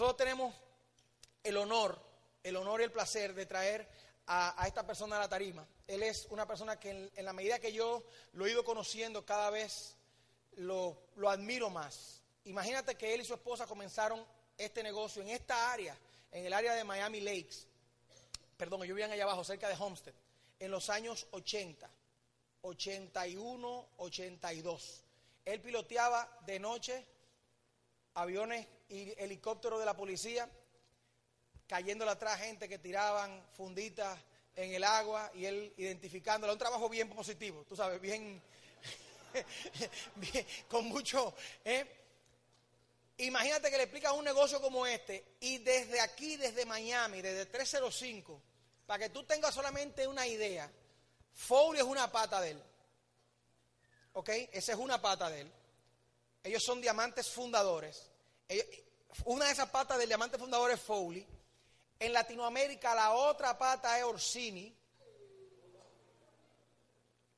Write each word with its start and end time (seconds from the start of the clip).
Nosotros 0.00 0.16
tenemos 0.16 0.54
el 1.44 1.58
honor, 1.58 2.00
el 2.42 2.56
honor 2.56 2.80
y 2.80 2.84
el 2.84 2.90
placer 2.90 3.34
de 3.34 3.44
traer 3.44 3.86
a, 4.28 4.64
esta 4.66 4.86
persona 4.86 5.16
a 5.16 5.18
la 5.18 5.28
tarima. 5.28 5.68
Él 5.86 6.02
es 6.02 6.26
una 6.30 6.46
persona 6.46 6.80
que 6.80 7.10
en, 7.14 7.22
la 7.22 7.34
medida 7.34 7.58
que 7.58 7.70
yo 7.70 8.02
lo 8.32 8.46
he 8.46 8.50
ido 8.50 8.64
conociendo 8.64 9.26
cada 9.26 9.50
vez 9.50 9.98
lo, 10.56 10.96
admiro 11.28 11.68
más. 11.68 12.22
Imagínate 12.44 12.94
que 12.94 13.12
él 13.12 13.20
y 13.20 13.26
su 13.26 13.34
esposa 13.34 13.66
comenzaron 13.66 14.24
este 14.56 14.82
negocio 14.82 15.20
en 15.20 15.28
esta 15.28 15.70
área, 15.70 15.94
en 16.32 16.46
el 16.46 16.54
área 16.54 16.72
de 16.72 16.82
Miami 16.82 17.20
Lakes. 17.20 17.66
Perdón, 18.56 18.82
ellos 18.84 18.96
vivían 18.96 19.12
allá 19.12 19.24
abajo, 19.24 19.44
cerca 19.44 19.68
de 19.68 19.74
Homestead, 19.74 20.14
en 20.60 20.70
los 20.70 20.88
años 20.88 21.26
80, 21.32 21.90
81, 22.62 23.88
82. 23.98 25.04
Él 25.44 25.60
piloteaba 25.60 26.38
de 26.46 26.58
noche 26.58 27.06
aviones 28.14 28.66
y 28.88 29.14
helicópteros 29.18 29.78
de 29.78 29.86
la 29.86 29.96
policía, 29.96 30.48
cayéndole 31.66 32.10
atrás 32.10 32.40
gente 32.40 32.68
que 32.68 32.78
tiraban 32.78 33.42
funditas 33.56 34.18
en 34.56 34.74
el 34.74 34.84
agua 34.84 35.30
y 35.34 35.44
él 35.44 35.72
identificándola. 35.76 36.52
Un 36.52 36.58
trabajo 36.58 36.88
bien 36.88 37.08
positivo, 37.08 37.64
tú 37.68 37.76
sabes, 37.76 38.00
bien, 38.00 38.40
bien 40.16 40.46
con 40.68 40.86
mucho... 40.86 41.34
¿eh? 41.64 41.96
Imagínate 43.18 43.70
que 43.70 43.76
le 43.76 43.82
explicas 43.82 44.12
un 44.12 44.24
negocio 44.24 44.62
como 44.62 44.86
este 44.86 45.36
y 45.40 45.58
desde 45.58 46.00
aquí, 46.00 46.36
desde 46.36 46.64
Miami, 46.64 47.20
desde 47.20 47.44
305, 47.44 48.40
para 48.86 48.98
que 49.04 49.10
tú 49.10 49.24
tengas 49.24 49.54
solamente 49.54 50.06
una 50.06 50.26
idea, 50.26 50.70
Foley 51.34 51.82
es 51.82 51.86
una 51.86 52.10
pata 52.10 52.40
de 52.40 52.52
él. 52.52 52.62
¿Ok? 54.14 54.30
Esa 54.52 54.72
es 54.72 54.78
una 54.78 55.02
pata 55.02 55.28
de 55.28 55.42
él. 55.42 55.52
Ellos 56.42 56.62
son 56.62 56.80
diamantes 56.80 57.30
fundadores. 57.30 58.10
Una 59.24 59.46
de 59.46 59.52
esas 59.52 59.68
patas 59.70 59.98
del 59.98 60.08
diamante 60.08 60.38
fundador 60.38 60.70
es 60.70 60.80
Foley. 60.80 61.26
En 61.98 62.12
Latinoamérica 62.12 62.94
la 62.94 63.12
otra 63.12 63.58
pata 63.58 63.98
es 63.98 64.04
Orsini. 64.04 64.74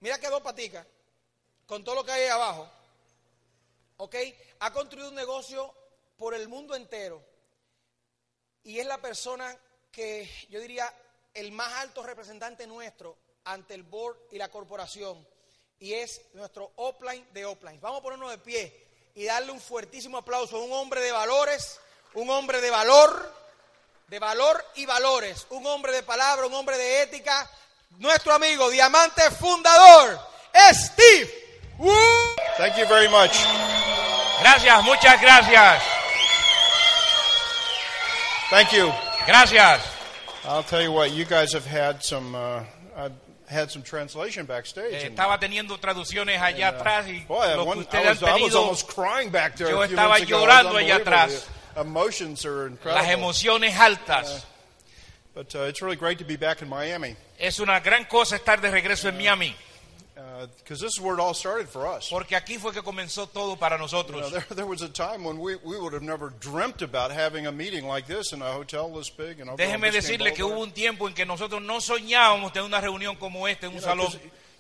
Mira 0.01 0.19
que 0.19 0.29
dos 0.29 0.43
paticas, 0.43 0.87
con 1.67 1.85
todo 1.85 1.97
lo 1.97 2.05
que 2.05 2.13
hay 2.13 2.23
ahí 2.23 2.29
abajo. 2.29 2.69
¿Ok? 3.99 4.17
Ha 4.61 4.73
construido 4.73 5.09
un 5.09 5.15
negocio 5.15 5.73
por 6.17 6.35
el 6.35 6.49
mundo 6.49 6.75
entero. 6.75 7.23
Y 8.65 8.79
es 8.79 8.87
la 8.87 8.99
persona 8.99 9.57
que 9.91 10.29
yo 10.49 10.61
diría 10.61 10.93
el 11.35 11.53
más 11.53 11.73
alto 11.75 12.03
representante 12.03 12.67
nuestro 12.67 13.17
ante 13.45 13.75
el 13.75 13.83
board 13.83 14.17
y 14.31 14.39
la 14.39 14.51
corporación. 14.51 15.27
Y 15.79 15.95
es 15.95 16.21
nuestro 16.35 16.73
offline 16.77 17.27
de 17.33 17.45
offline. 17.45 17.81
Vamos 17.81 18.01
a 18.01 18.03
ponernos 18.03 18.31
de 18.31 18.39
pie 18.39 18.82
y 19.15 19.25
darle 19.25 19.53
un 19.53 19.61
fuertísimo 19.61 20.19
aplauso 20.19 20.57
a 20.57 20.61
un 20.61 20.73
hombre 20.73 21.01
de 21.01 21.13
valores, 21.13 21.81
un 22.15 22.31
hombre 22.31 22.61
de 22.61 22.71
valor, 22.71 23.35
de 24.09 24.19
valor 24.19 24.65
y 24.77 24.87
valores, 24.87 25.47
un 25.51 25.67
hombre 25.67 25.93
de 25.93 26.03
palabra, 26.03 26.47
un 26.47 26.55
hombre 26.55 26.77
de 26.77 27.03
ética, 27.03 27.51
nuestro 27.99 28.35
amigo, 28.35 28.71
diamante 28.71 29.23
fundador, 29.31 30.19
Steve. 30.73 31.31
Woo. 31.79 31.93
Thank 32.59 32.77
you 32.77 32.87
very 32.87 33.09
much. 33.09 33.33
Gracias, 34.41 34.83
muchas 34.85 35.21
gracias. 35.21 35.83
Thank 38.51 38.73
you. 38.73 38.93
Gracias. 39.27 39.81
I'll 40.45 40.63
tell 40.63 40.83
you 40.83 40.93
what, 40.93 41.13
you 41.13 41.25
guys 41.25 41.53
have 41.53 41.65
had 41.65 42.03
some, 42.03 42.35
uh, 42.35 42.63
I've 42.97 43.13
had 43.49 43.71
some 43.71 43.83
translation 43.83 44.47
backstage. 44.47 44.93
Eh, 44.95 45.07
estaba 45.09 45.39
teniendo 45.39 45.79
traducciones 45.79 46.41
allá 46.41 46.69
and, 46.69 46.77
uh, 46.77 46.81
atrás 46.81 47.09
y 47.09 47.25
boy, 47.27 47.57
lo 47.57 47.73
que 47.73 47.79
ustedes 47.81 48.23
han 48.23 48.35
tenido, 48.35 48.61
almost 48.61 48.89
crying 48.89 49.31
back 49.31 49.57
there. 49.57 49.71
Yo 49.71 49.83
estaba 49.83 50.19
llorando 50.19 50.77
allá 50.77 50.97
atrás. 50.97 51.47
The 51.75 51.81
emotions 51.81 52.45
are 52.45 52.65
las 52.65 52.73
incredible. 52.73 53.13
emociones 53.13 53.75
altas. 53.77 54.45
But 55.35 55.55
uh, 55.55 55.61
it's 55.61 55.81
really 55.81 55.97
great 55.97 56.19
to 56.19 56.25
be 56.27 56.37
back 56.37 56.61
in 56.61 56.69
Miami 56.69 57.17
Es 57.39 57.59
una 57.59 57.81
gran 57.81 58.05
cosa 58.05 58.37
estar 58.37 58.61
de 58.61 58.71
regreso 58.71 59.09
en 59.09 59.17
Miami, 59.17 59.57
because 60.59 60.81
this 60.81 60.93
is 60.97 61.01
where 61.01 61.15
it 61.15 61.21
all 61.21 61.35
started 61.35 61.69
for 61.69 61.87
us. 61.87 62.09
porque 62.11 62.37
aquí 62.37 62.59
fue 62.59 62.73
que 62.73 62.83
comenzó 62.83 63.27
todo 63.29 63.57
para 63.57 63.77
You 63.77 63.79
know, 63.79 63.85
nosotros. 63.87 64.31
there, 64.33 64.45
there 64.55 64.67
was 64.67 64.83
a 64.83 64.89
time 64.89 65.25
when 65.25 65.39
we, 65.39 65.57
we 65.65 65.79
would 65.79 65.93
have 65.93 66.03
never 66.03 66.31
dreamt 66.41 66.83
about 66.83 67.11
having 67.11 67.47
a 67.47 67.53
meeting 67.53 67.87
like 67.87 68.07
this 68.07 68.33
in 68.33 68.43
a 68.43 68.53
hotel 68.53 68.91
this 68.93 69.11
big. 69.11 69.39
You 69.39 69.45
know, 69.45 69.57
Déjeme 69.57 69.91
decirle 69.91 70.33
que 70.33 70.43
hubo 70.45 70.61
un 70.63 70.73
tiempo 70.73 71.07
en 71.09 71.15
que 71.15 71.25
nosotros 71.25 71.63
no 71.63 71.81
soñábamos 71.81 72.53
tener 72.53 72.67
una 72.67 72.81
reunión 72.81 73.17
como 73.17 73.47
esta 73.49 73.67
en 73.67 73.75
un 73.75 73.81
salón. 73.81 74.09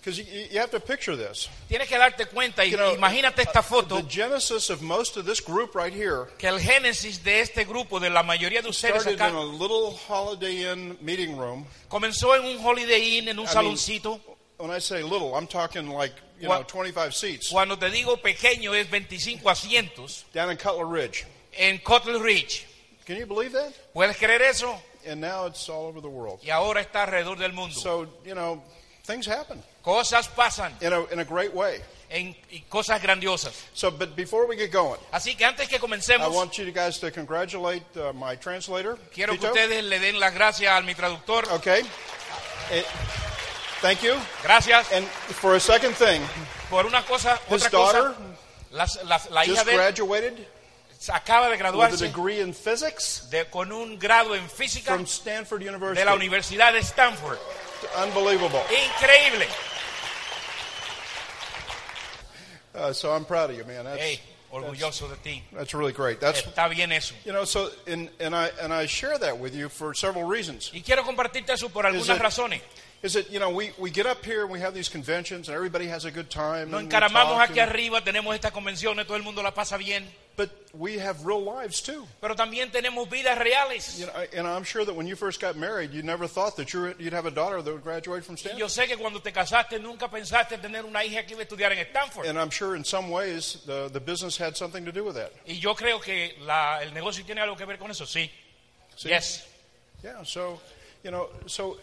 Because 0.04 0.18
you, 0.18 0.24
you 0.50 0.58
have 0.58 0.72
to 0.72 0.80
picture 0.80 1.14
this. 1.14 1.48
Tienes 1.68 1.86
que 1.88 1.96
darte 1.96 2.26
cuenta 2.26 2.64
y 2.64 2.72
You 2.72 2.76
know, 2.76 2.92
imagínate 2.96 3.42
esta 3.42 3.62
foto 3.62 4.02
The 4.02 4.08
genesis 4.10 4.68
of 4.68 4.82
most 4.82 5.16
of 5.16 5.26
this 5.26 5.40
group 5.40 5.76
right 5.76 5.92
here 5.94 6.26
que 6.38 6.48
el 6.48 6.58
génesis 6.58 7.22
de 7.22 7.40
este 7.40 7.64
grupo, 7.64 8.00
de 8.00 8.10
la 8.10 8.24
mayoría 8.24 8.62
de 8.62 8.68
ustedes 8.68 9.02
started 9.02 9.20
acá, 9.20 9.28
in 9.30 9.36
a 9.36 9.44
little 9.44 9.96
Holiday 10.08 10.72
Inn 10.72 10.98
meeting 11.00 11.36
room. 11.38 11.64
comenzó 11.88 12.34
en 12.34 12.44
un 12.44 12.66
Holiday 12.66 13.18
Inn, 13.18 13.28
en 13.28 13.38
un 13.38 13.44
I 13.44 13.46
mean, 13.46 13.54
saloncito. 13.54 14.20
When 14.62 14.70
I 14.70 14.78
say 14.78 15.02
little, 15.02 15.34
I'm 15.34 15.48
talking 15.48 15.88
like 15.88 16.12
you 16.40 16.46
know 16.46 16.62
25 16.62 17.12
seats 17.16 17.50
Cuando 17.50 17.74
te 17.74 17.90
digo 17.90 18.22
pequeño 18.22 18.72
es 18.74 18.88
25 18.88 19.50
asientos 19.50 20.22
down 20.32 20.50
in 20.50 20.56
Cutler 20.56 20.86
Ridge. 20.86 21.26
en 21.58 21.78
Cutler 21.78 22.22
Ridge. 22.22 22.64
Can 23.04 23.16
you 23.16 23.26
believe 23.26 23.50
that? 23.54 23.72
¿Puedes 23.92 24.16
creer 24.16 24.40
eso? 24.40 24.80
And 25.04 25.20
now 25.20 25.46
it's 25.46 25.68
all 25.68 25.86
over 25.86 26.00
the 26.00 26.08
world. 26.08 26.38
Y 26.44 26.50
ahora 26.50 26.80
está 26.80 27.02
alrededor 27.02 27.38
del 27.38 27.52
mundo. 27.52 27.74
So 27.74 28.06
you 28.24 28.36
know, 28.36 28.62
things 29.02 29.26
happen 29.26 29.60
Cosas 29.82 30.28
pasan 30.28 30.70
in 30.80 30.92
a 30.92 31.06
in 31.12 31.18
a 31.18 31.24
great 31.24 31.52
way. 31.52 31.80
en, 32.08 32.36
y 32.52 32.62
cosas 32.68 33.02
grandiosas. 33.02 33.64
So, 33.74 33.90
but 33.90 34.14
before 34.14 34.46
we 34.46 34.54
get 34.54 34.70
going, 34.70 35.00
Así 35.12 35.36
que 35.36 35.44
antes 35.44 35.66
que 35.68 35.78
I 35.78 35.80
comencemos, 35.80 36.32
want 36.32 36.56
you 36.56 36.70
guys 36.70 37.00
to 37.00 37.10
congratulate 37.10 37.82
uh, 37.96 38.12
my 38.12 38.36
translator. 38.36 38.96
quiero 39.12 39.32
que 39.32 39.38
Tito. 39.40 39.52
ustedes 39.52 39.82
le 39.82 39.98
den 39.98 40.20
las 40.20 40.32
gracias 40.32 40.72
a 40.72 40.80
mi 40.82 40.94
traductor. 40.94 41.50
Okay. 41.54 41.82
Eh, 42.70 42.84
thank 43.82 44.02
you. 44.02 44.14
Gracias 44.42 44.90
And 44.92 45.04
for 45.06 45.54
a 45.56 45.60
second 45.60 45.94
thing, 45.94 46.22
por 46.70 46.86
una 46.86 47.02
cosa, 47.02 47.38
his 47.50 47.64
otra 47.66 47.70
daughter 47.70 48.02
cosa. 48.14 48.16
Las- 48.70 49.04
las- 49.04 49.30
la 49.30 49.44
hija 49.44 49.54
just 49.56 49.66
de 49.66 49.72
él 49.72 49.76
graduated 49.78 50.46
acaba 51.12 51.46
de 51.46 51.50
with 51.52 51.60
a 51.60 51.62
graduarse 51.64 51.98
degree 52.06 52.40
in 52.40 52.54
physics 52.54 53.28
de- 53.30 53.44
con 53.50 53.70
un 53.72 53.98
grado 53.98 54.34
en 54.34 54.48
física 54.48 54.94
from 54.94 55.04
Stanford 55.04 55.60
de 55.60 55.66
University. 55.68 56.04
la 56.06 56.14
Universidad 56.14 56.72
de 56.72 56.78
Stanford. 56.82 57.38
Unbelievable. 57.96 58.62
Increíble. 58.70 59.46
Uh, 62.74 62.92
so 62.92 63.12
I'm 63.12 63.24
proud 63.26 63.50
of 63.50 63.56
you, 63.56 63.64
man. 63.64 63.84
That's, 63.84 64.00
Hey, 64.00 64.20
orgulloso 64.52 65.08
de 65.08 65.16
ti. 65.16 65.42
that's 65.52 65.74
really 65.74 65.92
great. 65.92 66.20
That's 66.20 66.42
Está 66.42 66.68
bien 66.68 66.92
eso. 66.92 67.14
you 67.24 67.32
know. 67.32 67.44
So 67.44 67.70
and 67.86 68.10
and 68.20 68.34
I 68.34 68.50
and 68.60 68.72
I 68.72 68.86
share 68.86 69.18
that 69.18 69.38
with 69.38 69.54
you 69.54 69.68
for 69.68 69.94
several 69.94 70.24
reasons. 70.24 70.70
Y 70.72 70.82
quiero 70.82 71.02
compartirte 71.02 71.50
eso 71.52 71.68
por 71.70 71.84
Is 71.86 72.08
algunas 72.08 72.16
it- 72.16 72.22
razones. 72.22 72.60
Is 73.02 73.14
that 73.14 73.30
you 73.32 73.40
know 73.40 73.50
we, 73.50 73.72
we 73.78 73.90
get 73.90 74.06
up 74.06 74.24
here 74.24 74.42
and 74.42 74.50
we 74.52 74.60
have 74.60 74.74
these 74.74 74.88
conventions 74.88 75.48
and 75.48 75.56
everybody 75.56 75.88
has 75.88 76.04
a 76.04 76.10
good 76.12 76.30
time. 76.30 76.70
Nos 76.70 76.80
and 76.82 76.88
we 76.92 76.96
encaramamos 76.96 77.36
talk 77.36 77.50
aquí 77.50 77.58
and- 77.60 77.70
arriba, 77.72 78.00
tenemos 78.04 78.32
estas 78.34 78.52
convenciones, 78.52 79.06
todo 79.08 79.16
el 79.16 79.24
mundo 79.24 79.42
la 79.42 79.50
pasa 79.52 79.76
bien, 79.76 80.06
but 80.36 80.50
we 80.74 80.98
have 80.98 81.24
real 81.26 81.42
lives 81.42 81.80
too. 81.82 82.06
pero 82.20 82.34
también 82.34 82.70
tenemos 82.70 83.08
vidas 83.08 83.38
reales. 83.38 83.98
You 83.98 84.06
know, 84.06 84.12
and 84.36 84.46
I'm 84.48 84.64
sure 84.64 84.84
that 84.84 84.94
when 84.94 85.06
you 85.06 85.14
first 85.16 85.40
got 85.40 85.56
married, 85.56 85.92
you 85.92 86.02
never 86.02 86.26
thought 86.26 86.56
that 86.56 86.72
you'd 86.72 87.12
have 87.12 87.26
a 87.26 87.30
daughter 87.30 87.60
that 87.62 87.70
would 87.72 87.82
graduate 87.84 88.24
from 88.24 88.36
Stanford. 88.36 88.58
yo 88.60 88.66
sé 88.68 88.86
que 88.86 88.96
cuando 88.96 89.20
te 89.20 89.30
casaste 89.32 89.78
nunca 89.80 90.08
pensaste 90.08 90.56
tener 90.58 90.84
una 90.84 91.04
hija 91.04 91.24
que 91.26 91.34
iba 91.34 91.40
a 91.42 91.44
estudiar 91.44 91.72
en 91.72 91.78
Stanford. 91.86 92.26
And 92.26 92.38
I'm 92.38 92.50
sure 92.50 92.74
in 92.76 92.84
some 92.84 93.10
ways 93.10 93.58
the, 93.66 93.88
the 93.92 94.00
business 94.00 94.36
had 94.38 94.56
something 94.56 94.84
to 94.86 94.92
do 94.92 95.04
with 95.04 95.14
that. 95.16 95.32
Y 95.46 95.54
yo 95.60 95.74
creo 95.74 96.00
que 96.00 96.34
la- 96.46 96.80
el 96.82 96.92
negocio 96.94 97.24
tiene 97.24 97.40
algo 97.42 97.56
que 97.56 97.66
ver 97.66 97.78
con 97.78 97.90
eso, 97.90 98.04
sí. 98.06 98.30
See? 98.96 99.08
Yes. 99.10 99.46
Yeah. 100.02 100.22
So, 100.24 100.60
you 101.04 101.10
know, 101.10 101.28
so 101.46 101.78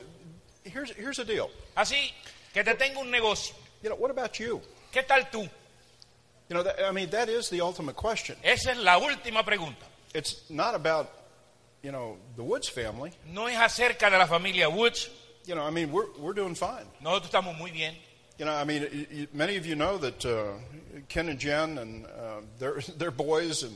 here's 0.64 0.92
here's 0.92 1.18
the 1.18 1.26
deal. 1.26 1.50
Así 1.76 2.12
que 2.54 2.64
te 2.64 2.74
tengo 2.76 3.02
un 3.02 3.12
negocio. 3.12 3.56
You 3.82 3.90
know, 3.90 3.96
what 3.96 4.12
about 4.12 4.40
you? 4.40 4.62
¿Qué 4.92 5.04
tal 5.08 5.30
tú? 5.32 5.48
You 6.50 6.56
know, 6.56 6.64
that, 6.64 6.84
I 6.84 6.92
mean, 6.92 7.10
that 7.12 7.30
is 7.30 7.50
the 7.50 7.62
ultimate 7.62 7.96
question. 7.96 8.36
Esa 8.44 8.72
es 8.72 8.78
la 8.78 9.00
última 9.00 9.44
pregunta. 9.44 9.86
It's 10.16 10.50
not 10.50 10.74
about, 10.74 11.12
you 11.84 11.92
know, 11.92 12.18
the 12.36 12.44
Woods 12.44 12.68
family. 12.68 13.12
No 13.32 13.46
es 13.46 13.56
acerca 13.56 14.10
de 14.10 14.18
la 14.18 14.26
familia 14.26 14.68
Woods. 14.68 15.10
You 15.46 15.54
know, 15.56 15.64
I 15.64 15.70
mean, 15.70 15.92
we're 15.92 16.08
we're 16.18 16.34
doing 16.34 16.56
fine. 16.56 16.86
Nosotros 17.02 17.32
estamos 17.32 17.58
muy 17.58 17.72
bien. 17.72 17.96
You 18.40 18.46
know, 18.46 18.54
I 18.54 18.64
mean, 18.64 19.28
many 19.34 19.58
of 19.58 19.66
you 19.66 19.76
know 19.76 19.98
that 20.00 20.26
uh, 20.26 20.54
Ken 21.08 21.30
and 21.30 21.40
Jen 21.40 21.78
and 21.78 22.06
uh, 22.06 22.42
their 22.58 22.82
their 22.98 23.12
boys 23.12 23.64
and 23.64 23.76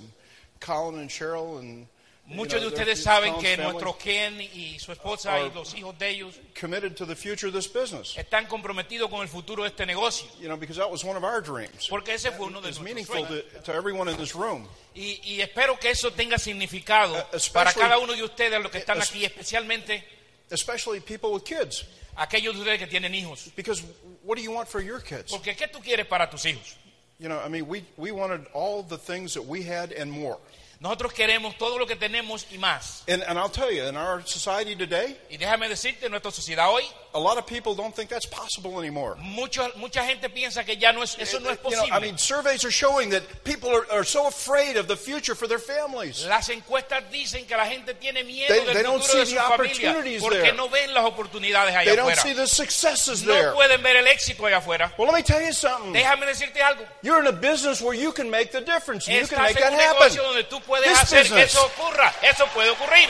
Colin 0.60 1.00
and 1.00 1.10
Cheryl 1.10 1.60
and 1.60 1.86
Muchos 2.26 2.62
de 2.62 2.68
ustedes 2.68 3.04
saben 3.04 3.38
que 3.40 3.58
nuestro 3.58 3.98
Ken 3.98 4.40
y 4.40 4.80
su 4.80 4.94
esposa 4.94 5.40
y 5.42 5.52
los 5.52 5.74
hijos 5.76 5.98
de 6.00 6.10
ellos 6.10 6.36
committed 6.60 6.96
to 6.96 7.06
the 7.06 7.16
future 7.16 7.50
of 7.50 7.54
this 7.54 7.68
business. 7.68 8.16
están 8.18 8.48
comprometidos 8.48 9.10
con 9.10 9.22
el 9.22 9.28
futuro 9.28 9.64
de 9.64 9.70
este 9.70 9.86
negocio. 9.86 10.26
You 10.40 10.48
know, 10.48 10.56
because 10.56 10.78
that 10.80 10.90
was 10.90 11.04
one 11.04 11.18
of 11.18 11.24
our 11.26 11.42
dreams. 11.42 11.88
Porque 11.90 12.14
ese 12.14 12.32
fue 12.32 12.48
uno 12.48 12.62
de 12.62 12.68
nuestros 12.72 12.84
meaningful 12.86 13.26
sueños. 13.28 13.44
to, 13.56 13.62
to 13.64 13.74
everyone 13.74 14.10
in 14.10 14.16
this 14.18 14.34
room. 14.34 14.68
Y, 14.96 15.20
y 15.24 15.42
espero 15.42 15.78
que 15.78 15.90
eso 15.92 16.12
tenga 16.12 16.38
significado 16.40 17.14
Uh, 17.34 17.52
para 17.52 17.74
cada 17.74 17.98
uno 18.00 18.14
de 18.14 18.24
ustedes, 18.24 18.62
los 18.62 18.72
que 18.72 18.78
están 18.80 19.00
es- 19.00 19.10
aquí, 19.10 19.26
especialmente 19.26 20.02
especially 20.50 21.02
people 21.02 21.30
with 21.32 21.44
kids. 21.44 21.84
aquellos 22.16 22.54
de 22.56 22.62
ustedes 22.62 22.80
que 22.80 22.88
tienen 22.88 23.14
hijos. 23.14 23.52
Because 23.56 23.84
what 24.24 24.38
do 24.38 24.42
you 24.42 24.52
want 24.52 24.70
for 24.70 24.82
your 24.82 25.02
kids? 25.02 25.30
Porque 25.30 25.56
¿qué 25.58 25.68
tú 25.68 25.82
quieres 25.82 26.06
para 26.08 26.30
tus 26.30 26.46
hijos? 26.46 26.78
You 27.20 27.28
know, 27.28 27.40
I 27.46 27.50
mean, 27.50 27.68
we, 27.68 27.84
we 27.98 28.12
wanted 28.12 28.48
all 28.54 28.82
the 28.82 28.98
things 28.98 29.34
that 29.34 29.44
we 29.46 29.62
had 29.64 29.92
and 29.92 30.10
more. 30.10 30.38
Nosotros 30.84 31.14
queremos 31.14 31.58
todo 31.58 31.80
lo 31.80 31.88
que 31.88 31.96
tenemos 31.96 32.46
y 32.52 32.58
más. 32.58 33.04
And, 33.08 33.24
and 33.24 33.40
I'll 33.40 33.50
tell 33.50 33.72
you, 33.72 33.88
in 33.88 33.96
our 33.96 34.22
society 34.28 34.76
today, 34.76 35.18
Y 35.30 35.38
déjame 35.38 35.70
decirte, 35.70 36.08
en 36.08 36.12
nuestra 36.12 36.30
sociedad 36.30 36.70
hoy, 36.70 36.84
a 37.16 37.20
lot 37.20 37.38
of 37.38 37.46
people 37.46 37.76
don't 37.76 37.96
think 37.96 38.10
that's 38.10 38.26
possible 38.26 38.80
anymore. 38.80 39.16
mucho, 39.22 39.70
mucha 39.78 40.04
gente 40.04 40.30
piensa 40.30 40.66
que 40.66 40.76
ya 40.78 40.92
no 40.92 41.04
es, 41.04 41.16
eso 41.20 41.40
no 41.40 41.50
es 41.52 41.60
You 41.64 41.72
know, 41.76 41.86
I 41.92 42.00
mean, 42.00 42.18
surveys 42.18 42.66
are 42.66 42.72
showing 42.72 43.12
that 43.12 43.22
people 43.44 43.70
are, 43.70 43.86
are 43.92 44.04
so 44.04 44.28
afraid 44.28 44.78
of 44.78 44.88
the 44.88 44.96
future 44.98 45.36
for 45.36 45.48
their 45.48 45.60
families. 45.60 46.26
Las 46.26 46.50
encuestas 46.50 47.04
dicen 47.12 47.46
que 47.46 47.56
la 47.56 47.66
gente 47.66 47.94
tiene 47.94 48.24
miedo 48.24 48.48
They- 48.54 48.66
del 48.66 48.74
they 48.74 48.84
don't 48.84 49.02
futuro 49.02 49.20
de 49.20 49.26
see 49.26 49.32
su 49.32 49.36
the 49.36 49.42
familia 49.42 49.90
opportunities 49.92 50.22
porque 50.24 50.42
there. 50.42 50.54
no 50.56 50.70
ven 50.70 50.94
las 50.94 51.06
oportunidades 51.06 51.76
allá 51.76 51.86
They 51.86 51.96
don't 51.96 52.16
see 52.18 52.34
the 52.34 52.48
successes 52.48 53.24
there. 53.24 53.48
No 53.50 53.54
pueden 53.56 53.82
ver 53.84 53.96
el 53.98 54.08
éxito 54.08 54.46
allá 54.46 54.58
afuera. 54.58 54.92
Well, 54.98 55.08
let 55.08 55.16
me 55.16 55.24
tell 55.24 55.42
you 55.42 55.54
something. 55.54 55.94
Déjame 55.94 56.26
decirte 56.26 56.62
algo. 56.62 56.84
You're 57.04 57.20
in 57.20 57.28
a 57.28 57.32
business 57.32 57.82
where 57.82 57.94
you 57.94 58.12
can 58.12 58.30
make 58.30 58.52
the 58.52 58.62
difference 58.62 59.08
and 59.08 59.18
you 59.22 59.28
can 59.28 59.42
make 59.42 59.58
that 59.60 59.74
happen. 59.74 60.16
donde 60.16 60.44
tú 60.50 60.60
puedes 60.62 60.86
This 60.88 60.98
hacer 61.00 61.24
que 61.24 61.36
business. 61.36 61.54
eso 61.54 61.66
ocurra. 61.68 62.12
Eso 62.24 62.46
puede 62.48 62.70
ocurrir. 62.72 63.10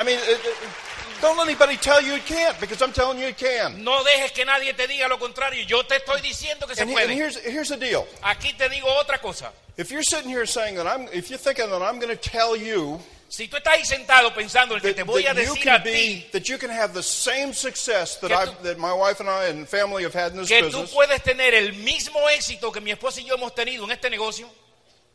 I 0.00 0.04
mean, 0.04 0.18
it, 0.18 0.40
it- 0.44 0.87
don't 1.20 1.36
let 1.36 1.46
anybody 1.48 1.76
tell 1.76 2.00
you 2.02 2.14
it 2.14 2.24
can't 2.26 2.58
because 2.60 2.80
I'm 2.82 2.92
telling 2.92 3.18
you 3.18 3.26
it 3.28 3.36
can. 3.38 3.82
No 3.84 4.02
dejes 4.04 4.32
que 4.32 4.44
nadie 4.44 4.72
te 4.76 4.86
diga 4.86 5.08
lo 5.08 5.18
contrario. 5.18 5.64
Yo 5.66 5.82
te 5.82 5.96
estoy 5.96 6.20
diciendo 6.20 6.66
que 6.66 6.74
se 6.74 6.82
And, 6.82 6.90
he- 6.90 6.96
and 6.96 7.06
puede. 7.10 7.14
here's, 7.16 7.36
here's 7.38 7.68
the 7.68 7.76
deal. 7.76 8.06
Aquí 8.22 8.52
te 8.56 8.68
digo 8.68 8.86
otra 9.00 9.18
cosa. 9.20 9.52
If 9.76 9.90
you're 9.90 10.02
sitting 10.02 10.28
here 10.30 10.44
saying 10.46 10.76
that 10.76 10.86
I'm, 10.86 11.08
if 11.12 11.30
you're 11.30 11.38
thinking 11.38 11.70
that 11.70 11.82
I'm 11.82 11.98
going 12.00 12.08
to 12.08 12.16
tell 12.16 12.56
you 12.56 13.00
Si 13.30 13.46
tú 13.46 13.58
estás 13.58 13.74
ahí 13.74 13.84
sentado 13.84 14.32
pensando 14.34 14.74
en 14.74 14.80
que 14.80 14.88
that, 14.94 14.96
te 14.96 15.02
voy 15.02 15.26
a 15.26 15.34
that 15.34 15.42
you 15.44 15.50
decir 15.54 15.62
can 15.64 15.80
a 15.80 15.84
be, 15.84 15.90
ti 15.92 16.26
that 16.32 16.48
you 16.48 16.56
can 16.56 16.70
have 16.70 16.94
the 16.94 17.02
same 17.02 17.52
success 17.52 18.16
that 18.20 18.30
Que 18.30 18.36
tú- 18.36 18.62
that 18.62 18.78
my 18.78 18.92
wife 18.94 19.20
and 19.20 19.28
I 19.28 19.48
and 19.50 19.68
family 19.68 20.02
have 20.04 20.14
had 20.14 20.32
in 20.32 20.38
this 20.38 20.48
que 20.48 20.62
tú 20.62 20.66
business, 20.80 20.94
puedes 20.94 21.22
tener 21.22 21.52
el 21.52 21.74
mismo 21.74 22.26
éxito 22.30 22.72
que 22.72 22.80
mi 22.80 22.90
esposa 22.90 23.20
y 23.20 23.24
yo 23.26 23.34
hemos 23.36 23.54
tenido 23.54 23.84
en 23.84 23.90
este 23.90 24.08
negocio, 24.08 24.48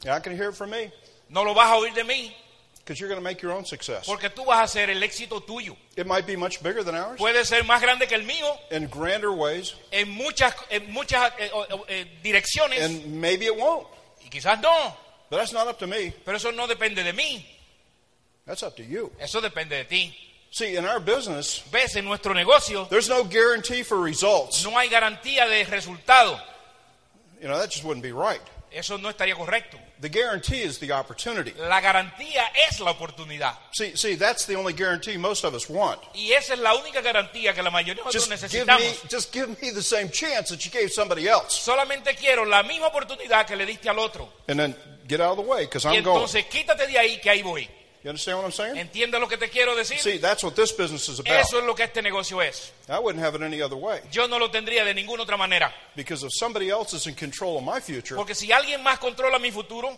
yeah, 0.03 0.15
I 0.15 0.19
can 0.19 0.35
hear 0.37 0.49
it 0.49 0.55
from 0.55 0.69
me 0.69 0.91
no 1.29 1.41
lo 1.43 1.55
vas 1.55 1.71
a 1.71 1.75
oír 1.75 1.93
de 1.95 2.03
mí, 2.03 2.31
because 2.83 2.99
you're 2.99 3.07
going 3.09 3.19
to 3.19 3.23
make 3.23 3.41
your 3.41 3.51
own 3.53 3.63
success. 3.65 4.05
porque 4.05 4.29
tú 4.29 4.45
vas 4.45 4.59
a 4.59 4.63
hacer 4.63 4.89
el 4.89 5.01
éxito 5.03 5.41
tuyo. 5.41 5.75
It 5.95 6.05
might 6.05 6.25
be 6.27 6.35
much 6.35 6.61
bigger 6.61 6.83
than 6.83 6.95
ours 6.95 7.17
Puede 7.19 7.45
ser 7.45 7.63
más 7.63 7.81
grande 7.81 8.07
que 8.07 8.15
el 8.15 8.23
mío 8.23 8.57
in 8.71 8.87
grander 8.89 9.31
ways, 9.31 9.73
en 9.91 10.09
muchas, 10.09 10.53
en 10.69 10.91
muchas 10.91 11.31
eh, 11.39 11.49
eh, 11.87 12.05
direcciones 12.23 12.81
and 12.81 13.05
maybe 13.21 13.45
it 13.45 13.55
won't. 13.55 13.87
y 14.21 14.29
quizás 14.29 14.59
no, 14.61 14.95
But 15.29 15.37
that's 15.37 15.53
not 15.53 15.67
up 15.67 15.79
to 15.79 15.87
me. 15.87 16.13
pero 16.25 16.37
eso 16.37 16.51
no 16.51 16.67
depende 16.67 17.03
de 17.03 17.13
mí, 17.13 17.45
That's 18.45 18.63
up 18.63 18.75
to 18.75 18.83
you. 18.83 19.11
eso 19.19 19.39
depende 19.39 19.69
de 19.77 19.85
ti. 19.85 20.13
See, 20.51 20.75
in 20.75 20.85
our 20.85 20.99
business, 20.99 21.63
Ves, 21.71 21.95
en 21.95 22.05
nuestro 22.05 22.33
negocio 22.33 22.87
there's 22.89 23.09
no 23.09 23.23
guarantee 23.23 23.81
for 23.83 23.97
results. 23.99 24.63
no 24.65 24.77
hay 24.77 24.89
garantía 24.89 25.47
de 25.47 25.63
resultado, 25.65 26.37
You 27.41 27.47
know, 27.49 27.57
that 27.57 27.71
just 27.71 27.83
wouldn't 27.83 28.03
be 28.03 28.11
right. 28.13 28.41
Eso 28.73 28.97
no 28.97 29.09
estaría 29.09 29.35
correcto. 29.35 29.77
The 30.01 30.09
guarantee 30.09 30.63
is 30.63 30.79
the 30.79 30.91
opportunity. 30.91 31.53
La 31.57 31.79
garantía 31.81 32.51
es 32.69 32.79
la 32.79 32.91
oportunidad. 32.91 33.57
See, 33.73 33.95
see, 33.95 34.15
that's 34.15 34.45
the 34.45 34.55
only 34.55 34.73
guarantee 34.73 35.17
most 35.17 35.43
of 35.45 35.53
us 35.53 35.69
want. 35.69 36.01
Y 36.13 36.31
esa 36.33 36.53
es 36.53 36.59
la 36.59 36.73
única 36.75 37.01
garantía 37.01 37.53
que 37.53 37.61
la 37.63 37.69
mayoría 37.71 38.03
de 38.03 38.05
nosotros 38.11 38.27
Just 38.29 38.51
give 38.51 38.65
me, 38.65 38.73
necesitamos. 38.73 39.09
just 39.09 39.33
give 39.33 39.47
me 39.61 39.71
the 39.71 39.81
same 39.83 40.09
chance 40.09 40.49
that 40.49 40.63
you 40.65 40.71
gave 40.71 40.89
somebody 40.91 41.27
else, 41.27 41.53
Solamente 41.63 42.15
quiero 42.15 42.45
la 42.45 42.63
misma 42.63 42.87
oportunidad 42.87 43.45
que 43.45 43.55
le 43.55 43.65
diste 43.65 43.87
al 43.89 43.99
otro. 43.99 44.27
and 44.47 44.59
then 44.59 44.75
get 45.07 45.21
out 45.21 45.37
of 45.37 45.43
the 45.45 45.49
way 45.49 45.65
because 45.65 45.85
Y 45.85 45.95
I'm 45.95 46.03
going. 46.03 46.17
entonces 46.17 46.45
quítate 46.45 46.87
de 46.87 46.97
ahí 46.97 47.19
que 47.21 47.29
ahí 47.29 47.41
voy. 47.43 47.69
You 48.03 48.09
understand 48.09 48.37
what 48.37 48.45
I'm 48.45 48.51
saying? 48.51 48.75
¿Entiendes 48.77 49.19
lo 49.21 49.27
que 49.29 49.37
te 49.37 49.49
quiero 49.49 49.75
decir? 49.75 49.97
See, 49.97 50.17
that's 50.17 50.43
what 50.43 50.55
this 50.55 50.73
business 50.73 51.07
is 51.07 51.19
about. 51.19 51.39
Eso 51.39 51.59
es 51.59 51.65
lo 51.65 51.73
que 51.73 51.83
este 51.85 52.01
negocio 52.01 52.41
es. 52.41 52.73
I 52.89 52.99
wouldn't 52.99 53.23
have 53.23 53.33
it 53.35 53.41
any 53.41 53.61
other 53.61 53.77
way 53.77 54.01
Yo 54.11 54.27
no 54.27 54.37
lo 54.39 54.49
tendría 54.51 54.83
de 54.83 54.93
ninguna 54.93 55.23
otra 55.23 55.37
manera. 55.37 55.73
because 55.95 56.21
if 56.23 56.31
somebody 56.33 56.69
else 56.69 56.93
is 56.93 57.07
in 57.07 57.15
control 57.15 57.57
of 57.57 57.63
my 57.63 57.79
future, 57.79 58.15
Porque 58.17 58.35
si 58.35 58.51
alguien 58.51 58.83
más 58.83 58.99
controla 58.99 59.39
mi 59.39 59.51
futuro, 59.51 59.97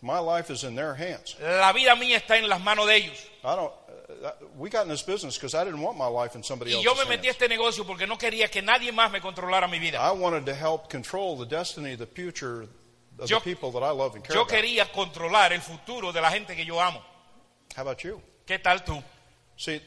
my 0.00 0.18
life 0.18 0.50
is 0.50 0.64
in 0.64 0.74
their 0.74 0.94
hands. 0.94 1.36
la 1.40 1.72
vida 1.74 1.94
mía 1.94 2.16
está 2.16 2.38
en 2.38 2.48
las 2.48 2.60
manos 2.62 2.86
de 2.86 2.96
ellos. 2.96 3.18
I 3.44 3.54
don't. 3.54 3.72
Uh, 4.08 4.30
we 4.56 4.68
got 4.70 4.84
in 4.84 4.88
this 4.88 5.02
business 5.02 5.36
because 5.36 5.54
I 5.54 5.62
didn't 5.64 5.80
want 5.82 5.96
my 5.98 6.06
life 6.06 6.34
in 6.34 6.42
somebody 6.42 6.70
Y 6.70 6.74
else's 6.76 6.84
yo 6.84 6.94
me 6.94 7.04
metí 7.04 7.26
a 7.28 7.32
hands. 7.32 7.36
este 7.42 7.48
negocio 7.48 7.84
porque 7.84 8.06
no 8.06 8.16
quería 8.16 8.48
que 8.50 8.62
nadie 8.62 8.92
más 8.92 9.10
me 9.10 9.20
controlara 9.20 9.68
mi 9.68 9.78
vida. 9.78 9.98
I 10.00 10.12
wanted 10.12 10.46
to 10.46 10.54
help 10.54 10.88
control 10.90 11.36
the 11.36 11.44
destiny, 11.46 11.96
the 11.96 12.06
future 12.06 12.62
of 13.18 13.28
Yo- 13.28 13.40
the 13.40 13.44
people 13.44 13.70
that 13.72 13.82
I 13.82 13.90
love 13.90 14.14
and 14.14 14.24
care 14.24 14.34
Yo 14.36 14.42
about. 14.42 14.52
quería 14.54 14.90
controlar 14.92 15.52
el 15.52 15.60
futuro 15.60 16.12
de 16.12 16.20
la 16.22 16.30
gente 16.30 16.56
que 16.56 16.64
yo 16.64 16.80
amo. 16.80 17.02
How 17.76 17.82
about 17.82 18.02
you? 18.04 18.20
¿Qué 18.46 18.58
tal 18.58 18.84
tú? 18.84 19.02
See, 19.56 19.80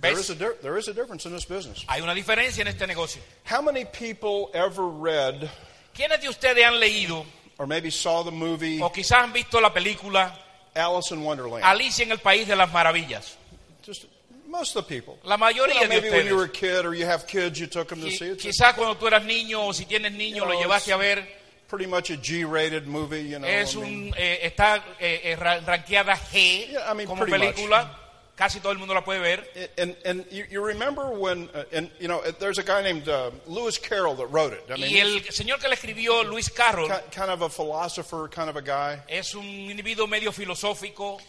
there 0.00 0.12
is, 0.12 0.30
a 0.30 0.34
there 0.34 0.78
is 0.78 0.88
a 0.88 0.94
difference 0.94 1.26
in 1.26 1.32
this 1.32 1.44
business. 1.44 1.84
Hay 1.88 2.00
una 2.00 2.14
diferencia 2.14 2.62
en 2.62 2.68
este 2.68 2.86
negocio. 2.86 3.20
How 3.44 3.62
many 3.62 3.84
people 3.84 4.50
ever 4.54 4.84
read 4.86 5.48
¿Quiénes 5.94 6.20
de 6.20 6.28
ustedes 6.28 6.64
han 6.64 6.78
leído 6.78 7.24
or 7.58 7.66
maybe 7.66 7.90
saw 7.90 8.22
the 8.22 8.30
movie 8.30 8.80
o 8.82 8.90
quizás 8.90 9.22
han 9.22 9.32
visto 9.32 9.60
la 9.60 9.72
película 9.72 10.32
Alice 10.74 11.12
in 11.12 11.22
Wonderland? 11.22 11.64
Alicia 11.64 12.04
en 12.04 12.12
el 12.12 12.18
País 12.18 12.46
de 12.46 12.56
las 12.56 12.70
Maravillas? 12.72 13.36
Just 13.84 14.06
most 14.46 14.76
of 14.76 14.86
the 14.86 14.94
people. 15.00 15.18
La 15.24 15.36
You 15.36 15.40
mayoría 15.40 15.80
de 15.82 15.88
maybe 15.88 16.10
when 16.10 16.26
you 16.26 16.36
were 16.36 16.44
a 16.44 16.46
ustedes. 16.46 16.82
kid 16.82 16.86
or 16.86 16.94
you 16.94 17.06
have 17.06 17.26
kids, 17.26 17.58
you 17.58 17.66
took 17.66 17.88
them 17.88 18.00
to 18.00 18.10
see 18.10 18.26
it. 18.32 18.38
Quizás 18.38 18.74
cuando 18.74 18.96
tú 18.96 19.06
eras 19.06 19.24
niño 19.24 19.66
o 19.66 19.72
si 19.72 19.84
tienes 19.86 20.12
niño 20.12 20.44
You 20.44 20.46
lo 20.46 20.60
llevaste 20.60 20.92
a 20.92 20.96
ver. 20.96 21.39
Pretty 21.70 21.86
much 21.86 22.10
a 22.10 22.16
G-rated 22.16 22.86
movie, 22.86 23.22
you 23.22 23.38
know. 23.38 23.46
Es 23.46 23.76
I 23.76 23.80
mean, 23.80 24.08
un, 24.08 24.14
eh, 24.18 24.40
está 24.42 24.82
eh, 24.98 25.20
eh, 25.22 25.36
rankeada 25.36 26.16
G 26.16 26.72
Yeah, 26.72 26.90
I 26.90 26.94
mean, 26.94 27.06
como 27.06 27.24
película. 27.24 27.96
Casi 28.36 28.58
todo 28.58 28.72
el 28.72 28.78
mundo 28.78 28.94
la 28.94 29.04
puede 29.04 29.20
ver. 29.20 29.46
and 29.76 29.94
and 30.06 30.24
you, 30.30 30.46
you 30.50 30.64
remember 30.64 31.10
when 31.10 31.50
uh, 31.54 31.64
and 31.72 31.90
you 32.00 32.08
know 32.08 32.22
there's 32.38 32.58
a 32.58 32.62
guy 32.62 32.82
named 32.82 33.06
uh, 33.06 33.30
Lewis 33.46 33.76
Carroll 33.76 34.14
that 34.14 34.28
wrote 34.28 34.54
it. 34.54 34.64
I 34.70 34.76
mean, 34.76 34.90
Y 34.90 34.98
el 34.98 35.20
señor 35.30 35.60
que 35.60 35.68
le 35.68 35.76
escribió, 35.76 36.24
Luis 36.24 36.48
Carroll, 36.48 36.88
kind 37.12 37.30
of 37.30 37.42
a 37.42 37.50
philosopher, 37.50 38.28
kind 38.28 38.48
of 38.48 38.56
a 38.56 38.62
guy. 38.62 38.98
es 39.08 39.34
un 39.34 39.44
individuo 39.44 40.06
medio 40.08 40.32
filosófico. 40.32 41.20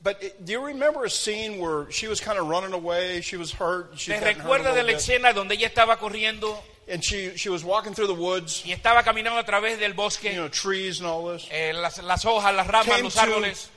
But 0.00 0.22
it, 0.22 0.44
do 0.44 0.52
you 0.52 0.64
remember 0.64 1.04
a 1.04 1.10
scene 1.10 1.58
where 1.58 1.90
she 1.90 2.06
was 2.06 2.20
kind 2.20 2.38
of 2.38 2.46
running 2.46 2.72
away? 2.72 3.20
She 3.20 3.36
was 3.36 3.50
hurt. 3.50 3.98
She 3.98 4.12
¿Te 4.12 4.20
recuerdas 4.20 4.74
de 4.74 4.84
la 4.84 4.92
bit, 4.92 4.96
escena 4.96 5.32
donde 5.34 5.56
ella 5.56 5.66
estaba 5.66 5.98
corriendo 5.98 6.62
and 6.90 7.02
she 7.04 7.36
she 7.36 7.48
was 7.48 7.64
walking 7.64 7.94
through 7.94 8.08
the 8.08 8.14
woods, 8.20 8.62
y 8.66 8.72
estaba 8.72 9.02
caminando 9.02 9.38
a 9.38 9.44
través 9.44 9.78
del 9.78 9.94
bosque, 9.94 10.24
you 10.32 10.36
know, 10.40 10.48
trees 10.48 10.98
and 11.00 11.06
all 11.08 11.32
this. 11.32 11.46
eh, 11.50 11.72
las, 11.72 11.98
las 12.02 12.24
hojas, 12.24 12.54
las 12.54 12.66
ramas, 12.66 12.86
Came 12.86 13.02
los 13.04 13.14
to 13.14 13.20
árboles. 13.20 13.68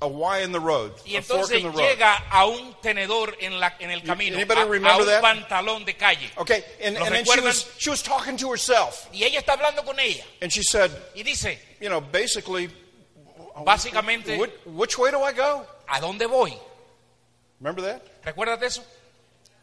a 0.00 0.06
Y 0.06 0.42
in 0.44 0.52
the 0.52 0.60
road, 0.60 0.92
Y 1.06 1.16
a 1.16 1.22
fork 1.22 1.40
entonces 1.50 1.56
in 1.58 1.62
the 1.64 1.70
road. 1.70 1.80
llega 1.88 2.14
a 2.30 2.46
un 2.46 2.74
tenedor 2.80 3.36
en, 3.40 3.58
la, 3.58 3.74
en 3.80 3.90
el 3.90 4.02
camino, 4.04 4.36
anybody 4.36 4.60
a, 4.60 4.62
a 4.62 4.66
remember 4.66 5.00
un 5.02 5.06
that? 5.08 5.22
pantalón 5.22 5.84
de 5.84 5.94
calle. 5.96 6.30
Okay, 6.36 6.62
and, 6.84 6.94
¿Lo 6.96 7.04
and 7.06 7.14
then 7.14 7.24
she 7.24 7.30
recuerdan? 7.32 7.44
was 7.44 7.66
she 7.78 7.90
was 7.90 8.02
talking 8.02 8.36
to 8.36 8.48
herself, 8.52 9.08
Y 9.12 9.24
ella 9.24 9.40
está 9.40 9.54
hablando 9.54 9.84
con 9.84 9.98
ella 9.98 10.22
and 10.40 10.52
she 10.52 10.62
said, 10.62 10.90
y 11.16 11.22
dice, 11.24 11.58
you 11.80 11.88
know, 11.88 12.00
basically, 12.00 12.68
básicamente, 13.64 14.38
which, 14.38 14.52
which 14.66 14.98
way 14.98 15.10
do 15.10 15.22
I 15.22 15.32
go? 15.32 15.66
¿a 15.88 16.00
dónde 16.00 16.26
voy? 16.28 16.54
Remember 17.60 17.82
that? 17.82 18.02
¿Recuerdas 18.24 18.60
de 18.60 18.66
eso? 18.66 18.84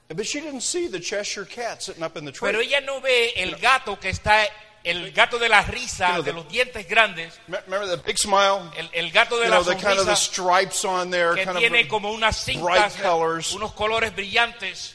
But 0.07 0.25
she 0.27 0.39
didn't 0.39 0.62
see 0.62 0.88
the 0.88 1.00
Cheshire 1.00 1.45
cat 1.45 1.81
sitting 1.81 2.03
up 2.03 2.15
in 2.15 2.25
the 2.25 2.31
tree. 2.31 2.47
Pero 2.51 2.59
ella 2.62 2.79
no 2.81 3.01
ve 3.01 3.33
el 3.38 3.55
gato 3.55 3.97
que 4.00 4.09
está, 4.12 4.45
el 4.83 5.12
gato 5.12 5.39
de 5.39 5.50
la 5.50 5.63
risa, 5.63 6.07
You 6.09 6.13
know, 6.13 6.21
de 6.24 6.31
the- 6.31 6.38
los 6.38 6.47
dientes 6.47 6.88
grandes, 6.88 7.33
Me- 7.47 7.57
Remember 7.65 7.88
the 7.88 7.97
big 8.03 8.17
smile? 8.19 8.71
el, 8.77 8.89
el 8.93 9.12
gato 9.12 9.38
de 9.39 9.45
You 9.45 9.51
la 9.51 9.57
know, 9.62 9.63
the 9.63 9.75
kind 9.75 9.97
of 10.00 10.05
the 10.05 10.13
sonrisa 10.15 10.15
stripes 10.15 10.85
on 10.85 11.09
there, 11.09 11.33
que 11.33 11.43
kind 11.43 11.57
tiene 11.57 11.81
of. 11.81 11.88
como 11.89 12.12
unas 12.13 12.45
bright 12.45 12.91
cintas, 12.91 13.01
colors. 13.01 13.53
unos 13.55 13.74
colores 13.74 14.13
brillantes. 14.15 14.93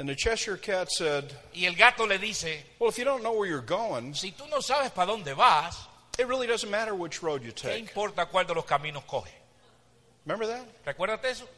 And 0.00 0.08
the 0.08 0.16
Cheshire 0.16 0.56
cat 0.56 0.90
said, 0.90 1.32
Y 1.54 1.66
el 1.66 1.76
gato 1.76 2.04
le 2.04 2.18
dice, 2.18 2.66
"Well, 2.80 2.90
if 2.90 2.98
you 2.98 3.04
don't 3.04 3.22
know 3.22 3.32
where 3.32 3.48
you're 3.48 3.60
going, 3.64 4.12
si 4.14 4.32
tú 4.32 4.44
no 4.50 4.60
sabes 4.60 4.90
para 4.90 5.12
dónde 5.12 5.36
vas, 5.36 5.76
it 6.18 6.26
really 6.26 6.48
doesn't 6.48 6.68
matter 6.68 6.94
which 6.94 7.22
road 7.22 7.42
you 7.44 7.52
¿qué 7.52 7.62
take." 7.62 7.78
importa 7.78 8.26
cuál 8.26 8.44
de 8.44 8.54
los 8.54 8.64
caminos 8.64 9.04
coge? 9.04 9.30
Remember 10.26 10.48
that? 10.48 10.64
¿Recuérdate 10.84 11.30
eso? 11.30 11.48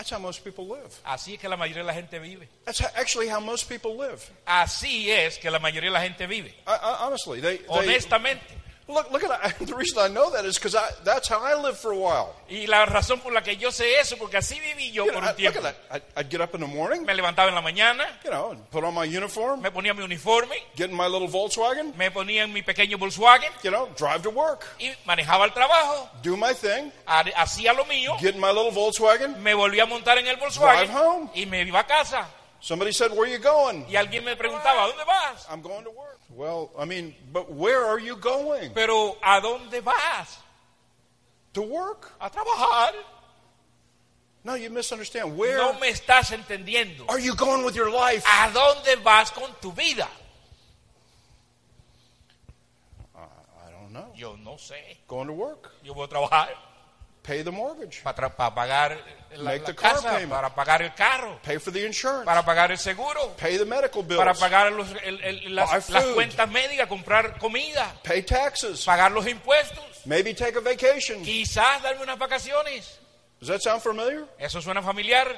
That's 0.00 0.08
how 0.08 0.18
most 0.18 0.42
people 0.42 0.66
live. 0.66 0.88
Así 1.04 1.34
es 1.34 1.40
que 1.40 1.46
la 1.46 1.58
mayoría 1.58 1.82
de 1.82 1.88
la 1.88 1.92
gente 1.92 2.18
vive. 2.18 2.48
That's 2.64 2.78
how, 2.78 2.88
actually 2.96 3.28
how 3.28 3.38
most 3.38 3.68
people 3.68 3.98
live. 3.98 4.18
Así 4.46 5.10
es 5.10 5.36
que 5.36 5.50
la 5.50 5.58
mayoría 5.58 5.90
de 5.90 5.92
la 5.92 6.00
gente 6.00 6.26
vive. 6.26 6.54
I, 6.66 6.70
I, 6.70 6.96
honestly, 7.06 7.42
they, 7.42 7.58
they 7.58 7.66
Honestamente. 7.68 8.40
Look. 8.90 9.10
Look 9.10 9.24
at 9.24 9.58
the 9.66 9.74
reason 9.74 9.98
I 9.98 10.08
know 10.08 10.30
that 10.30 10.44
is 10.44 10.58
because 10.58 10.76
that's 11.04 11.28
how 11.28 11.40
I 11.42 11.54
lived 11.60 11.78
for 11.78 11.92
a 11.92 11.96
while. 11.96 12.34
Y 12.48 12.66
la 12.66 12.84
razón 12.86 13.20
por 13.20 13.32
la 13.32 13.42
que 13.42 13.56
yo 13.56 13.70
sé 13.70 13.98
eso, 14.00 14.16
porque 14.16 14.36
así 14.38 14.58
viví 14.60 14.90
yo 14.92 15.04
You 15.06 15.12
know, 15.12 15.20
por 15.20 15.24
I, 15.24 15.30
un 15.30 15.44
look 15.44 15.52
tiempo. 15.52 15.58
at 15.68 15.74
that. 15.90 16.02
I, 16.16 16.20
I'd 16.20 16.28
get 16.30 16.40
up 16.40 16.54
in 16.54 16.60
the 16.60 16.66
morning, 16.66 17.04
Me 17.04 17.14
levantaba 17.14 17.48
en 17.48 17.54
la 17.54 17.60
mañana, 17.62 18.04
you 18.24 18.30
know, 18.30 18.50
and 18.52 18.70
put 18.70 18.84
on 18.84 18.94
my 18.94 19.04
uniform, 19.04 19.60
me 19.62 19.70
ponía 19.70 19.94
mi 19.94 20.02
uniforme, 20.02 20.54
get 20.76 20.90
in 20.90 20.96
my 20.96 21.06
little 21.06 21.28
Volkswagen, 21.28 21.96
me 21.96 22.10
ponía 22.10 22.42
en 22.44 22.52
mi 22.52 22.62
pequeño 22.62 22.98
Volkswagen 22.98 23.50
you 23.62 23.70
know, 23.70 23.88
drive 23.96 24.22
to 24.22 24.30
work, 24.30 24.64
y 24.78 24.90
manejaba 25.06 25.44
el 25.44 25.52
trabajo, 25.52 26.08
do 26.22 26.36
my 26.36 26.52
thing, 26.52 26.90
ha- 27.06 27.24
hacía 27.36 27.72
lo 27.72 27.84
mío, 27.84 28.16
get 28.20 28.34
in 28.34 28.40
my 28.40 28.48
little 28.50 28.70
Volkswagen. 28.72 29.40
me 29.42 29.54
volvía 29.54 29.84
a 29.84 29.86
montar 29.86 30.18
en 30.18 30.26
el 30.26 30.36
Volkswagen 30.36 30.86
Drive 30.90 30.94
home. 31.00 31.30
y 31.34 31.46
me 31.46 31.62
iba 31.62 31.80
a 31.80 31.86
casa. 31.86 32.28
Somebody 32.60 32.92
said, 32.92 33.10
"Where 33.12 33.24
are 33.24 33.32
you 33.32 33.38
going?" 33.38 33.86
Y 33.88 33.96
alguien 33.96 34.24
me 34.24 34.36
preguntaba, 34.36 34.84
¿a 34.84 34.88
dónde 34.88 35.04
vas? 35.06 35.46
I'm 35.50 35.62
going 35.62 35.84
to 35.84 35.90
work. 35.90 36.18
Well, 36.30 36.70
I 36.78 36.84
mean, 36.84 37.14
but 37.32 37.50
where 37.50 37.84
are 37.84 37.98
you 37.98 38.16
going? 38.16 38.72
Pero 38.74 39.16
¿a 39.22 39.40
dónde 39.40 39.82
vas? 39.82 40.38
To 41.54 41.62
work? 41.62 42.12
A 42.20 42.30
trabajar. 42.30 42.92
No, 44.44 44.54
you 44.54 44.70
misunderstand. 44.70 45.36
Where 45.36 45.58
No 45.58 45.78
me 45.80 45.88
estás 45.88 46.32
entendiendo. 46.32 47.06
are 47.08 47.18
you 47.18 47.34
going 47.34 47.64
with 47.64 47.74
your 47.74 47.90
life? 47.90 48.24
¿A 48.26 48.50
dónde 48.52 49.02
vas 49.02 49.30
con 49.30 49.50
tu 49.60 49.72
vida? 49.72 50.08
I 53.14 53.70
don't 53.70 53.92
don't 53.92 53.92
know. 53.92 54.12
Yo 54.14 54.36
no 54.36 54.56
sé. 54.56 54.98
Going 55.08 55.26
to 55.26 55.32
work, 55.32 55.72
Yo 55.82 55.94
voy 55.94 56.04
a 56.04 56.08
trabajar 56.08 56.69
pay 57.22 57.42
the 57.42 57.50
mortgage, 57.50 58.02
para, 58.02 58.28
pagar 58.34 58.96
la, 59.36 59.44
Make 59.50 59.60
la 59.60 59.66
the 59.66 59.74
car 59.74 59.94
casa, 59.94 60.08
payment. 60.10 60.30
para 60.30 60.54
pagar 60.54 60.82
el 60.82 60.94
carro, 60.94 61.38
pay 61.42 61.58
for 61.58 61.72
the 61.72 61.84
insurance, 61.86 62.24
para 62.24 62.42
pagar 62.42 62.70
el 62.70 62.78
seguro, 62.78 63.36
pay 63.36 63.58
the 63.58 63.64
medical 63.64 64.02
bills, 64.02 64.18
para 64.18 64.34
pagar 64.34 64.72
los- 64.72 64.90
el- 65.02 65.22
el- 65.22 65.54
las, 65.54 65.68
Buy 65.70 65.94
las 65.94 66.04
food. 66.04 66.14
cuentas 66.14 66.48
médicas, 66.50 66.88
comprar 66.88 67.38
comida, 67.38 67.94
pay 68.02 68.22
taxes, 68.22 68.84
pagar 68.84 69.12
los 69.12 69.26
impuestos, 69.26 69.84
maybe 70.06 70.34
take 70.34 70.56
a 70.56 70.60
vacation. 70.60 71.22
quizás 71.22 71.82
darme 71.82 72.02
unas 72.02 72.18
vacaciones. 72.18 72.98
Does 73.38 73.48
that 73.48 73.60
sound 73.60 73.82
familiar? 73.82 74.26
¿Eso 74.38 74.60
suena 74.60 74.82
familiar? 74.82 75.28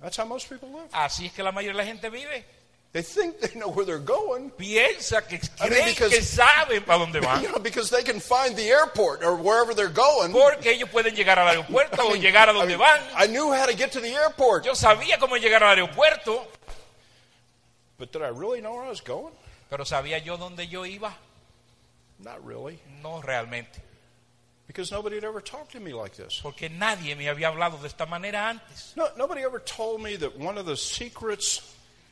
That's 0.00 0.16
how 0.18 0.24
most 0.26 0.48
people 0.48 0.68
live. 0.70 0.88
Así 0.92 1.26
es 1.26 1.32
que 1.32 1.42
la 1.42 1.52
mayoría 1.52 1.72
de 1.72 1.84
la 1.84 1.84
gente 1.84 2.10
vive. 2.10 2.44
They 2.92 3.02
think 3.02 3.40
they 3.40 3.58
know 3.58 3.68
where 3.68 3.84
they're 3.84 3.98
going, 3.98 4.50
Piensa 4.52 5.20
que 5.28 5.38
I 5.60 5.68
mean, 5.68 5.72
creen 5.72 5.88
because- 5.94 6.10
que 6.12 6.22
saben 6.22 6.82
para 6.84 6.98
dónde 7.04 7.20
van. 7.20 7.42
you 7.42 7.48
know, 7.52 7.58
because 7.58 7.90
they 7.90 8.02
can 8.02 8.20
find 8.20 8.56
the 8.56 8.68
airport 8.70 9.22
or 9.22 9.36
wherever 9.36 9.74
they're 9.74 9.88
going. 9.92 10.32
Porque 10.32 10.66
ellos 10.72 10.88
pueden 10.90 11.14
llegar 11.14 11.38
al 11.38 11.48
aeropuerto 11.48 11.98
I 11.98 12.12
o 12.12 12.14
llegar 12.16 12.48
a 12.48 12.52
I 12.52 12.54
donde 12.54 12.68
mean, 12.68 12.78
van. 12.78 13.00
I 13.14 13.26
knew 13.26 13.52
how 13.52 13.66
to 13.66 13.76
get 13.76 13.92
to 13.92 14.00
the 14.00 14.14
airport, 14.14 14.64
Yo 14.64 14.72
sabía 14.72 15.18
cómo 15.18 15.36
llegar 15.36 15.62
al 15.62 15.76
aeropuerto, 15.76 16.46
but 17.98 18.12
did 18.12 18.22
I 18.22 18.28
really 18.28 18.60
know 18.62 18.74
where 18.74 18.84
I 18.84 18.88
was 18.88 19.00
going? 19.02 19.32
pero 19.68 19.84
¿sabía 19.84 20.18
yo 20.24 20.36
dónde 20.38 20.66
yo 20.68 20.82
iba? 20.84 21.12
Not 22.18 22.42
really, 22.46 22.78
No 23.02 23.20
realmente. 23.20 23.82
because 24.66 24.90
nobody 24.90 25.16
had 25.16 25.24
ever 25.24 25.40
talked 25.42 25.72
to 25.72 25.80
me 25.80 25.92
like 25.92 26.14
this. 26.16 26.40
Porque 26.42 26.70
nadie 26.70 27.14
me 27.14 27.26
había 27.28 27.48
hablado 27.52 27.78
de 27.80 27.88
esta 27.88 28.06
manera 28.06 28.48
antes. 28.48 28.94
No, 28.96 29.08
nobody 29.18 29.42
ever 29.42 29.58
told 29.60 30.00
me 30.00 30.16
that 30.16 30.38
one 30.38 30.56
of 30.56 30.64
the 30.66 30.76
secrets 30.76 31.60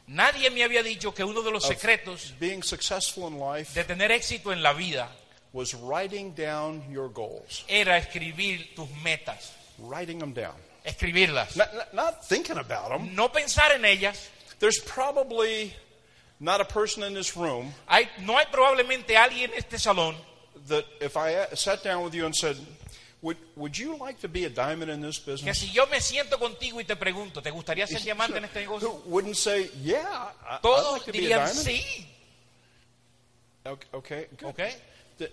Nadie 0.06 0.50
me 0.50 0.62
había 0.62 0.82
dicho 0.82 1.14
que 1.14 1.24
uno 1.24 1.42
de 1.42 1.50
los 1.50 1.64
secretos 1.64 2.34
being 2.38 2.62
successful 2.62 3.26
in 3.26 3.38
life 3.38 3.74
de 3.74 3.84
tener 3.84 4.10
éxito 4.10 4.52
en 4.52 4.62
la 4.62 4.74
vida 4.74 5.08
was 5.52 5.74
writing 5.74 6.34
down 6.34 6.82
your 6.90 7.08
goals, 7.08 7.64
era 7.68 7.96
escribir 7.96 8.74
tus 8.74 8.88
metas, 9.02 9.52
writing 9.78 10.18
them 10.18 10.34
down, 10.34 10.54
escribirlas. 10.84 11.56
not, 11.56 11.72
not, 11.74 11.94
not 11.94 12.24
thinking 12.24 12.58
about 12.58 12.90
them. 12.90 13.14
No 13.14 13.28
pensar 13.28 13.72
en 13.72 13.84
ellas. 13.84 14.30
There's 14.58 14.78
probably 14.80 15.72
not 16.38 16.60
a 16.60 16.64
person 16.64 17.02
in 17.02 17.14
this 17.14 17.36
room 17.36 17.72
Hay, 17.88 18.08
no 18.20 18.36
hay 18.36 18.46
probablemente 18.50 19.16
alguien 19.16 19.50
en 19.52 19.58
este 19.58 19.78
salón 19.78 20.16
that 20.68 20.84
if 21.00 21.16
I 21.16 21.46
sat 21.54 21.82
down 21.82 22.04
with 22.04 22.14
you 22.14 22.26
and 22.26 22.34
said, 22.34 22.56
would, 23.24 23.38
would 23.56 23.76
you 23.78 23.96
like 23.96 24.20
to 24.20 24.28
be 24.28 24.44
a 24.44 24.50
diamond 24.50 24.90
in 24.90 25.00
this 25.00 25.18
que 25.18 25.32
business? 25.32 25.58
si 25.58 25.72
yo 25.72 25.86
me 25.86 25.98
siento 26.00 26.38
contigo 26.38 26.78
y 26.78 26.84
te 26.84 26.94
pregunto, 26.94 27.40
¿te 27.40 27.50
gustaría 27.50 27.86
ser 27.86 28.02
diamante 28.02 28.36
en 28.36 28.44
este 28.44 28.60
negocio? 28.60 29.02
Wouldn't 29.06 29.34
say, 29.34 29.70
yeah, 29.82 30.30
I, 30.46 30.58
Todos 30.60 30.92
like 30.92 31.04
to 31.06 31.12
dirían 31.12 31.48
sí. 31.48 32.06
Okay, 33.66 33.88
okay, 33.94 34.26
good. 34.36 34.50
Okay. 34.50 34.74
Th- 35.18 35.32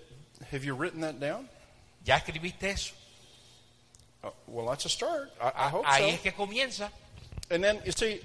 Have 0.52 0.64
you 0.64 0.74
written 0.74 1.02
that 1.02 1.20
down? 1.20 1.50
¿Ya 2.06 2.16
escribiste 2.16 2.64
eso? 2.72 2.94
Uh, 4.24 4.30
well, 4.48 4.68
that's 4.68 4.86
a 4.86 4.90
start. 4.90 5.30
I, 5.42 5.52
I 5.66 5.70
hope 5.70 5.86
Ahí 5.86 6.10
so. 6.10 6.16
es 6.16 6.20
que 6.22 6.32
comienza. 6.32 6.90
And 7.50 7.62
then, 7.62 7.82
you 7.86 7.92
see, 7.92 8.22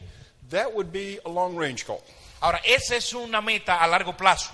that 0.51 0.73
would 0.73 0.93
be 0.93 1.19
a 1.25 1.29
long 1.29 1.57
range 1.57 1.85
goal. 1.85 2.05
Ahora, 2.41 2.61
esa 2.65 2.95
es 2.95 3.13
una 3.15 3.41
meta 3.43 3.83
a 3.83 3.89
largo 3.89 4.13
plazo. 4.13 4.53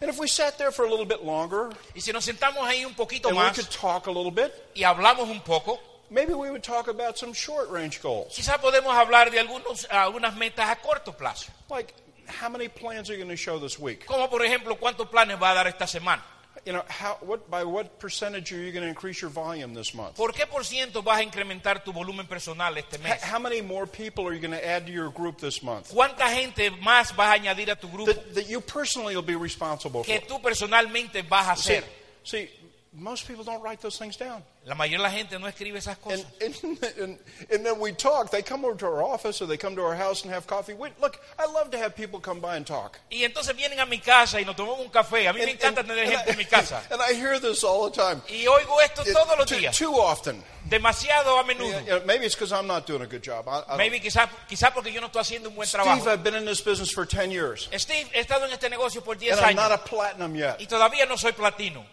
And 0.00 0.10
if 0.10 0.18
we 0.18 0.26
sat 0.26 0.58
there 0.58 0.70
for 0.70 0.84
a 0.84 0.90
little 0.90 1.06
bit 1.06 1.24
longer 1.24 1.70
Y 1.94 2.00
si 2.00 2.12
nos 2.12 2.24
sentamos 2.24 2.66
ahí 2.66 2.84
un 2.84 2.94
poquito 2.94 3.28
and 3.28 3.38
we 3.38 3.50
could 3.50 3.70
talk 3.70 4.06
a 4.06 4.10
little 4.10 4.32
bit, 4.32 4.52
y 4.74 4.82
hablamos 4.82 5.30
un 5.30 5.40
poco, 5.40 5.78
maybe 6.10 6.34
we 6.34 6.50
would 6.50 6.62
talk 6.62 6.88
about 6.88 7.16
some 7.16 7.32
short 7.32 7.70
range 7.70 8.00
goals. 8.02 8.34
quizás 8.34 8.58
podemos 8.58 8.94
hablar 8.94 9.30
de 9.30 9.38
algunos, 9.38 9.86
algunas 9.90 10.34
metas 10.36 10.68
a 10.68 10.76
corto 10.76 11.16
plazo. 11.16 11.50
Like, 11.70 11.94
how 12.26 12.48
many 12.48 12.68
plans 12.68 13.08
are 13.10 13.14
you 13.14 13.18
going 13.18 13.30
to 13.30 13.36
show 13.36 13.58
this 13.58 13.78
week? 13.78 14.06
Como 14.06 14.28
por 14.28 14.40
ejemplo, 14.42 14.76
¿cuántos 14.78 15.08
planes 15.08 15.40
va 15.40 15.50
a 15.50 15.54
dar 15.54 15.66
esta 15.66 15.86
semana? 15.86 16.22
You 16.66 16.72
know, 16.72 16.82
how, 16.88 17.18
what, 17.20 17.50
by 17.50 17.62
what 17.64 17.98
percentage 17.98 18.50
are 18.52 18.56
you 18.56 18.72
going 18.72 18.84
to 18.84 18.88
increase 18.88 19.20
your 19.20 19.30
volume 19.30 19.74
this 19.74 19.94
month? 19.94 20.16
¿Por 20.16 20.32
qué 20.32 20.46
por 20.46 20.64
ciento 20.64 21.02
vas 21.02 21.18
a 21.18 21.22
incrementar 21.22 21.84
tu 21.84 21.92
volumen 21.92 22.26
personal 22.26 22.74
este 22.78 22.98
mes? 23.02 23.22
how 23.22 23.38
many 23.38 23.60
more 23.60 23.86
people 23.86 24.26
are 24.26 24.32
you 24.32 24.40
going 24.40 24.50
to 24.50 24.66
add 24.66 24.86
to 24.86 24.92
your 24.92 25.10
group 25.10 25.38
this 25.38 25.62
month? 25.62 25.92
¿Cuánta 25.92 26.26
gente 26.34 26.70
más 26.70 27.14
vas 27.14 27.28
a 27.28 27.38
añadir 27.38 27.70
a 27.70 27.76
tu 27.76 27.88
grupo 27.88 28.14
That, 28.14 28.34
that 28.34 28.48
you 28.48 28.62
personally 28.62 29.14
will 29.14 29.22
be 29.22 29.36
responsible 29.36 30.04
for. 30.04 30.06
que 30.06 30.20
tú 30.26 30.40
personalmente 30.40 31.22
vas 31.28 31.48
a 31.48 31.56
See, 31.56 31.80
see, 32.24 32.48
most 32.96 33.26
people 33.26 33.42
don't 33.44 33.60
write 33.62 33.80
those 33.80 33.98
things 33.98 34.16
down. 34.16 34.42
La 34.66 34.74
mayoría 34.74 34.98
de 34.98 35.02
la 35.02 35.10
gente 35.10 35.38
no 35.38 35.46
escribe 35.48 35.76
esas 35.76 35.96
And, 36.06 36.24
cosas. 36.24 36.26
and, 36.40 36.78
and, 37.02 37.18
and 37.50 37.66
then 37.66 37.78
we 37.80 37.92
talk. 37.92 38.30
They 38.30 38.40
come 38.40 38.64
over 38.64 38.76
to 38.78 38.86
our 38.86 39.02
office 39.02 39.42
or 39.42 39.46
they 39.46 39.56
come 39.56 39.74
to 39.76 39.82
our 39.82 39.94
house 39.96 40.22
and 40.24 40.32
have 40.32 40.46
coffee. 40.46 40.74
Wait, 40.74 40.92
look, 41.02 41.18
I 41.38 41.46
love 41.50 41.70
to 41.72 41.78
have 41.78 41.94
people 41.96 42.20
come 42.20 42.40
by 42.40 42.56
and 42.56 42.64
talk. 42.66 42.98
Y 43.10 43.24
entonces 43.24 43.54
vienen 43.56 43.80
a 43.80 43.84
mi 43.86 43.98
casa 43.98 44.40
y 44.40 44.44
nos 44.44 44.54
tomamos 44.56 44.80
un 44.80 44.90
café. 44.90 45.26
A 45.28 45.32
mí 45.32 45.40
me 45.44 45.50
And- 45.50 45.50
encanta 45.60 45.80
and- 45.80 45.88
tener 45.88 46.04
and 46.04 46.12
gente 46.12 46.28
I- 46.28 46.32
en 46.32 46.38
mi 46.38 46.44
casa. 46.44 46.80
And 46.90 47.02
I 47.02 47.12
hear 47.14 47.38
this 47.40 47.62
all 47.64 47.90
the 47.90 47.96
time. 47.96 48.22
Y 48.28 48.46
oigo 48.46 48.80
esto 48.80 49.02
It- 49.02 49.12
todos 49.12 49.36
los 49.38 49.46
too, 49.48 49.56
días. 49.58 49.76
too 49.76 49.94
often. 50.00 50.42
Demasiado 50.66 51.38
a 51.38 51.44
menudo. 51.44 51.84
know, 51.84 52.00
maybe 52.06 52.24
it's 52.24 52.34
because 52.34 52.52
I'm 52.52 52.66
not 52.66 52.86
doing 52.86 53.02
a 53.02 53.06
good 53.06 53.22
job. 53.22 53.46
I, 53.48 53.64
I 53.68 53.76
maybe 53.76 54.00
quizá, 54.00 54.28
quizá 54.48 54.72
porque 54.72 54.90
yo 54.92 55.00
no 55.00 55.08
estoy 55.08 55.20
haciendo 55.20 55.48
un 55.50 55.56
buen 55.56 55.66
Steve, 55.68 55.82
trabajo. 55.84 56.08
I've 56.10 56.22
been 56.24 56.36
in 56.36 56.46
this 56.46 56.62
business 56.62 56.90
for 56.90 57.04
10 57.04 57.30
years. 57.30 57.68
Steve, 57.76 58.08
he 58.14 58.20
estado 58.20 58.46
en 58.46 58.52
este 58.52 58.70
negocio 58.70 59.02
por 59.04 59.16
10 59.16 59.36
And 59.36 59.44
I'm 59.46 59.56
not 59.56 59.72
a 59.72 59.78
platinum 59.84 60.34
yet. 60.34 60.58
y 60.60 60.66
todavía 60.66 61.06
no 61.06 61.16
soy 61.18 61.32
platino. 61.32 61.84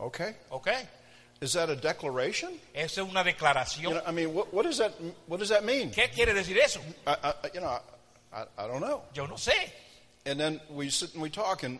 Okay. 0.00 0.34
Okay. 0.52 0.82
Is 1.40 1.52
that 1.54 1.70
a 1.70 1.76
declaration? 1.76 2.50
Es 2.74 2.98
una 2.98 3.24
You 3.24 3.32
declaración. 3.32 3.82
know, 3.94 4.02
I 4.06 4.10
mean, 4.12 4.32
what, 4.34 4.52
what, 4.52 4.64
does 4.64 4.78
that, 4.78 4.92
what 5.26 5.40
does 5.40 5.48
that 5.48 5.64
mean? 5.64 5.90
¿Qué 5.90 6.10
quiere 6.12 6.34
decir 6.34 6.56
eso? 6.58 6.80
I, 7.06 7.16
I, 7.22 7.34
you 7.54 7.60
know, 7.60 7.78
I, 8.32 8.44
I 8.58 8.66
don't 8.66 8.80
know. 8.80 9.02
Yo 9.14 9.26
no 9.26 9.36
sé. 9.36 9.52
And 10.26 10.38
then 10.38 10.60
we 10.70 10.90
sit 10.90 11.14
and 11.14 11.22
we 11.22 11.30
talk, 11.30 11.62
and, 11.62 11.78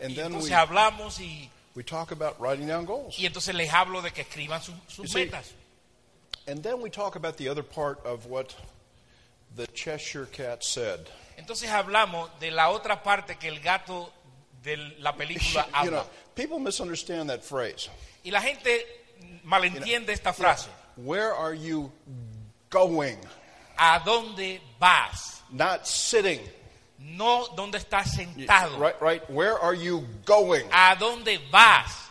and 0.00 0.10
Y 0.12 0.14
then 0.14 0.32
we, 0.38 0.48
hablamos 0.50 1.18
y, 1.18 1.48
we 1.74 1.82
talk 1.82 2.12
about 2.12 2.40
writing 2.40 2.68
down 2.68 2.84
goals. 2.84 3.16
y 3.18 3.26
entonces 3.26 3.52
les 3.54 3.68
hablo 3.68 4.00
de 4.00 4.10
que 4.12 4.22
escriban 4.24 4.60
sus, 4.62 4.74
sus 4.86 5.06
You 5.06 5.08
see, 5.08 5.24
metas. 5.26 5.52
And 6.46 6.62
then 6.62 6.80
we 6.80 6.88
talk 6.88 7.16
about 7.16 7.36
the 7.36 7.48
other 7.48 7.64
part 7.64 7.98
of 8.06 8.26
what 8.26 8.54
the 9.56 9.66
Cheshire 9.74 10.26
Cat 10.26 10.62
said. 10.62 11.08
Entonces 11.36 11.68
hablamos 11.68 12.30
de 12.40 12.50
la 12.52 12.70
otra 12.70 13.02
parte 13.02 13.36
que 13.38 13.48
el 13.48 13.58
gato 13.60 14.12
de 14.62 14.76
la 14.98 15.12
película 15.12 15.66
you 15.84 15.90
know, 15.90 15.98
habla. 16.00 16.06
people 16.34 16.58
misunderstand 16.58 17.28
that 17.30 17.42
phrase. 17.44 17.88
Y 18.24 18.30
la 18.30 18.40
gente 18.40 18.84
malentiende 19.44 20.10
esta 20.12 20.32
frase. 20.32 20.68
Where 20.96 21.32
are 21.34 21.54
you 21.54 21.90
going? 22.70 23.16
¿A 23.78 24.00
dónde 24.04 24.60
vas? 24.80 25.42
Not 25.50 25.86
sitting. 25.86 26.40
No 26.98 27.46
dónde 27.56 27.78
estás 27.78 28.10
sentado. 28.16 28.76
Right, 28.78 29.00
right. 29.00 29.30
Where 29.30 29.56
are 29.58 29.74
you 29.74 30.04
going? 30.24 30.66
¿A 30.72 30.96
dónde 30.98 31.38
vas? 31.50 32.06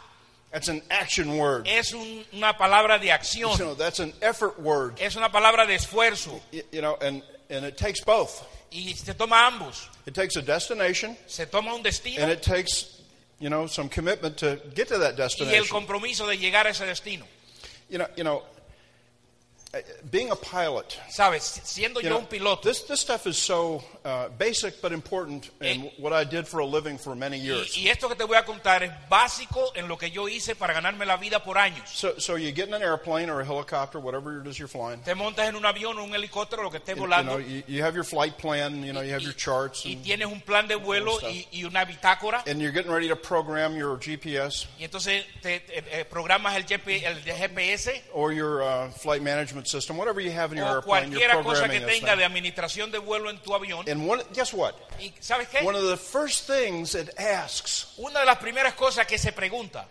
That's 0.52 0.70
an 0.70 0.82
action 0.90 1.38
word. 1.38 1.68
Es 1.68 1.94
un- 1.94 2.26
una 2.34 2.54
palabra 2.58 2.98
de 2.98 3.08
You 3.08 3.14
acción. 3.14 3.58
know, 3.58 3.76
that's 3.76 4.00
an 4.00 4.14
effort 4.22 4.58
word. 4.60 4.96
Es 5.00 5.16
una 5.18 5.30
palabra 5.30 5.68
de 5.68 5.76
esfuerzo. 5.76 6.40
Y- 6.54 6.64
You 6.72 6.82
know, 6.82 6.98
and, 7.02 7.22
and 7.50 7.66
it 7.66 7.78
takes 7.78 8.00
both. 8.04 8.44
Y 8.72 8.94
se 8.94 9.14
toma 9.14 9.46
ambos. 9.48 9.90
It 10.06 10.14
takes 10.14 10.36
a 10.36 10.42
destination, 10.42 11.18
Se 11.28 11.46
toma 11.46 11.74
un 11.74 11.82
destino 11.84 12.22
and 12.22 12.32
it 12.32 12.42
takes, 12.42 13.02
you 13.40 13.50
know, 13.50 13.68
some 13.68 13.90
commitment 13.90 14.38
to 14.38 14.60
get 14.76 14.88
to 14.90 14.98
that 15.00 15.16
y 15.18 15.22
el 15.22 15.28
destination. 15.30 15.68
compromiso 15.70 16.28
de 16.28 16.38
llegar 16.38 16.66
a 16.68 16.72
ese 16.72 16.86
destino. 16.86 17.26
You 17.90 18.00
know, 18.00 18.08
you 18.18 18.24
know, 18.24 18.44
being 20.12 20.30
a 20.32 20.36
pilot. 20.36 20.98
¿Sabes? 21.10 21.62
Siendo 21.64 22.00
You 22.02 22.08
yo 22.08 22.10
know, 22.16 22.20
un 22.20 22.28
piloto. 22.28 22.62
this 22.64 22.84
this 22.88 23.00
stuff 23.00 23.26
is 23.28 23.38
so 23.38 23.84
uh, 24.06 24.30
basic 24.38 24.82
but 24.82 24.92
important 24.92 25.50
in 25.62 25.82
Eh, 25.86 25.90
what 26.00 26.14
I 26.14 26.24
did 26.24 26.48
for 26.48 26.60
a 26.60 26.66
living 26.66 26.98
for 26.98 27.16
many 27.16 27.38
years. 27.40 27.76
Y, 27.78 27.82
y 27.86 27.90
esto 27.90 28.08
que 28.08 28.16
te 28.16 28.24
voy 28.24 28.38
a 28.38 28.46
contar 28.46 28.84
es 28.84 28.92
básico 29.10 29.72
en 29.76 29.88
lo 29.88 29.98
que 29.98 30.10
yo 30.12 30.28
hice 30.28 30.56
para 30.56 30.74
ganarme 30.74 31.06
la 31.06 31.18
vida 31.18 31.44
por 31.44 31.58
años. 31.58 31.90
So, 31.90 32.20
so 32.20 32.36
you 32.38 32.52
get 32.52 32.68
in 32.68 32.74
an 32.74 32.82
airplane 32.82 33.30
or 33.30 33.42
a 33.42 33.46
helicopter, 33.46 34.00
whatever 34.00 34.40
it 34.42 34.48
is 34.48 34.58
you're 34.58 34.68
flying. 34.68 35.00
Te 35.02 35.14
montas 35.16 35.48
en 35.50 35.56
un 35.56 35.66
avión 35.66 35.98
o 35.98 36.04
un 36.04 36.14
helicóptero, 36.14 36.64
lo 36.64 36.70
que 36.70 36.78
estés 36.80 36.96
You, 36.98 37.04
you 37.04 37.24
know, 37.24 37.38
you, 37.38 37.64
you 37.68 37.84
have 37.84 37.96
your 37.96 38.04
flight 38.04 38.38
plan. 38.38 38.84
You 38.84 38.94
know, 38.94 39.02
you 39.02 39.14
have 39.14 39.22
your 39.24 39.34
charts, 39.34 39.86
y 39.86 39.94
and, 39.94 40.04
tienes 40.04 40.28
un 40.28 40.42
plan 40.42 40.68
de 40.68 40.76
vuelo 40.76 41.20
y, 41.30 41.48
y 41.52 41.64
una 41.64 41.86
bitácora, 41.86 42.44
and 42.48 42.62
you're 42.62 42.72
getting 42.72 42.92
ready 42.92 43.08
to 43.08 43.16
program 43.16 43.76
your 43.76 43.98
GPS 43.98 44.68
y 44.80 44.84
entonces 44.86 45.24
te, 45.42 45.60
te- 45.60 45.84
eh, 46.00 46.06
programas 46.06 46.56
el, 46.56 46.64
GP 46.64 47.04
el 47.06 47.22
GPS 47.24 48.04
or 48.14 48.32
your 48.34 48.62
uh, 48.64 48.90
flight 48.92 49.22
management 49.22 49.67
system, 49.68 49.98
whatever 49.98 50.20
you 50.22 50.32
have 50.32 50.52
in 50.52 50.58
your 50.58 50.68
o 50.68 50.74
airplane. 50.76 51.12
You're 51.12 51.20
cualquiera 51.22 51.44
cosa 51.44 51.68
que 51.70 51.80
tenga 51.82 52.16
de 52.16 52.24
administración 52.26 52.92
de 52.92 53.00
vuelo 53.00 53.30
en 53.30 53.38
tu 53.40 53.54
avión. 53.54 53.88
And 53.88 54.08
one, 54.08 54.24
guess 54.34 54.54
what? 54.54 54.74
¿Y 55.00 55.14
sabes 55.20 55.48
qué? 55.50 55.64
One 55.64 55.76
of 55.76 55.86
the 55.88 55.98
first 55.98 56.48
things 56.48 56.96
it 56.96 57.10
asks 57.20 57.94
Una 57.98 58.20
de 58.22 58.26
las 58.26 58.38
primeras 58.38 58.74
cosas 58.74 59.06
que 59.06 59.18
se 59.18 59.32
pregunta 59.32 59.86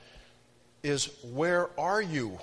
is, 0.82 1.10
"Where 1.22 1.68
are 1.78 2.02
you?" 2.02 2.38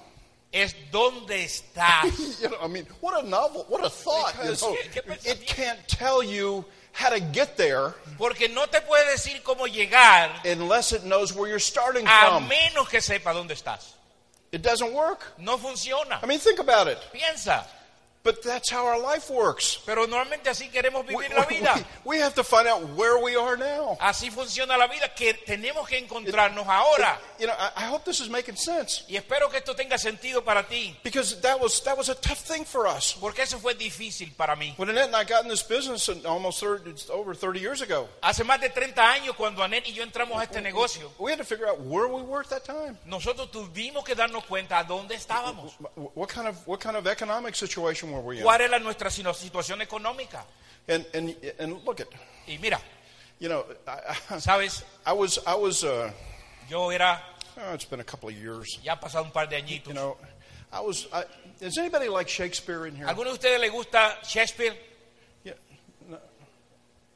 es 0.51 0.75
¿dónde 0.91 1.43
estás? 1.43 2.05
You 2.41 2.49
know, 2.49 2.57
I 2.61 2.67
mean, 2.67 2.85
what 3.01 3.17
a 3.23 3.27
novel, 3.27 3.65
what 3.69 3.83
a 3.83 3.89
thought. 3.89 4.35
you 4.43 4.55
know. 4.55 4.75
¿Qué- 4.93 5.01
qué 5.01 5.31
it 5.31 5.47
can't 5.47 5.79
tell 5.87 6.21
you 6.23 6.63
how 6.93 7.09
to 7.09 7.19
get 7.19 7.57
there 7.57 7.95
Porque 8.19 8.47
no 8.49 8.67
te 8.67 8.79
puede 8.81 9.09
decir 9.11 9.41
cómo 9.41 9.65
llegar 9.65 10.29
unless 10.45 10.91
it 10.93 11.01
knows 11.03 11.33
where 11.33 11.47
you're 11.49 11.59
starting 11.59 12.05
a 12.07 12.27
from. 12.27 12.47
menos 12.47 12.87
que 12.87 13.01
sepa 13.01 13.33
dónde 13.33 13.53
estás. 13.55 13.95
It 14.53 14.61
doesn't 14.61 14.93
work. 14.93 15.33
No 15.39 15.57
funciona. 15.57 16.19
I 16.21 16.27
mean, 16.27 16.37
think 16.37 16.59
about 16.59 16.87
it. 16.87 16.99
Piensa. 17.11 17.65
But 18.23 18.41
that's 18.41 18.69
how 18.71 18.85
our 18.85 18.97
life 18.97 19.29
works. 19.29 19.79
Pero 19.85 20.07
normalmente 20.07 20.49
así 20.49 20.69
queremos 20.69 21.05
We, 21.05 21.13
vivir 21.13 21.35
la 21.35 21.45
we- 21.45 21.57
vida. 21.57 21.85
we 22.05 22.19
have 22.19 22.33
to 22.35 22.43
find 22.43 22.69
out 22.69 22.81
where 22.95 23.17
we 23.21 23.35
are 23.35 23.57
now. 23.57 23.97
Así 23.99 24.31
funciona 24.31 24.77
la 24.77 24.87
vida, 24.87 25.13
que 25.13 25.33
tenemos 25.45 25.85
que 25.89 25.97
encontrarnos 25.97 26.65
ahora. 26.65 27.19
You 27.37 27.47
know, 27.47 27.53
I, 27.59 27.83
I 27.83 27.85
hope 27.89 28.05
this 28.05 28.21
is 28.21 28.29
making 28.29 28.55
sense 28.55 29.03
Y 29.09 29.17
espero 29.17 29.49
que 29.49 29.57
esto 29.57 29.75
tenga 29.75 29.97
sentido 29.97 30.41
para 30.45 30.63
ti, 30.63 30.97
because 31.03 31.41
that 31.41 31.59
was 31.59 31.81
that 31.83 31.97
was 31.97 32.07
a 32.07 32.15
tough 32.15 32.37
thing 32.39 32.63
for 32.63 32.87
us. 32.87 33.13
porque 33.19 33.39
eso 33.41 33.59
fue 33.59 33.73
difícil 33.73 34.31
para 34.37 34.55
mí. 34.55 34.73
When 34.77 34.89
Annette 34.89 35.07
and 35.07 35.15
I 35.17 35.25
got 35.25 35.43
in 35.43 35.49
this 35.49 35.61
business 35.63 36.07
in 36.07 36.25
almost 36.25 36.61
30, 36.61 37.11
over 37.11 37.33
30 37.35 37.59
years 37.59 37.81
ago, 37.81 38.07
Hace 38.21 38.45
más 38.45 38.61
de 38.61 38.69
30 38.69 39.01
años, 39.03 39.35
cuando 39.35 39.61
Anet 39.63 39.85
y 39.87 39.91
yo 39.91 40.01
entramos 40.03 40.39
a 40.39 40.43
este 40.43 40.61
negocio, 40.61 41.11
we 41.19 41.29
had 41.33 41.39
to 41.39 41.43
figure 41.43 41.67
out 41.67 41.81
where 41.81 42.07
we 42.07 42.21
were 42.21 42.39
at 42.41 42.49
that 42.49 42.63
time. 42.63 42.97
nosotros 43.05 43.51
tuvimos 43.51 44.05
que 44.05 44.15
darnos 44.15 44.45
cuenta 44.45 44.79
a 44.79 44.85
dónde 44.85 45.13
estábamos. 45.15 45.73
Wh- 45.97 46.15
What 46.15 46.29
kind 46.29 46.47
of 46.47 46.55
what 46.65 46.79
kind 46.79 46.95
of 46.95 47.05
economic 47.07 47.55
situation 47.55 48.12
were 48.13 48.21
we? 48.21 48.41
¿Cuál 48.41 48.81
nuestra 48.81 49.09
sino- 49.09 49.33
situación 49.33 49.81
económica? 49.81 50.43
And 50.87 51.05
and 51.13 51.35
and 51.59 51.85
look 51.85 51.99
at, 52.01 52.07
Y 52.47 52.57
mira, 52.61 52.79
you 53.39 53.47
know, 53.49 53.65
I, 53.87 54.15
I, 54.35 54.39
¿sabes? 54.39 54.83
I 55.05 55.13
was 55.13 55.39
I 55.47 55.55
was 55.55 55.83
uh, 55.83 56.11
Yo 56.69 56.89
era, 56.89 57.21
oh, 57.57 57.73
it's 57.73 57.85
been 57.85 57.99
a 58.01 58.03
couple 58.03 58.29
of 58.29 58.35
years. 58.35 58.79
ya 58.83 58.93
ha 58.95 58.99
pasado 58.99 59.23
un 59.23 59.31
par 59.31 59.47
de 59.47 59.55
añitos. 59.55 59.87
You 59.87 59.93
know, 59.93 60.17
I 60.71 60.81
was. 60.81 61.07
I, 61.13 61.23
does 61.59 61.77
anybody 61.77 62.09
like 62.09 62.27
Shakespeare 62.27 62.85
in 62.87 62.95
here? 62.95 63.05
¿Alguno 63.07 63.25
de 63.25 63.33
ustedes 63.37 63.59
le 63.61 63.69
gusta 63.69 64.17
Shakespeare? 64.25 64.73
Yeah, 65.45 65.53
no. 66.09 66.17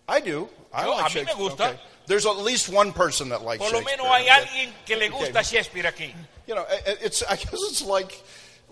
I 0.08 0.22
do. 0.22 0.48
I 0.74 0.84
Yo, 0.86 0.92
like 0.92 1.00
a 1.00 1.04
mí 1.04 1.04
me 1.04 1.10
Shakespeare. 1.10 1.36
gusta. 1.50 1.63
Okay. 1.70 1.80
There's 2.08 2.25
at 2.25 2.38
least 2.38 2.70
one 2.70 2.94
person 2.94 3.30
that 3.30 3.42
likes 3.42 3.60
Por 3.62 3.72
lo 3.74 3.80
Shakespeare. 3.82 3.98
menos 3.98 4.16
hay 4.16 4.24
okay. 4.24 4.46
alguien 4.46 4.74
que 4.86 4.96
le 4.96 5.10
gusta 5.10 5.44
Shakespeare 5.44 5.84
aquí. 5.92 6.13
You 6.48 6.56
know, 6.56 6.66
it- 6.70 7.00
it's. 7.01 7.22
I 7.24 7.36
guess 7.36 7.54
it's 7.70 7.82
like, 7.82 8.13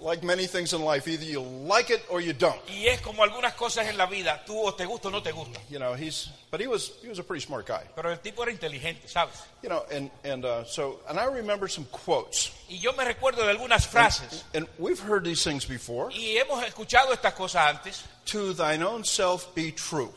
like 0.05 0.23
many 0.23 0.45
things 0.45 0.73
in 0.73 0.81
life. 0.81 1.07
Either 1.07 1.25
you 1.25 1.41
like 1.41 1.89
it 1.89 2.01
or 2.09 2.21
you 2.21 2.31
don't. 2.31 2.61
Y 2.69 2.85
es 2.87 3.01
como 3.01 3.23
algunas 3.23 3.53
cosas 3.55 3.87
en 3.87 3.97
la 3.97 4.05
vida, 4.05 4.43
tú 4.45 4.55
o 4.55 4.73
te 4.73 4.85
gusta 4.85 5.07
o 5.07 5.11
no 5.11 5.21
te 5.21 5.31
gusta. 5.31 5.59
You 5.69 5.79
know, 5.79 5.95
he's. 5.95 6.29
But 6.51 6.61
he 6.61 6.67
was. 6.67 6.91
He 7.01 7.09
was 7.09 7.19
a 7.19 7.23
pretty 7.23 7.43
smart 7.45 7.65
guy. 7.65 7.83
Pero 7.95 8.11
el 8.11 8.19
tipo 8.19 8.43
era 8.43 8.51
inteligente, 8.51 9.07
¿sabes? 9.07 9.35
You 9.63 9.69
know, 9.69 9.83
and 9.91 10.11
and 10.23 10.45
uh, 10.45 10.63
so 10.63 10.99
and 11.09 11.19
I 11.19 11.25
remember 11.25 11.67
some 11.67 11.85
quotes. 11.91 12.51
Y 12.69 12.77
yo 12.77 12.93
me 12.93 13.03
recuerdo 13.03 13.43
de 13.43 13.49
algunas 13.51 13.87
frases. 13.87 14.43
And 14.53 14.67
we've 14.77 14.99
heard 14.99 15.25
these 15.25 15.43
things 15.43 15.65
before. 15.65 16.11
Y 16.11 16.37
hemos 16.37 16.63
escuchado 16.63 17.11
estas 17.11 17.33
cosas 17.33 17.75
antes. 17.75 18.03
To 18.25 18.53
thine 18.53 18.83
own 18.83 19.03
self 19.03 19.53
be 19.55 19.71
true. 19.71 20.13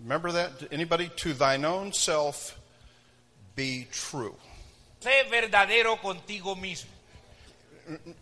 Remember 0.00 0.30
that? 0.30 0.52
Anybody? 0.70 1.08
To 1.08 1.34
thine 1.34 1.64
own 1.64 1.92
self 1.92 2.56
be 3.56 3.88
true. 3.90 4.36
Sé 5.00 5.28
verdadero 5.28 6.00
contigo 6.00 6.56
mismo. 6.56 6.97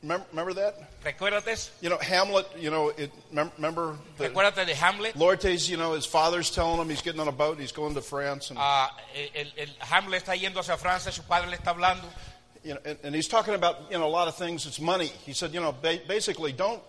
Remember, 0.03 0.55
that? 0.55 0.75
Recuérdate, 1.05 1.49
eso? 1.49 1.71
You 1.81 1.91
know, 1.91 1.99
Hamlet, 1.99 2.47
you 2.59 2.71
know, 2.71 2.89
it, 2.91 3.11
remember 3.33 3.97
the, 4.19 4.29
recuérdate 4.29 4.67
de 4.67 4.75
Hamlet. 4.75 5.15
Laertes, 5.15 5.69
you 5.69 5.77
know, 5.77 5.95
his 5.95 6.07
father's 6.07 6.51
telling 6.51 6.81
him 6.81 6.89
he's 6.89 7.03
getting 7.03 7.21
on 7.21 7.29
a 7.29 7.33
boat, 7.33 7.59
he's 7.59 7.73
going 7.73 7.95
to 7.95 8.01
France, 8.03 8.51
and, 8.51 8.59
Ah, 8.61 8.91
el, 9.35 9.47
el 9.59 9.69
Hamlet 9.81 10.23
está 10.25 10.35
yendo 10.37 10.61
hacia 10.61 10.77
Francia, 10.77 11.11
su 11.13 11.23
padre 11.23 11.49
le 11.51 11.57
está 11.57 11.71
hablando. 11.75 12.05
you 12.63 12.75
know, 12.75 12.81
and, 12.85 12.99
and 13.05 13.15
he's 13.15 13.29
talking 13.29 13.55
about, 13.55 13.91
you 13.91 13.99
know, 13.99 14.07
a 14.07 14.09
lot 14.09 14.27
of 14.29 14.37
things. 14.37 14.67
It's 14.67 14.81
money. 14.81 15.07
He 15.25 15.33
said, 15.33 15.53
you 15.55 15.61
know, 15.61 15.73
ba- 15.73 16.01
basically, 16.09 16.53
don't, 16.53 16.83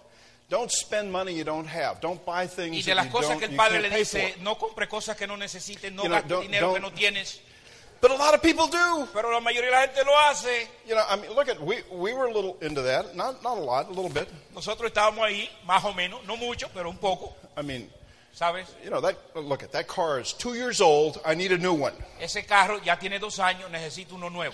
don't 0.50 0.72
spend 0.72 1.12
money 1.12 1.34
you 1.34 1.44
don't 1.44 1.68
have. 1.68 2.00
Don't 2.02 2.24
buy 2.26 2.44
Y 2.44 2.48
things 2.48 2.86
de 2.86 2.92
that 2.92 2.96
las 2.98 3.06
you, 3.06 3.12
cosas 3.12 3.30
don't, 3.30 3.40
que 3.40 3.46
el 3.48 3.52
you 3.52 3.58
padre 3.58 3.72
can't 3.82 3.84
le 3.84 3.90
pay 3.92 4.04
for. 4.04 4.18
dice, 4.20 4.42
no 4.42 4.56
compre 4.56 4.88
cosas 4.88 5.16
que 5.18 5.28
no 5.28 5.36
necesites, 5.36 5.92
no 5.94 6.04
You 6.04 6.10
know, 6.10 6.16
gastes 6.16 6.30
don't- 6.30 6.42
dinero 6.44 6.74
que 6.74 6.80
don't- 6.80 6.82
no 6.82 6.90
tienes. 6.98 7.40
But 8.00 8.12
a 8.12 8.16
lot 8.16 8.34
of 8.36 8.42
people 8.42 8.68
do. 8.68 9.08
Pero 9.14 9.32
la 9.32 9.40
mayoría 9.40 9.70
de 9.70 9.72
la 9.72 9.82
gente 9.88 10.04
lo 10.06 10.14
hace. 10.30 10.68
You 10.88 10.96
know, 10.96 11.04
I 11.10 11.16
mean, 11.16 11.34
look 11.34 11.50
at, 11.50 11.60
we, 11.60 11.78
we 11.92 12.14
were 12.14 12.26
a 12.26 12.32
little 12.34 12.58
into 12.62 12.82
that. 12.84 13.16
Not, 13.16 13.42
not 13.44 13.58
a 13.58 13.62
lot, 13.62 13.88
a 13.88 13.92
little 13.92 14.10
bit. 14.10 14.28
Nosotros 14.54 14.92
estábamos 14.92 15.20
ahí, 15.26 15.50
más 15.66 15.84
o 15.84 15.94
menos, 15.94 16.24
no 16.26 16.36
mucho, 16.38 16.70
pero 16.74 16.90
un 16.90 16.98
poco, 16.98 17.36
I 17.58 17.64
mean, 17.64 17.90
¿sabes? 18.34 18.68
you 18.84 18.90
know, 18.92 19.02
that, 19.02 19.16
look 19.36 19.64
at, 19.64 19.72
that 19.72 19.88
car 19.88 20.20
is 20.20 20.34
two 20.34 20.54
years 20.54 20.80
old. 20.80 21.20
I 21.26 21.34
need 21.36 21.52
a 21.52 21.58
new 21.58 21.74
one. 21.74 21.94
Ese 22.20 22.46
carro 22.46 22.80
ya 22.84 22.98
tiene 22.98 23.20
dos 23.20 23.40
años, 23.40 23.70
necesito 23.72 24.14
uno 24.14 24.30
nuevo. 24.30 24.54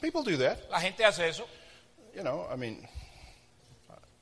People 0.00 0.22
do 0.22 0.36
that. 0.38 0.58
La 0.70 0.78
gente 0.80 1.04
hace 1.04 1.28
eso, 1.28 1.44
You 2.14 2.22
know, 2.22 2.46
I 2.52 2.56
mean, 2.56 2.86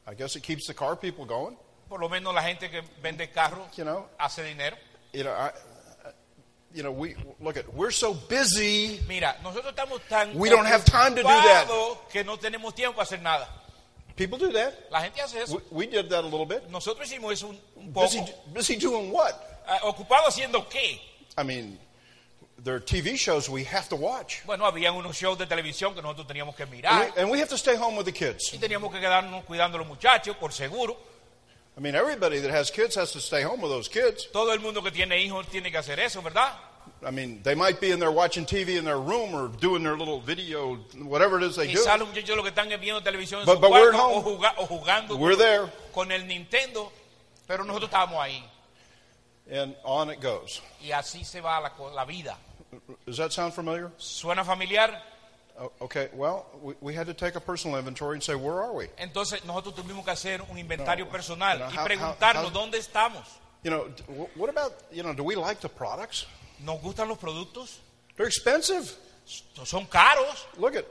I 0.07 0.14
guess 0.14 0.37
it 0.37 0.43
keeps 0.43 0.66
the 0.66 0.75
car 0.75 0.97
people 0.97 1.25
going. 1.25 1.57
por 1.88 2.01
lo 2.01 2.09
menos 2.09 2.35
la 2.35 2.43
gente 2.43 2.69
que 2.71 2.83
vende 3.03 3.31
carros 3.33 3.75
You 3.77 3.85
know, 3.85 4.07
hace 4.19 4.43
dinero. 4.43 4.77
you 5.12 5.25
know, 5.25 5.33
I, 5.33 5.51
you 6.75 6.83
know, 6.83 6.93
we 6.93 7.15
look 7.41 7.57
at 7.57 7.73
we're 7.75 7.91
so 7.91 8.15
busy. 8.15 9.01
Mira, 9.09 9.37
nosotros 9.43 9.75
estamos 9.75 10.01
tan 10.09 10.39
We 10.39 10.49
don't 10.51 10.67
have 10.67 10.85
time 10.85 11.15
to 11.17 11.23
do 11.23 11.29
that. 11.29 11.69
que 12.13 12.25
no 12.25 12.37
tenemos 12.37 12.75
tiempo 12.75 13.01
hacer 13.01 13.21
nada. 13.23 13.47
People 14.17 14.37
do 14.39 14.53
that. 14.53 14.75
La 14.91 15.01
gente 15.01 15.21
hace 15.23 15.37
eso. 15.43 15.63
We, 15.71 15.87
we 15.87 15.87
did 15.87 16.09
that 16.11 16.25
a 16.25 16.27
little 16.27 16.47
bit. 16.47 16.69
Nosotros 16.71 17.07
hicimos 17.09 17.33
eso 17.33 17.49
un, 17.49 17.59
un 17.77 17.93
poco. 17.93 18.07
Busy, 18.07 18.21
busy 18.53 18.77
doing 18.77 19.11
what? 19.13 19.33
Ah, 19.67 19.81
¿Ocupado 19.85 20.27
haciendo 20.29 20.69
qué? 20.69 21.01
I 21.37 21.45
mean, 21.45 21.79
there 22.65 22.75
are 22.75 22.81
TV 22.81 23.17
shows 23.17 23.49
we 23.49 23.63
have 23.65 23.89
to 23.89 23.97
watch, 23.97 24.43
Bueno, 24.45 24.67
había 24.67 24.91
unos 24.91 25.17
shows 25.17 25.39
de 25.39 25.47
televisión 25.47 25.95
que 25.95 26.03
nosotros 26.03 26.27
teníamos 26.27 26.57
que 26.57 26.65
and 26.65 26.73
mirar 26.73 27.13
we, 27.15 27.23
and 27.23 27.31
we 27.31 27.39
have 27.39 27.49
to 27.49 27.57
stay 27.57 27.77
home 27.77 27.97
with 27.97 28.05
the 28.07 28.13
kids. 28.13 28.53
y 28.53 28.59
teníamos 28.59 28.93
que 28.93 28.99
quedarnos 28.99 29.45
cuidando 29.45 29.77
a 29.77 29.81
los 29.81 29.87
muchachos, 29.87 30.37
por 30.37 30.53
seguro. 30.53 30.99
I 31.79 31.81
mean, 31.81 31.95
everybody 31.95 32.41
that 32.41 32.51
has 32.51 32.71
kids 32.73 32.97
has 32.97 33.12
to 33.12 33.21
stay 33.21 33.43
home 33.43 33.61
with 33.61 33.71
those 33.71 33.87
kids. 33.88 34.27
Todo 34.33 34.51
el 34.53 34.59
mundo 34.59 34.83
que 34.83 34.91
tiene 34.91 35.17
hijos 35.25 35.47
tiene 35.47 35.71
que 35.71 35.79
hacer 35.79 36.01
eso, 36.01 36.21
¿verdad? 36.23 36.53
I 37.07 37.12
mean, 37.12 37.41
they 37.45 37.55
might 37.55 37.81
be 37.81 37.93
in 37.93 38.01
there 38.01 38.11
watching 38.11 38.45
TV 38.45 38.77
in 38.79 38.85
their 38.85 38.99
room 38.99 39.33
or 39.33 39.47
doing 39.49 39.85
their 39.85 39.97
little 39.97 40.21
video, 40.21 40.75
whatever 41.05 41.38
it 41.38 41.45
is 41.45 41.55
they 41.55 41.73
do. 41.73 41.79
Quizás 41.79 41.97
los 41.99 42.09
muchachos 42.09 42.37
lo 42.37 42.43
que 42.43 42.51
están 42.51 42.69
viendo 42.81 43.01
televisión 43.03 43.41
en 43.41 43.47
But- 43.47 43.57
su 43.57 43.61
but 43.61 43.71
we're 43.71 43.93
cuarto 43.93 43.99
at 43.99 44.17
o, 44.17 44.21
home. 44.21 44.37
juga- 44.38 44.55
o 44.59 44.67
jugando 44.67 45.17
We're 45.17 45.37
there, 45.37 45.71
con 45.95 46.11
el 46.11 46.27
Nintendo, 46.27 46.91
pero 47.47 47.62
nosotros 47.64 47.91
estábamos 47.91 48.21
ahí. 48.21 48.43
and 49.51 49.77
on 49.85 50.11
it 50.11 50.21
goes. 50.21 50.61
Y 50.83 50.91
así 50.91 51.25
se 51.25 51.41
va 51.41 51.61
la, 51.61 51.73
la 51.95 52.05
vida. 52.05 52.37
Does 53.07 53.19
that 53.19 53.31
sound 53.33 53.53
familiar? 53.55 53.93
¿Suena 53.99 54.45
familiar? 54.45 55.01
O- 55.61 55.73
Okay, 55.83 56.09
well, 56.14 56.47
we, 56.62 56.75
we 56.81 56.94
had 56.94 57.07
to 57.07 57.14
take 57.14 57.35
a 57.37 57.40
personal 57.40 57.77
inventory 57.79 58.14
and 58.14 58.23
say, 58.23 58.35
where 58.35 58.62
are 58.62 58.73
we? 58.73 58.87
Entonces 58.99 59.44
nosotros 59.44 59.75
tuvimos 59.75 60.05
que 60.05 60.12
hacer 60.12 60.40
un 60.51 60.57
inventario 60.59 61.09
personal 61.09 61.59
you 61.59 61.64
know, 61.64 61.71
y 61.71 61.75
how- 61.77 61.85
preguntarnos 61.87 62.35
how- 62.44 62.51
how- 62.51 62.51
dónde 62.51 62.79
estamos. 62.79 63.25
You 63.64 63.71
know, 63.73 63.88
what 64.37 64.49
about, 64.51 64.73
you 64.92 65.03
know, 65.03 65.12
do 65.14 65.25
we 65.25 65.35
like 65.35 65.61
the 65.61 65.68
products? 65.68 66.27
¿Nos 66.61 66.81
gustan 66.81 67.09
los 67.09 67.18
productos? 67.18 67.79
They're 68.16 68.29
expensive. 68.29 68.92
Son 69.64 69.87
caros. 69.87 70.47
Look 70.57 70.77
at, 70.77 70.85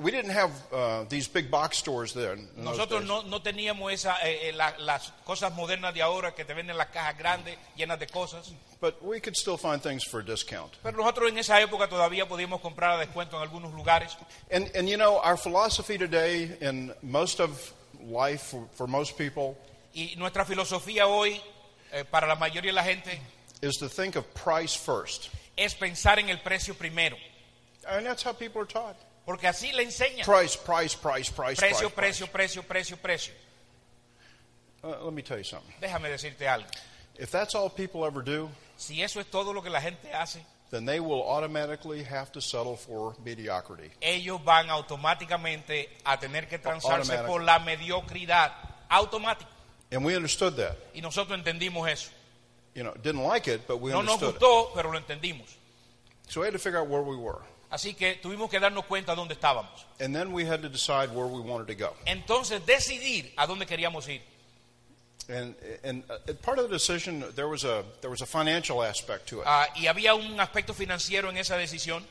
we 0.00 0.10
didn't 0.10 0.30
have 0.32 0.50
uh, 0.72 1.04
these 1.08 1.26
big 1.26 1.50
box 1.50 1.78
stores 1.78 2.12
then. 2.12 2.48
Nosotros 2.56 3.04
no, 3.06 3.22
no 3.22 3.40
teníamos 3.40 3.92
esa, 3.92 4.16
eh, 4.22 4.48
eh, 4.50 4.52
la- 4.52 4.76
las 4.78 5.12
cosas 5.24 5.52
modernas 5.54 5.94
de 5.94 6.02
ahora 6.02 6.34
que 6.34 6.44
te 6.44 6.52
venden 6.52 6.76
las 6.76 6.88
cajas 6.88 7.16
grandes 7.16 7.56
llenas 7.76 7.98
de 7.98 8.06
cosas. 8.06 8.52
But 8.80 9.02
we 9.02 9.20
could 9.20 9.36
still 9.36 9.56
find 9.56 9.82
things 9.82 10.04
for 10.04 10.20
a 10.20 10.24
discount. 10.24 10.72
Pero 10.82 10.98
nosotros 10.98 11.30
en 11.30 11.38
esa 11.38 11.60
época 11.60 11.88
todavía 11.88 12.28
podíamos 12.28 12.60
comprar 12.60 12.90
a 12.92 12.98
descuento 12.98 13.36
en 13.36 13.42
algunos 13.42 13.72
lugares. 13.72 14.16
And, 14.52 14.70
and 14.76 14.88
you 14.88 14.96
know, 14.96 15.16
our 15.24 15.36
philosophy 15.38 15.96
today 15.96 16.56
in 16.60 16.92
most 17.02 17.40
of 17.40 17.72
life 18.00 18.42
for, 18.50 18.66
for 18.74 18.86
most 18.86 19.16
people 19.16 19.56
Y 19.94 20.14
nuestra 20.16 20.44
filosofía 20.44 21.06
hoy, 21.06 21.40
eh, 21.92 22.04
para 22.04 22.26
la 22.26 22.36
mayoría 22.36 22.70
de 22.70 22.74
la 22.74 22.84
gente, 22.84 23.18
is 23.62 23.78
to 23.78 23.88
think 23.88 24.14
of 24.16 24.24
price 24.34 24.76
first. 24.76 25.30
es 25.56 25.74
pensar 25.74 26.20
en 26.20 26.28
el 26.28 26.38
precio 26.40 26.74
primero. 26.74 27.16
And 27.88 28.06
that's 28.06 28.22
how 28.22 28.32
people 28.32 28.60
are 28.62 28.66
taught. 28.66 28.96
Porque 29.26 29.46
así 29.46 29.72
le 29.72 29.84
enseñan. 29.84 30.24
Price, 30.24 30.56
price, 30.56 30.94
price, 30.94 31.30
price, 31.30 31.58
Precio, 31.58 31.90
price, 31.90 32.26
precio, 32.26 32.26
precio, 32.26 32.62
precio, 32.62 32.96
precio. 32.96 33.34
Uh, 34.82 35.04
let 35.04 35.12
me 35.12 35.22
tell 35.22 35.38
you 35.38 35.44
something. 35.44 35.74
Déjame 35.80 36.08
decirte 36.08 36.46
algo. 36.46 36.68
If 37.18 37.30
that's 37.30 37.54
all 37.54 37.68
people 37.68 38.04
ever 38.04 38.22
do, 38.22 38.48
Si 38.76 39.02
eso 39.02 39.18
es 39.20 39.26
todo 39.26 39.52
lo 39.52 39.60
que 39.60 39.70
la 39.70 39.80
gente 39.80 40.12
hace, 40.12 40.40
then 40.70 40.84
they 40.86 41.00
will 41.00 41.22
automatically 41.22 42.04
have 42.04 42.30
to 42.32 42.40
settle 42.40 42.76
for 42.76 43.16
mediocrity. 43.24 43.90
ellos 44.00 44.42
van 44.44 44.70
automáticamente 44.70 45.88
a 46.04 46.18
tener 46.18 46.46
que 46.46 46.58
transarse 46.58 47.18
por 47.26 47.42
la 47.42 47.58
mediocridad 47.58 48.52
automática. 48.88 49.50
And 49.90 50.04
we 50.04 50.14
understood 50.14 50.56
that. 50.56 50.76
Y 50.94 51.00
nosotros 51.00 51.36
entendimos 51.36 51.88
eso. 51.90 52.10
You 52.74 52.84
know, 52.84 52.94
didn't 53.02 53.24
like 53.24 53.48
it, 53.48 53.66
but 53.66 53.80
we 53.80 53.90
No 53.90 54.02
nos 54.02 54.22
understood 54.22 54.36
it. 54.36 54.40
gustó, 54.40 54.74
pero 54.74 54.92
lo 54.92 54.98
entendimos. 54.98 55.48
So 56.28 56.40
we 56.40 56.46
had 56.46 56.52
to 56.52 56.58
figure 56.60 56.78
out 56.78 56.86
where 56.88 57.02
we 57.02 57.16
were. 57.16 57.40
Así 57.70 57.94
que 57.94 58.14
tuvimos 58.14 58.48
que 58.50 58.58
darnos 58.58 58.86
cuenta 58.86 59.14
dónde 59.14 59.34
estábamos. 59.34 59.84
And 60.00 60.14
then 60.14 60.32
we 60.32 60.44
had 60.46 60.62
to 60.62 60.68
decide 60.70 61.10
where 61.14 61.26
we 61.26 61.40
wanted 61.40 61.66
to 61.68 61.74
go. 61.74 61.94
Entonces 62.06 62.64
decidir 62.64 63.32
a 63.36 63.46
dónde 63.46 63.66
queríamos 63.66 64.08
ir. 64.08 64.22
And, 65.28 65.54
and 65.84 66.04
uh, 66.10 66.32
part 66.40 66.58
of 66.58 66.70
the 66.70 66.74
decision, 66.74 67.22
there 67.36 67.48
was 67.48 67.64
a, 67.64 67.84
there 68.00 68.08
was 68.10 68.22
a 68.22 68.26
financial 68.26 68.82
aspect 68.82 69.28
to 69.28 69.40
it. 69.40 69.46
Ah, 69.46 69.66
y 69.76 69.86
había 69.86 70.14
un 70.14 70.40
aspecto 70.40 70.72
financiero 70.72 71.28
en 71.28 71.36
esa 71.36 71.56
decisión, 71.56 72.02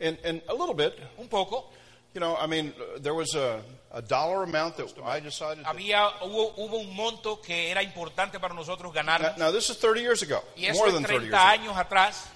And, 0.00 0.18
and 0.24 0.42
a 0.48 0.54
little 0.54 0.74
bit, 0.74 0.98
un 1.18 1.28
poco. 1.28 1.66
you 2.14 2.20
know, 2.20 2.36
I 2.36 2.46
mean, 2.46 2.72
there 3.00 3.12
was 3.14 3.34
a, 3.34 3.60
a 3.92 4.00
dollar 4.00 4.44
amount 4.44 4.76
that 4.78 4.86
I 5.04 5.20
decided. 5.20 5.64
To, 5.64 5.68
Había, 5.70 6.08
hubo, 6.22 6.54
hubo 6.56 6.78
un 6.78 6.94
monto 6.96 7.40
que 7.42 7.70
era 7.70 7.82
importante 7.82 8.40
para 8.40 8.54
nosotros 8.54 8.92
ganar. 8.94 9.20
now, 9.20 9.34
now, 9.36 9.50
this 9.52 9.68
is 9.68 9.76
30 9.76 10.00
years 10.00 10.22
ago, 10.22 10.42
Y 10.56 10.64
eso 10.66 10.78
more 10.78 10.88
es 10.88 10.94
than 10.94 11.04
30 11.04 11.20
30 11.20 11.26
years 11.26 11.34
ago. 11.34 11.74
años 11.74 11.76
atrás. 11.76 12.28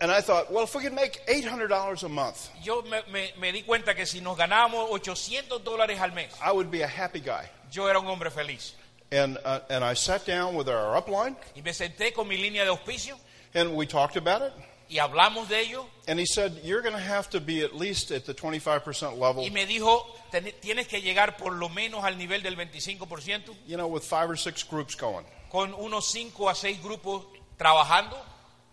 And 0.00 0.12
I 0.12 0.20
thought, 0.20 0.52
well, 0.52 0.62
if 0.64 0.74
we 0.76 0.82
could 0.82 0.92
make 0.94 1.26
$800 1.26 2.02
a 2.04 2.08
month, 2.08 2.50
Yo 2.62 2.82
me, 2.82 2.98
me- 3.12 3.32
me 3.40 3.50
di 3.52 3.62
cuenta 3.62 3.94
que 3.96 4.06
si 4.06 4.20
nos 4.20 4.36
ganábamos 4.38 4.88
800 4.92 5.62
dólares 5.64 5.98
al 6.00 6.12
mes, 6.12 6.28
I 6.40 6.52
would 6.52 6.70
be 6.70 6.82
a 6.82 6.86
happy 6.88 7.18
guy. 7.20 7.48
yo 7.72 7.88
era 7.88 7.98
un 7.98 8.06
hombre 8.06 8.30
feliz. 8.30 8.74
And, 9.10 9.38
uh, 9.44 9.60
and 9.68 9.82
I 9.84 9.94
sat 9.94 10.24
down 10.24 10.54
with 10.54 10.68
our 10.68 10.94
upline 10.94 11.36
Y 11.56 11.60
me 11.62 11.72
senté 11.72 12.12
con 12.14 12.28
mi 12.28 12.36
línea 12.38 12.64
de 12.64 12.70
auspicio 12.70 13.18
and 13.54 13.74
we 13.76 13.84
talked 13.86 14.16
about 14.16 14.42
it. 14.42 14.52
y 14.88 14.98
hablamos 14.98 15.48
de 15.48 15.58
ello. 15.60 15.86
And 16.06 16.18
he 16.20 16.26
said, 16.26 16.60
You're 16.62 16.80
going 16.82 16.94
to 16.94 17.00
have 17.00 17.28
to 17.30 17.40
be 17.40 17.62
at 17.62 17.74
least 17.74 18.10
at 18.12 18.24
the 18.24 18.34
25% 18.34 19.18
level, 19.18 19.42
Y 19.44 19.50
me 19.50 19.66
dijo, 19.66 20.04
"Ten- 20.30 20.52
tienes 20.60 20.86
que 20.86 21.00
llegar 21.02 21.36
por 21.36 21.52
lo 21.54 21.68
menos 21.68 22.04
al 22.04 22.16
nivel 22.16 22.42
del 22.42 22.54
25%, 22.56 23.52
you 23.66 23.76
know, 23.76 23.86
with 23.88 24.02
five 24.04 24.30
or 24.30 24.36
six 24.36 24.62
groups 24.62 24.94
going. 24.94 25.24
con 25.50 25.74
unos 25.74 26.06
5 26.06 26.48
a 26.48 26.54
6 26.54 26.80
grupos 26.82 27.24
trabajando 27.58 28.16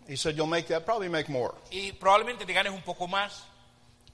He 0.10 0.16
said, 0.16 0.36
You'll 0.36 0.48
make 0.48 0.68
that, 0.68 0.86
probably 0.86 1.08
make 1.08 1.30
more. 1.30 1.54
y 1.72 1.92
probablemente 1.98 2.46
te 2.46 2.52
ganes 2.54 2.74
un 2.74 2.82
poco 2.82 3.08
más. 3.08 3.44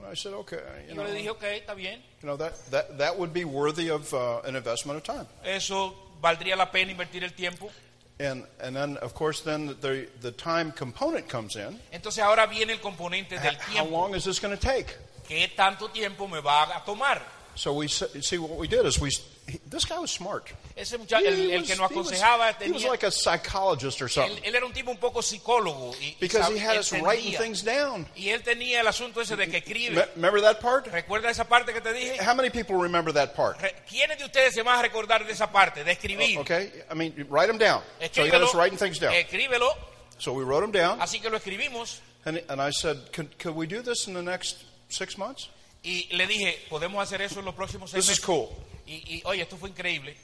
I 0.06 0.14
said, 0.14 0.34
Okay. 0.34 0.58
You 0.90 0.96
yo 0.96 0.96
know, 0.96 1.04
le 1.06 1.14
dije, 1.16 1.30
ok, 1.30 1.44
está 1.44 1.74
bien. 1.74 2.02
you 2.22 2.28
know 2.28 2.36
that, 2.38 2.54
that, 2.72 2.98
that 2.98 3.18
would 3.18 3.34
be 3.34 3.46
worthy 3.46 3.90
of 3.90 4.14
uh, 4.14 4.42
an 4.46 4.56
investment 4.58 4.98
of 4.98 5.04
time. 5.04 5.26
Eso 5.46 5.96
valdría 6.22 6.58
la 6.58 6.66
pena 6.70 6.92
invertir 6.92 7.24
el 7.24 7.30
tiempo. 7.32 7.72
And, 8.20 8.44
and 8.62 8.76
then, 8.76 8.98
of 8.98 9.14
course, 9.14 9.42
then 9.42 9.76
the, 9.82 10.08
the 10.22 10.32
time 10.32 10.72
component 10.74 11.28
comes 11.30 11.56
in. 11.56 11.80
Entonces 11.94 12.20
ahora 12.24 12.46
viene 12.48 12.72
el 12.74 12.80
componente 12.80 13.40
del 13.42 13.56
How 13.56 13.72
tiempo. 13.74 13.92
long 13.92 14.16
is 14.16 14.26
this 14.26 14.40
going 14.40 14.56
to 14.56 14.62
take? 14.62 14.96
¿Qué 15.28 15.50
tanto 15.56 15.88
tiempo 15.90 16.28
me 16.28 16.40
va 16.42 16.64
a 16.76 16.84
tomar? 16.86 17.22
So 17.58 17.74
we 17.74 17.88
see 17.88 18.38
what 18.38 18.58
we 18.58 18.68
did 18.68 18.86
is 18.86 19.00
we 19.00 19.10
he, 19.48 19.60
this 19.70 19.86
guy 19.86 19.98
was 19.98 20.12
smart. 20.12 20.52
Ese 20.76 20.98
muchacho, 20.98 21.26
el, 21.26 21.34
He 21.36 21.54
el 21.54 21.60
was- 21.62 21.68
que 21.70 21.76
nos 21.78 21.90
he 21.92 21.96
was- 21.98 22.12
aconsejaba, 22.12 22.62
he 22.62 22.72
was 22.72 22.84
like 22.84 23.04
a 23.04 23.12
psychologist 23.12 24.02
or 24.02 24.08
él, 24.08 24.12
something 24.12 24.44
él 24.44 24.56
era 24.56 24.66
un 24.66 24.74
tipo 24.74 24.92
un 24.92 24.98
poco 24.98 25.22
psicólogo. 25.22 25.96
Y, 26.02 26.06
y 26.06 26.18
because 26.20 26.50
he 26.50 26.58
had 26.58 26.76
us 26.78 26.92
writing 26.92 27.34
things 27.38 27.64
down. 27.64 28.06
Y 28.16 28.28
él 28.30 28.42
tenía 28.44 28.82
el 28.82 28.88
asunto 28.88 29.22
ese 29.22 29.38
de 29.38 29.46
que 29.46 29.54
Me- 29.54 29.58
escribe. 29.60 30.06
Remember 30.16 30.42
that 30.42 30.60
part? 30.60 30.88
¿Recuerda 30.88 31.30
esa 31.30 31.46
parte 31.46 31.72
que 31.72 31.80
te 31.80 31.94
dije? 31.94 32.18
How 32.22 32.36
many 32.36 32.50
people 32.50 32.76
remember 32.76 33.14
that 33.14 33.34
part? 33.36 33.62
Re- 33.62 33.74
¿Quiénes 33.90 34.18
de 34.18 34.26
ustedes 34.26 34.54
se 34.54 34.62
van 34.62 34.80
a 34.80 34.82
recordar 34.82 35.26
de 35.26 35.32
esa 35.32 35.50
parte, 35.50 35.84
de 35.86 35.92
escribir? 35.94 36.38
Okay, 36.40 36.72
I 36.92 36.94
mean, 36.94 37.14
write 37.30 37.48
them 37.48 37.58
down. 37.58 37.82
So 38.12 38.24
he 38.26 38.30
had 38.30 38.42
Escríbelo, 38.42 38.44
us 38.48 38.54
writing 38.56 38.78
things 38.78 39.00
down. 39.00 39.14
escríbelo. 39.14 39.70
So 40.18 40.34
we 40.34 40.44
wrote 40.44 40.62
them 40.62 40.72
down, 40.72 41.00
Así 41.00 41.22
que 41.22 41.30
lo 41.30 41.38
escribimos. 41.38 42.00
and, 42.26 42.44
and 42.50 42.62
I 42.62 42.72
said, 42.72 43.14
could, 43.14 43.38
could 43.40 43.56
we 43.56 43.66
do 43.68 43.82
this 43.82 44.08
in 44.08 44.14
the 44.14 44.22
next 44.24 44.64
six 44.90 45.18
months? 45.18 45.48
Y 45.86 46.08
le 46.16 46.26
dije, 46.26 46.66
¿podemos 46.68 47.02
hacer 47.02 47.22
eso 47.22 47.40
en 47.40 47.46
los 47.46 47.54
próximos 47.54 47.92
seis 47.92 48.04
This 48.04 48.18
is 48.18 48.20
meses? 48.22 48.26
cool. 48.26 48.50
Y, 48.88 49.18
y, 49.18 49.22
oye, 49.26 49.44
esto 49.44 49.56
fue 49.56 49.70
increíble. 49.70 50.18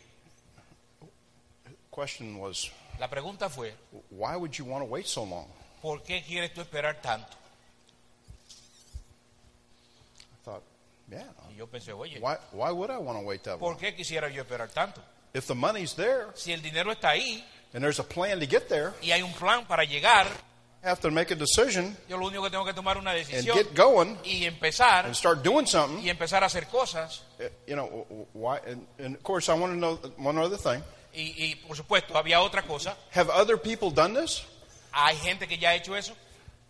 Question 1.96 2.38
was, 2.38 2.72
La 3.00 3.08
pregunta 3.10 3.48
fue, 3.50 3.76
why 4.10 4.36
would 4.36 4.52
you 4.54 4.66
want 4.66 4.84
to 4.84 4.90
wait 4.90 5.06
so 5.06 5.24
long? 5.24 5.48
¿por 5.82 6.02
qué 6.04 6.24
quieres 6.24 6.54
tú 6.54 6.62
esperar 6.62 7.02
tanto? 7.02 7.38
I 10.32 10.44
thought, 10.46 10.64
yeah, 11.10 11.26
Y 11.52 11.58
yo 11.58 11.68
pensé, 11.68 11.92
oye, 11.94 12.20
why, 12.20 12.36
why 12.54 12.72
would 12.72 12.90
I 12.90 12.98
want 12.98 13.20
to 13.20 13.26
wait 13.26 13.44
that 13.44 13.52
long? 13.52 13.60
¿por 13.60 13.78
qué 13.78 13.96
quisiera 13.96 14.30
yo 14.30 14.42
esperar 14.44 14.70
tanto? 14.70 15.02
If 15.34 15.46
the 15.48 15.56
money's 15.56 15.94
there 15.96 16.28
Si 16.36 16.52
el 16.52 16.62
dinero 16.62 16.92
está 16.92 17.10
ahí 17.10 17.44
and 17.74 17.84
there's 17.84 18.00
a 18.00 18.04
plan 18.08 18.40
to 18.40 18.46
get 18.48 18.68
there, 18.68 18.94
y 19.02 19.12
hay 19.12 19.22
un 19.22 19.34
plan 19.34 19.66
para 19.68 19.84
llegar, 19.84 20.28
have 20.84 21.00
to 21.00 21.12
make 21.12 21.32
a 21.32 21.36
decision 21.36 21.96
yo 22.10 22.18
lo 22.18 22.28
único 22.28 22.44
que 22.44 22.50
tengo 22.50 22.66
que 22.66 22.74
tomar 22.74 22.98
una 22.98 23.12
and 23.12 23.28
get 23.28 23.76
going 23.76 24.18
y 24.24 24.46
empezar 24.46 25.06
and 25.06 25.16
start 25.16 25.44
doing 25.44 25.66
something. 25.68 26.04
y 26.04 26.10
empezar 26.10 26.44
a 26.44 26.48
hacer 26.48 26.68
cosas. 26.68 27.24
Uh, 27.40 27.44
You 27.68 27.76
know, 27.76 28.28
why? 28.34 28.60
And, 28.68 28.86
and 29.00 29.16
of 29.16 29.24
course, 29.24 29.50
I 29.50 29.54
want 29.54 29.74
to 29.74 29.78
know 29.78 30.00
one 30.18 30.38
other 30.40 30.58
thing. 30.58 30.82
Y, 31.14 31.34
y, 31.38 31.56
por 31.68 31.76
supuesto, 31.76 32.18
había 32.18 32.40
otra 32.42 32.62
cosa. 32.64 32.96
Have 33.14 33.30
other 33.30 33.58
people 33.58 33.92
done 33.92 34.14
this? 34.14 34.44
Hay 34.94 35.16
gente 35.18 35.48
que 35.48 35.58
ya 35.58 35.70
ha 35.72 35.76
hecho 35.76 35.96
eso. 35.96 36.14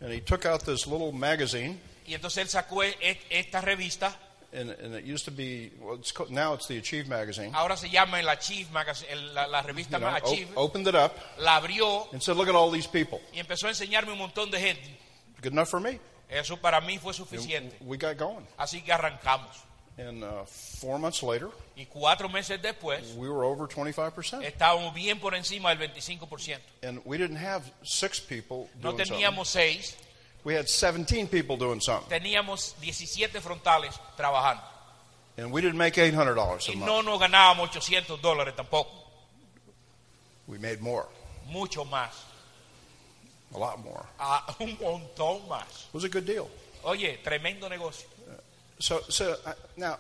And 0.02 0.12
he 0.12 0.20
took 0.20 0.46
out 0.46 0.64
this 0.66 0.88
little 0.88 1.12
magazine, 1.12 1.80
Y 2.08 2.16
entonces 2.16 2.40
él 2.44 2.50
sacó 2.50 2.82
esta 2.84 3.62
revista. 3.62 4.16
And, 4.54 4.70
and 4.72 4.94
it 4.96 5.04
used 5.06 5.26
to 5.26 5.32
be 5.32 5.72
well, 5.80 5.96
it's 5.96 6.12
called, 6.12 6.30
now 6.32 6.54
it's 6.54 6.68
the 6.68 6.78
Achieve 6.78 7.08
magazine. 7.08 7.52
Ahora 7.54 7.78
se 7.78 7.90
llama 7.90 8.20
el 8.20 8.28
Achieve 8.30 8.70
Magazine, 8.72 9.10
el- 9.12 9.34
la, 9.34 9.46
la 9.48 9.62
revista 9.62 9.98
You 9.98 10.06
know, 10.06 10.16
Achieve. 10.16 10.48
opened 10.56 10.88
it 10.88 10.96
up 10.96 11.14
La 11.38 11.56
abrió 11.60 12.12
and 12.14 12.22
said, 12.22 12.36
"Look 12.36 12.50
at 12.50 12.56
all 12.56 12.72
these 12.72 12.88
people. 12.88 13.20
y 13.34 13.40
empezó 13.40 13.68
a 13.68 13.70
enseñarme 13.70 14.12
un 14.12 14.20
montón 14.20 14.52
de 14.52 14.60
gente. 14.60 14.98
Good 15.42 15.54
enough 15.54 15.70
for 15.70 15.80
me." 15.80 16.00
Eso 16.30 16.56
para 16.58 16.80
mí 16.82 16.98
fue 16.98 17.12
And 17.12 17.18
suficiente. 17.18 17.76
we 17.82 17.98
got 17.98 18.18
going, 18.18 18.46
Así 18.58 18.82
que 18.82 18.92
arrancamos. 18.94 19.50
and 19.98 20.24
uh, 20.24 20.46
four 20.46 20.98
months 20.98 21.22
later, 21.22 21.50
Y 21.76 21.86
cuatro 21.86 22.30
meses 22.30 22.62
después, 22.62 23.14
we 23.18 23.28
were 23.30 23.44
over 23.44 23.68
25%, 23.68 24.42
estábamos 24.44 24.94
bien 24.94 25.20
por 25.20 25.36
encima 25.36 25.76
del 25.76 25.92
25%. 25.94 26.58
and 26.84 27.02
we 27.06 27.18
didn't 27.18 27.36
have 27.38 27.64
six 27.84 28.20
people 28.22 28.70
No 28.82 28.94
teníamos 28.96 29.50
seis, 29.50 29.98
We 30.44 30.56
had 30.56 30.68
17 30.68 31.28
people 31.28 31.56
doing 31.58 31.80
something, 31.82 32.10
teníamos 32.10 32.74
17 32.82 33.40
frontales 33.42 33.94
trabajando. 34.18 34.62
and 35.38 35.52
we 35.52 35.62
didn't 35.62 35.78
make 35.78 35.96
$800 35.96 36.36
a 36.36 36.72
Y 36.72 36.76
month. 36.76 36.86
no 36.86 37.02
nos 37.02 37.20
ganábamos 37.20 37.70
800 37.76 38.20
dólares 38.22 38.56
tampoco, 38.56 38.90
We 40.48 40.58
made 40.58 40.82
more, 40.82 41.06
mucho 41.48 41.86
más, 41.86 42.12
a 43.54 43.58
lot 43.58 43.84
more. 43.84 44.04
a 44.20 44.56
un 44.60 44.78
montón 44.80 45.48
más. 45.48 45.86
It 45.90 45.94
was 45.94 46.04
a 46.04 46.10
good 46.10 46.26
deal. 46.26 46.50
Oye, 46.84 47.20
tremendo 47.24 47.70
negocio. 47.70 48.08
So, 48.80 49.02
so 49.10 49.36
uh, 49.46 49.54
now, 49.78 49.98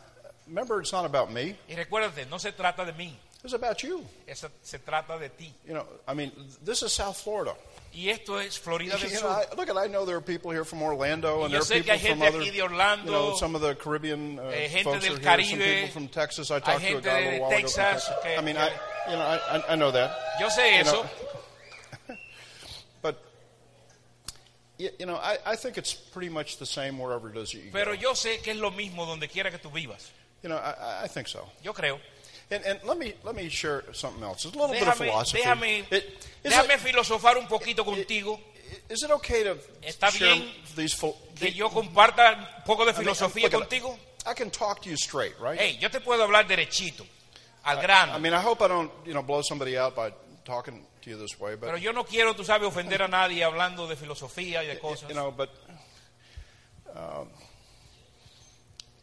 remember, 0.47 0.82
it's 0.82 0.91
not 0.91 1.06
about 1.06 1.32
me. 1.32 1.56
Y 1.69 1.75
recuérdate, 1.75 2.27
no 2.30 2.38
se 2.39 2.51
trata 2.51 2.84
de 2.84 2.93
mí, 2.93 3.13
It's 3.43 3.54
about 3.54 3.82
you. 3.84 4.04
eso 4.27 4.49
se 4.63 4.80
trata 4.80 5.17
de 5.19 5.30
ti. 5.30 5.54
You 5.67 5.73
know, 5.75 5.86
I 6.08 6.13
mean, 6.15 6.32
this 6.65 6.82
is 6.82 6.91
South 6.91 7.17
Florida. 7.17 7.54
Y 7.93 8.10
esto 8.10 8.39
es 8.39 8.58
Florida 8.58 8.95
del 8.95 9.10
You 9.10 9.19
know, 9.19 9.19
Sur. 9.19 9.47
I, 9.51 9.56
look, 9.58 9.69
at 9.69 9.75
I 9.77 9.88
know 9.88 10.06
there 10.06 10.15
are 10.15 10.21
people 10.21 10.49
here 10.51 10.63
from 10.63 10.82
Orlando, 10.82 11.43
and 11.43 11.51
there 11.51 11.60
are 11.60 11.63
sé 11.65 11.84
que 11.84 11.84
people 11.84 11.91
hay 11.93 11.99
from 11.99 12.19
gente 12.19 12.27
other, 12.27 12.39
aquí 12.39 12.51
de 12.51 12.58
you 12.58 13.12
know, 13.12 13.36
some 13.36 13.54
of 13.54 13.62
the 13.62 13.75
Caribbean 13.75 14.39
uh, 14.39 14.43
eh, 14.43 14.69
gente 14.69 14.84
folks 14.86 15.04
del 15.04 15.15
are 15.15 15.19
here. 15.19 15.43
Some 15.43 15.60
Caribe, 15.60 15.75
people 15.75 15.89
from 15.91 16.08
Texas. 16.08 16.51
I 16.51 16.60
talked 16.60 16.65
to 16.65 16.71
a 16.77 16.80
gente 16.80 17.04
guy 17.04 17.19
a 17.19 17.32
de 17.32 17.39
while 17.39 17.47
ago. 17.47 17.58
Texas 17.58 17.75
Texas. 17.75 18.13
que- 18.23 18.38
I 18.38 18.41
mean, 18.41 18.56
I, 18.58 18.69
you 19.10 19.15
know, 19.17 19.21
I, 19.25 19.58
I- 19.58 19.63
I 19.73 19.75
know 19.75 19.91
that. 19.91 20.15
Yo 20.39 20.47
sé 20.47 20.77
You 20.77 20.84
know, 20.86 21.04
eso, 21.04 21.10
but 23.01 23.21
you, 24.77 24.89
you 24.99 25.06
know, 25.06 25.15
I, 25.15 25.38
I 25.45 25.56
think 25.58 25.77
it's 25.77 25.93
pretty 25.93 26.30
much 26.30 26.58
the 26.58 26.65
same 26.65 26.97
wherever 26.97 27.30
it 27.30 27.36
is 27.38 27.51
that 27.51 27.58
you 27.58 27.71
pero 27.73 27.93
go. 27.95 27.99
yo 28.01 28.13
sé 28.13 28.41
que 28.41 28.54
es 28.54 28.58
lo 28.58 28.71
mismo 28.71 29.06
donde 29.06 29.27
quiera 29.27 29.51
que 29.51 29.60
tú 29.60 29.69
vivas. 29.71 30.12
You 30.43 30.49
know, 30.49 30.58
I, 30.58 30.71
I- 30.80 31.04
I 31.04 31.08
think 31.08 31.27
so. 31.27 31.49
Yo 31.62 31.73
creo. 31.73 31.99
And, 32.52 32.66
and 32.66 32.80
let 32.84 32.98
me 32.98 33.14
let 33.24 33.34
me 33.34 33.48
share 33.50 33.84
something 33.94 34.22
else. 34.24 34.46
It's 34.46 34.54
a 34.56 34.60
little 34.60 34.74
bit 34.76 34.86
of 34.88 34.96
philosophy. 34.98 35.42
déjame, 35.42 35.86
It- 35.90 36.28
is, 36.44 36.52
déjame 36.54 36.74
it, 36.76 36.80
filosofar 36.82 37.38
un 37.38 37.48
poquito 37.48 37.86
contigo, 37.86 38.40
is 38.90 39.04
it 39.04 39.12
okay 39.12 39.44
to 39.44 39.58
Está 39.82 40.12
share 40.12 40.36
bien 40.36 40.52
these? 40.76 40.94
que 41.36 41.52
yo 41.52 41.70
comparta 41.70 42.34
un 42.58 42.64
poco 42.66 42.84
de 42.86 42.92
I 42.92 42.94
mean, 42.96 43.04
filosofía 43.06 43.44
look 43.44 43.54
at- 43.54 43.70
contigo. 43.70 43.98
I 44.26 44.34
can 44.34 44.50
talk 44.52 44.82
to 44.84 44.90
you 44.90 44.98
straight, 44.98 45.40
right? 45.40 45.58
Hey, 45.58 45.78
yo 45.80 45.90
te 45.90 46.00
puedo 46.02 46.24
hablar 46.24 46.46
derechito, 46.48 47.06
al 47.64 47.82
grano. 47.82 48.14
I 48.14 48.20
mean, 48.20 48.34
I 48.34 48.40
hope 48.42 48.62
I 48.62 48.68
don't, 48.68 48.92
you 49.06 49.14
know, 49.14 49.24
blow 49.24 49.42
somebody 49.42 49.78
out 49.78 49.96
by 49.96 50.12
talking 50.46 50.86
to 51.04 51.10
you 51.10 51.18
this 51.18 51.40
way, 51.40 51.56
but 51.56 51.68
Pero 51.68 51.78
yo 51.78 51.92
no 51.94 52.04
quiero, 52.04 52.34
tú 52.36 52.44
sabes, 52.44 52.68
ofender 52.68 53.02
a 53.02 53.08
nadie 53.08 53.44
hablando 53.44 53.88
de 53.88 53.96
filosofía 53.96 54.62
y 54.62 54.68
de 54.68 54.78
cosas. 54.78 55.08
you 55.10 55.16
know, 55.16 55.32
but 55.32 55.50
um, 56.96 57.30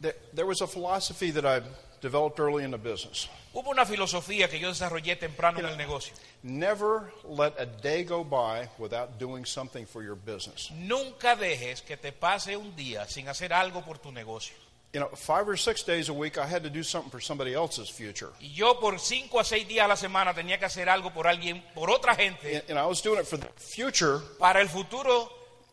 there, 0.01 0.15
there 0.35 0.47
was 0.47 0.61
a 0.61 0.67
philosophy 0.67 1.31
that 1.33 1.45
I 1.47 1.63
developed 2.01 2.39
early 2.41 2.65
in 2.65 2.71
the 2.71 2.79
business. 2.79 3.29
Hubo 3.53 3.71
una 3.71 3.85
filosofía 3.85 4.49
que 4.49 4.59
yo 4.59 4.69
desarrollé 4.69 5.17
temprano 5.17 5.59
en 5.59 5.67
el 5.67 5.77
negocio. 5.77 6.15
Never 6.43 7.13
let 7.25 7.55
a 7.59 7.67
day 7.67 8.05
go 8.05 8.23
by 8.23 8.69
without 8.79 9.19
doing 9.19 9.45
something 9.45 9.87
for 9.87 10.03
your 10.03 10.15
business. 10.15 10.71
Nunca 10.73 11.35
dejes 11.35 11.83
que 11.83 11.97
te 11.97 12.13
pase 12.13 12.57
un 12.57 12.77
día 12.77 13.07
sin 13.09 13.29
hacer 13.29 13.53
algo 13.53 13.85
por 13.85 13.99
tu 13.99 14.13
negocio. 14.13 14.55
You 14.95 15.01
know, 15.01 15.09
five 15.15 15.47
or 15.47 15.57
six 15.59 15.83
days 15.83 16.09
a 16.09 16.15
week, 16.15 16.39
I 16.39 16.47
had 16.47 16.63
to 16.63 16.71
do 16.71 16.83
something 16.83 17.11
for 17.11 17.21
somebody 17.21 17.53
else's 17.53 17.91
future. 17.91 18.31
Y 18.41 18.55
yo 18.55 18.81
por 18.81 18.99
cinco 18.99 19.39
a 19.39 19.45
seis 19.45 19.69
días 19.69 19.85
a 19.85 19.89
la 19.89 19.97
semana 19.97 20.33
tenía 20.33 20.59
que 20.59 20.65
hacer 20.65 20.89
algo 20.89 21.13
por 21.13 21.27
alguien, 21.27 21.63
por 21.75 21.91
otra 21.91 22.15
gente, 22.15 22.57
And, 22.57 22.71
and 22.71 22.79
I 22.79 22.87
was 22.87 23.03
doing 23.03 23.19
it 23.21 23.27
for 23.27 23.37
the 23.39 23.49
future 23.57 24.21
para 24.39 24.61
el 24.63 24.69
futuro, 24.69 25.31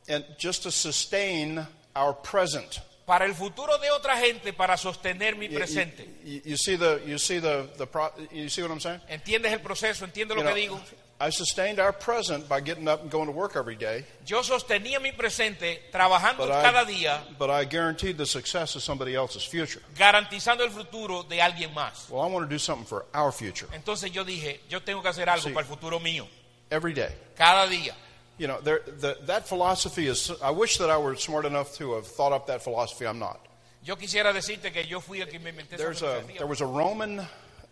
and 0.09 0.25
just 0.37 0.63
to 0.63 0.71
sustain 0.71 1.65
our 1.95 2.13
present. 2.13 2.81
Para 3.05 3.25
el 3.25 3.35
futuro 3.35 3.77
de 3.77 3.91
otra 3.91 4.17
gente, 4.17 4.51
para 4.53 4.77
sostener 4.77 5.35
mi 5.35 5.47
presente. 5.49 6.07
you- 6.23 6.41
you 6.43 6.57
see 6.57 6.75
the, 6.77 7.01
you 7.05 7.17
see 7.19 7.39
the, 7.39 7.67
the 7.77 7.85
pro, 7.85 8.11
you 8.31 8.49
see 8.49 8.61
what 8.61 8.71
I'm 8.71 8.79
saying? 8.81 9.01
¿Entiendes 9.07 9.51
el 9.53 9.59
proceso? 9.61 10.05
¿Entiendes 10.05 10.35
lo 10.35 10.43
que 10.43 10.53
digo? 10.55 10.79
I 11.17 11.29
sustained 11.31 11.79
our 11.79 11.93
present 11.93 12.45
by 12.49 12.59
getting 12.59 12.89
up 12.89 12.99
and 13.01 13.09
going 13.09 13.27
to 13.27 13.31
work 13.31 13.55
every 13.55 13.77
day, 13.77 14.03
Yo 14.25 14.43
sostenía 14.43 14.99
mi 14.99 15.13
presente 15.13 15.83
trabajando 15.89 16.45
but 16.45 16.51
I, 16.51 16.61
cada 16.61 16.83
día, 16.83 17.23
but 17.39 17.49
I 17.49 17.63
guaranteed 17.63 18.17
the 18.17 18.25
success 18.25 18.75
of 18.75 18.83
somebody 18.83 19.15
else's 19.15 19.45
future. 19.45 19.81
garantizando 19.97 20.65
el 20.65 20.71
futuro 20.71 21.23
de 21.23 21.41
alguien 21.41 21.73
más. 21.73 22.09
Well, 22.09 22.21
I 22.21 22.27
want 22.27 22.49
to 22.49 22.53
do 22.53 22.59
something 22.59 22.85
for 22.85 23.05
our 23.13 23.31
future 23.31 23.67
Entonces 23.73 24.11
yo 24.11 24.25
dije, 24.25 24.59
yo 24.67 24.81
tengo 24.83 25.01
que 25.01 25.07
hacer 25.07 25.29
algo 25.29 25.45
para 25.53 25.61
el 25.61 25.67
futuro 25.67 26.01
mío, 26.01 26.27
every 26.69 26.93
day. 26.93 27.15
cada 27.37 27.65
día. 27.67 27.95
You 28.37 28.47
know, 28.47 28.59
there, 28.61 28.81
the, 28.85 29.17
that 29.27 29.47
philosophy 29.47 30.07
is. 30.07 30.31
I 30.43 30.51
wish 30.51 30.77
that 30.77 30.89
I 30.89 30.97
were 30.97 31.15
smart 31.15 31.45
enough 31.45 31.73
to 31.77 31.93
have 31.95 32.05
thought 32.07 32.33
up 32.33 32.47
that 32.47 32.61
philosophy. 32.61 33.05
I'm 33.07 33.19
not. 33.19 33.39
Yo 33.83 33.95
quisiera 33.95 34.33
decirte 34.33 34.73
que 34.73 34.83
yo 34.83 34.99
fui 34.99 35.21
el 35.21 35.27
que 35.27 35.39
me 35.39 35.51
inventé 35.51 35.73
esa 35.75 35.77
There's 35.77 36.01
a, 36.01 36.21
filosofía. 36.21 36.37
there 36.39 36.47
was 36.47 36.59
a 36.61 36.65
Roman 36.65 37.21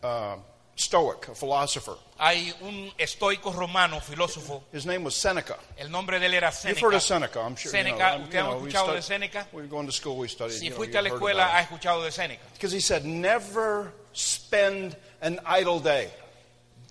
uh, 0.04 0.36
Stoic, 0.76 1.28
a 1.28 1.36
philosopher. 1.36 1.96
Hay 2.20 2.54
un 2.62 2.92
estoico 2.98 3.52
romano, 3.54 4.00
filósofo, 4.00 4.62
His 4.72 4.86
name 4.86 5.04
was 5.04 5.16
Seneca. 5.16 5.58
el 5.78 5.90
nombre 5.90 6.20
de 6.20 6.28
él 6.28 6.34
era 6.36 6.52
You've 6.66 6.80
heard 6.80 6.94
Seneca. 6.94 6.96
of 6.96 7.02
Seneca, 7.04 7.40
I'm 7.42 7.56
sure. 7.56 7.72
you 7.72 7.78
know, 7.84 7.90
Seneca, 7.90 8.04
I'm- 8.04 8.22
¿usted 8.24 8.34
you 8.34 8.40
ha 8.40 8.44
know, 8.44 8.58
we 8.60 8.70
escuchado 8.70 8.94
de 8.94 9.02
Seneca? 9.02 9.48
We 9.52 9.62
were 9.64 9.68
going 9.68 9.86
to 9.88 9.92
school, 9.92 10.18
we 10.18 10.28
studied. 10.30 10.54
Si 10.54 10.70
fuiste 10.70 10.96
a 10.98 11.02
la 11.02 11.10
heard 11.10 11.20
escuela, 11.20 11.46
has 11.58 11.68
escuchado 11.68 12.04
de 12.04 12.12
Seneca. 12.12 12.42
Because 12.54 12.72
he 12.72 12.80
said, 12.80 13.06
never 13.06 13.92
spend 14.14 14.96
an 15.22 15.40
idle 15.46 15.80
day. 15.80 16.10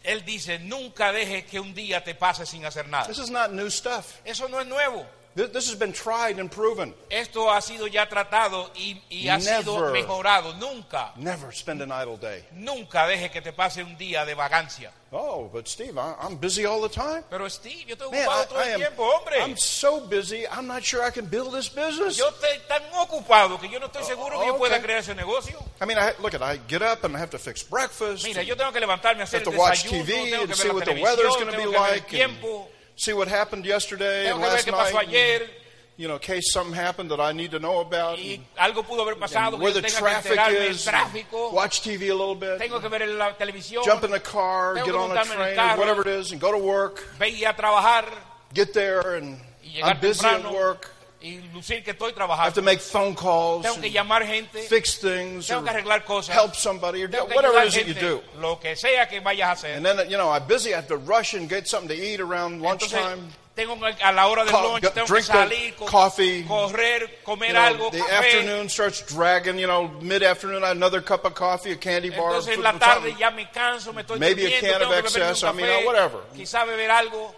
Él 0.04 0.24
dice, 0.24 0.58
nunca 0.58 1.12
dejes 1.12 1.44
que 1.44 1.60
un 1.60 1.74
día 1.74 2.02
te 2.02 2.14
pase 2.14 2.46
sin 2.46 2.64
hacer 2.64 2.88
nada. 2.88 3.06
This 3.06 3.18
is 3.18 3.30
not 3.30 3.50
new 3.50 3.70
stuff. 3.70 4.16
Eso 4.24 4.48
no 4.48 4.60
es 4.60 4.66
nuevo. 4.66 5.06
This, 5.34 5.70
has 5.70 5.76
been 5.78 5.92
tried 5.94 6.38
and 6.38 6.50
proven. 6.50 6.92
Esto 7.08 7.50
ha 7.50 7.60
sido 7.62 7.86
ya 7.86 8.06
tratado 8.06 8.70
y, 8.74 9.00
y 9.08 9.28
ha 9.28 9.40
sido 9.40 9.90
mejorado. 9.90 10.52
Nunca, 10.58 11.12
Never 11.16 11.52
spend 11.54 11.80
an 11.80 11.90
idle 11.90 12.18
day. 12.18 12.44
nunca 12.52 13.06
deje 13.06 13.30
que 13.30 13.40
te 13.40 13.52
pase 13.52 13.82
un 13.82 13.96
día 13.96 14.26
de 14.26 14.34
vagancia. 14.34 14.90
Oh, 15.14 15.48
but 15.52 15.66
Steve, 15.68 15.96
I, 15.98 16.14
I'm 16.20 16.36
busy 16.36 16.64
all 16.66 16.80
the 16.80 16.88
time. 16.88 17.22
Pero 17.30 17.48
Steve, 17.48 17.84
yo 17.86 17.94
estoy 17.96 18.10
Man, 18.10 18.20
ocupado 18.26 18.42
I, 18.42 18.46
todo 18.48 18.58
I 18.58 18.62
el 18.68 18.72
am, 18.74 18.80
tiempo, 18.80 19.02
hombre. 19.04 19.38
I'm 19.42 19.56
so 19.56 20.00
busy, 20.00 20.46
I'm 20.48 20.66
not 20.66 20.82
sure 20.82 21.02
I 21.02 21.10
can 21.10 21.26
build 21.26 21.52
this 21.54 21.68
business. 21.70 22.16
Yo 22.18 22.28
estoy 22.30 22.58
tan 22.68 22.82
ocupado 22.94 23.58
que 23.58 23.68
yo 23.70 23.78
no 23.78 23.86
estoy 23.86 24.04
seguro 24.04 24.38
que 24.40 24.46
yo 24.46 24.54
Oh, 24.54 24.58
pueda 24.58 24.80
crear 24.82 24.98
ese 25.00 25.14
negocio. 25.14 25.58
I 25.80 25.86
mean, 25.86 25.98
I, 25.98 26.12
look 26.20 26.34
at 26.34 26.42
I 26.42 26.58
get 26.68 26.82
up 26.82 27.04
and 27.04 27.14
I 27.16 27.18
have 27.20 27.30
to 27.30 27.38
fix 27.38 27.62
breakfast. 27.62 28.24
Mira, 28.24 28.42
yo 28.42 28.54
tengo 28.56 28.70
que 28.72 28.80
levantarme 28.80 29.22
a 29.22 29.24
hacer 29.24 29.40
have 29.40 29.46
el 29.48 29.52
to 29.54 29.58
watch 29.58 29.84
desayuno, 29.84 30.04
TV 30.04 30.30
tengo 30.30 30.42
and 30.42 30.48
que 30.50 30.56
see 30.56 30.62
ver 30.68 30.68
la 30.68 30.74
what 30.74 30.84
the 30.86 31.02
weather's 31.02 31.36
going 31.36 31.50
to 31.50 31.56
be 31.56 31.64
ver 31.64 31.74
el 31.74 31.80
like, 31.80 32.02
and 32.02 32.08
tiempo, 32.08 32.68
see 32.96 33.12
what 33.12 33.28
happened 33.28 33.64
yesterday 33.66 34.24
tengo 34.26 34.37
and 34.37 34.42
que 34.42 34.48
ver 34.50 34.55
last 34.57 34.66
qué 34.66 34.72
pasó 34.72 34.94
night. 34.94 35.09
ayer 35.09 35.40
and, 35.42 35.50
you 35.96 36.09
know, 36.09 36.14
in 36.14 36.20
case 36.20 36.52
something 36.52 36.74
happened 36.74 37.11
that 37.11 37.20
I 37.20 37.33
need 37.33 37.50
to 37.52 37.59
know 37.59 37.81
about. 37.81 38.18
y 38.18 38.38
and- 38.38 38.74
algo 38.74 38.83
pudo 38.85 39.02
haber 39.02 39.16
pasado 39.18 39.57
que 39.59 39.64
where 39.64 39.74
yo 39.74 39.81
the 39.81 39.88
tenga 39.88 39.94
que 39.94 40.00
traffic 40.00 40.33
enterarme 40.33 40.59
del 40.59 40.70
is. 40.72 40.85
tráfico, 40.85 41.52
Watch 41.52 41.81
TV 41.83 42.09
a 42.11 42.14
little 42.14 42.35
bit. 42.35 42.59
tengo 42.59 42.81
que 42.81 42.88
ver 42.88 43.07
la 43.07 43.33
televisión, 43.37 43.85
Jump 43.85 44.05
in 44.05 44.11
the 44.11 44.20
car, 44.20 44.74
tengo 44.74 44.87
get 44.87 44.92
que 44.94 44.98
on 45.00 45.11
a 45.11 45.14
montarme 45.14 45.33
en 45.35 45.38
el 45.40 45.44
train, 45.44 45.57
carro. 45.57 45.78
whatever 45.81 46.00
it 46.02 46.18
is, 46.20 46.33
and 46.33 46.40
go 46.40 46.50
to 46.52 46.59
work. 46.59 47.02
a 47.20 47.52
trabajar 47.55 48.07
Get 48.55 48.72
there, 48.74 49.16
and 49.16 49.38
y 49.62 49.74
llegar 49.76 49.90
I'm 49.94 50.00
busy 50.00 50.26
at 50.26 50.33
temprano 50.42 50.55
work. 50.55 50.90
Y 51.22 51.40
lucir 51.54 51.82
que 51.85 51.92
estoy 51.92 52.12
I 52.16 52.22
have 52.37 52.54
to 52.54 52.62
make 52.62 52.80
phone 52.80 53.14
calls, 53.14 53.62
Tengo 53.62 53.80
que 53.80 53.90
llamar 53.90 54.26
gente, 54.26 54.62
fix 54.62 54.98
things, 54.98 55.46
tengo 55.46 55.62
que 55.62 55.70
arreglar 55.70 56.04
cosas, 56.04 56.35
help 56.35 56.54
somebody, 56.54 57.04
or 57.04 57.08
que 57.08 57.18
whatever 57.35 57.58
it 57.62 57.68
is 57.68 57.74
that 57.74 57.87
you 57.87 57.94
do. 57.94 58.22
lo 58.40 58.58
que 58.58 58.74
sea 58.76 59.06
que 59.08 59.20
vayas 59.20 59.48
a 59.48 59.52
hacer. 59.52 59.76
And 59.76 59.85
then, 59.87 60.11
you 60.11 60.16
know, 60.16 60.30
I'm 60.30 60.46
busy. 60.46 60.72
I 60.72 60.76
have 60.76 60.88
to 60.88 60.96
rush 60.96 61.35
and 61.35 61.48
get 61.48 61.68
something 61.68 61.88
to 61.88 61.94
eat 61.94 62.20
around 62.20 62.61
lunchtime. 62.61 63.28
tengo 63.54 63.74
a 63.74 64.12
la 64.12 64.26
hora 64.28 64.44
del 64.44 64.52
lunch, 64.54 64.82
tengo 64.94 65.06
que 65.06 65.22
salir, 65.22 65.74
co- 65.76 65.87
coffee. 65.87 66.42
correr, 66.44 67.20
comer 67.22 67.48
You 67.48 67.52
know, 67.54 67.61
algo, 67.61 67.90
the 67.92 67.98
café. 67.98 68.12
afternoon 68.12 68.68
starts 68.70 69.02
dragging, 69.02 69.58
you 69.58 69.66
know, 69.66 69.88
mid-afternoon, 70.00 70.64
another 70.64 71.02
cup 71.02 71.24
of 71.26 71.35
coffee, 71.35 71.72
a 71.72 71.76
candy 71.76 72.08
bar, 72.11 72.32
Entonces 72.32 72.54
en 72.56 72.62
la 72.62 72.72
tarde 72.78 73.14
ya 73.18 73.30
me 73.30 73.48
canso, 73.50 73.92
me 73.92 74.02
estoy 74.02 74.18
Maybe 74.18 74.46
a 74.46 74.61
can 74.61 74.70
of 74.74 74.78
que 74.80 74.87
beberme 74.87 75.08
un 75.16 75.22
excess, 75.30 75.44
I 75.44 75.52
mean, 75.52 75.85
whatever. 75.87 76.20
quizá 76.35 76.64
beber 76.64 76.90
algo, 76.90 77.35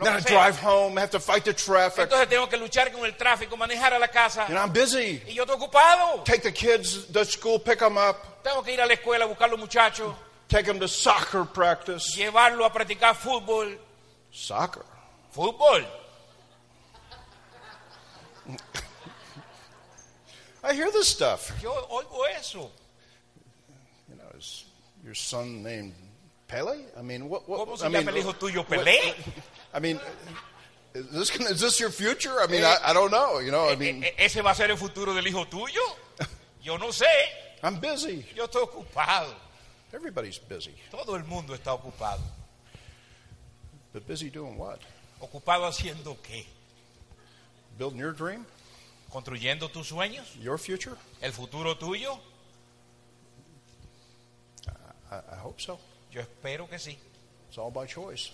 Then 0.00 0.12
I 0.12 0.20
drive 0.20 0.56
home, 0.60 0.96
have 0.96 1.10
to 1.10 1.18
fight 1.18 1.44
the 1.44 1.52
traffic. 1.52 2.04
Entonces 2.08 2.28
tengo 2.28 2.46
que 2.48 2.56
luchar 2.56 2.92
con 2.92 3.04
el 3.04 3.16
tráfico, 3.16 3.56
manejar 3.56 3.92
a 3.94 3.98
la 3.98 4.06
casa 4.06 4.46
know, 4.46 4.56
I'm 4.56 4.72
busy. 4.72 5.20
y 5.26 5.34
yo 5.34 5.42
estoy 5.44 5.56
ocupado. 5.56 6.22
Take 6.24 6.42
the 6.42 6.52
kids 6.52 7.06
to 7.12 7.24
school, 7.24 7.58
pick 7.58 7.80
them 7.80 7.98
up, 7.98 8.16
Tengo 8.44 8.62
que 8.62 8.74
ir 8.74 8.80
a 8.80 8.86
la 8.86 8.94
escuela 8.94 9.24
a 9.24 9.26
buscar 9.26 9.50
los 9.50 9.58
muchachos, 9.58 10.14
take 10.48 10.66
them 10.66 10.78
to 10.78 10.86
soccer 10.86 11.44
practice. 11.44 12.14
llevarlo 12.16 12.64
a 12.64 12.72
practicar 12.72 13.16
fútbol. 13.16 13.76
Soccer. 14.30 14.84
Fútbol. 15.34 15.84
I 20.62 20.74
hear 20.74 20.90
this 20.92 21.08
stuff. 21.08 21.52
Yo 21.60 21.72
oigo 21.90 22.24
eso. 22.38 22.70
You 24.08 24.14
know, 24.16 24.28
is 24.38 24.64
your 25.04 25.14
son 25.14 25.62
named 25.64 25.94
Pele? 26.46 26.84
I 26.96 27.02
mean, 27.02 27.28
what? 27.28 27.48
what 27.48 27.60
¿Cómo 27.66 27.76
se 27.76 27.86
I 27.86 27.88
mean, 27.88 28.04
llama 28.04 28.10
el 28.16 28.18
hijo 28.22 28.32
tuyo? 28.34 28.64
what- 28.64 28.78
¿Pelé? 28.84 29.14
I 29.72 29.80
mean, 29.80 30.00
is 30.94 31.06
this 31.10 31.30
is 31.36 31.60
this 31.60 31.78
your 31.80 31.90
future? 31.90 32.40
I 32.40 32.46
mean, 32.46 32.64
I, 32.64 32.76
I 32.86 32.92
don't 32.92 33.10
know. 33.10 33.38
You 33.40 33.50
know, 33.50 33.68
I 33.68 33.76
mean, 33.76 34.02
E- 34.02 34.14
e- 34.18 34.24
¿Ese 34.26 34.42
va 34.42 34.50
a 34.50 34.54
ser 34.54 34.70
el 34.70 34.76
futuro 34.76 35.12
del 35.14 35.26
hijo 35.26 35.44
tuyo? 35.46 35.80
Yo 36.62 36.76
no 36.78 36.88
sé. 36.90 37.06
I'm 37.62 37.80
busy. 37.80 38.24
Yo 38.34 38.44
estoy 38.46 38.62
ocupado. 38.62 39.34
Everybody's 39.92 40.38
busy, 40.38 40.74
Todo 40.90 41.14
el 41.16 41.24
mundo 41.24 41.54
está 41.54 41.72
ocupado. 41.72 42.20
but 43.92 44.06
busy 44.06 44.28
doing 44.30 44.56
what? 44.58 44.78
¿Ocupado 45.20 45.64
haciendo 45.66 46.16
qué? 46.22 46.44
Building 47.78 47.98
your 47.98 48.12
dream, 48.12 48.44
¿Construyendo 49.10 49.70
tus 49.70 49.88
sueños? 49.88 50.26
your 50.42 50.58
future. 50.58 50.96
¿El 51.22 51.32
futuro 51.32 51.74
tuyo? 51.78 52.18
I, 55.10 55.14
I 55.14 55.36
hope 55.42 55.58
so. 55.60 55.78
Yo 56.12 56.20
espero 56.20 56.68
que 56.68 56.78
sí. 56.78 56.96
It's 57.48 57.56
all 57.58 57.70
by 57.70 57.86
choice. 57.86 58.30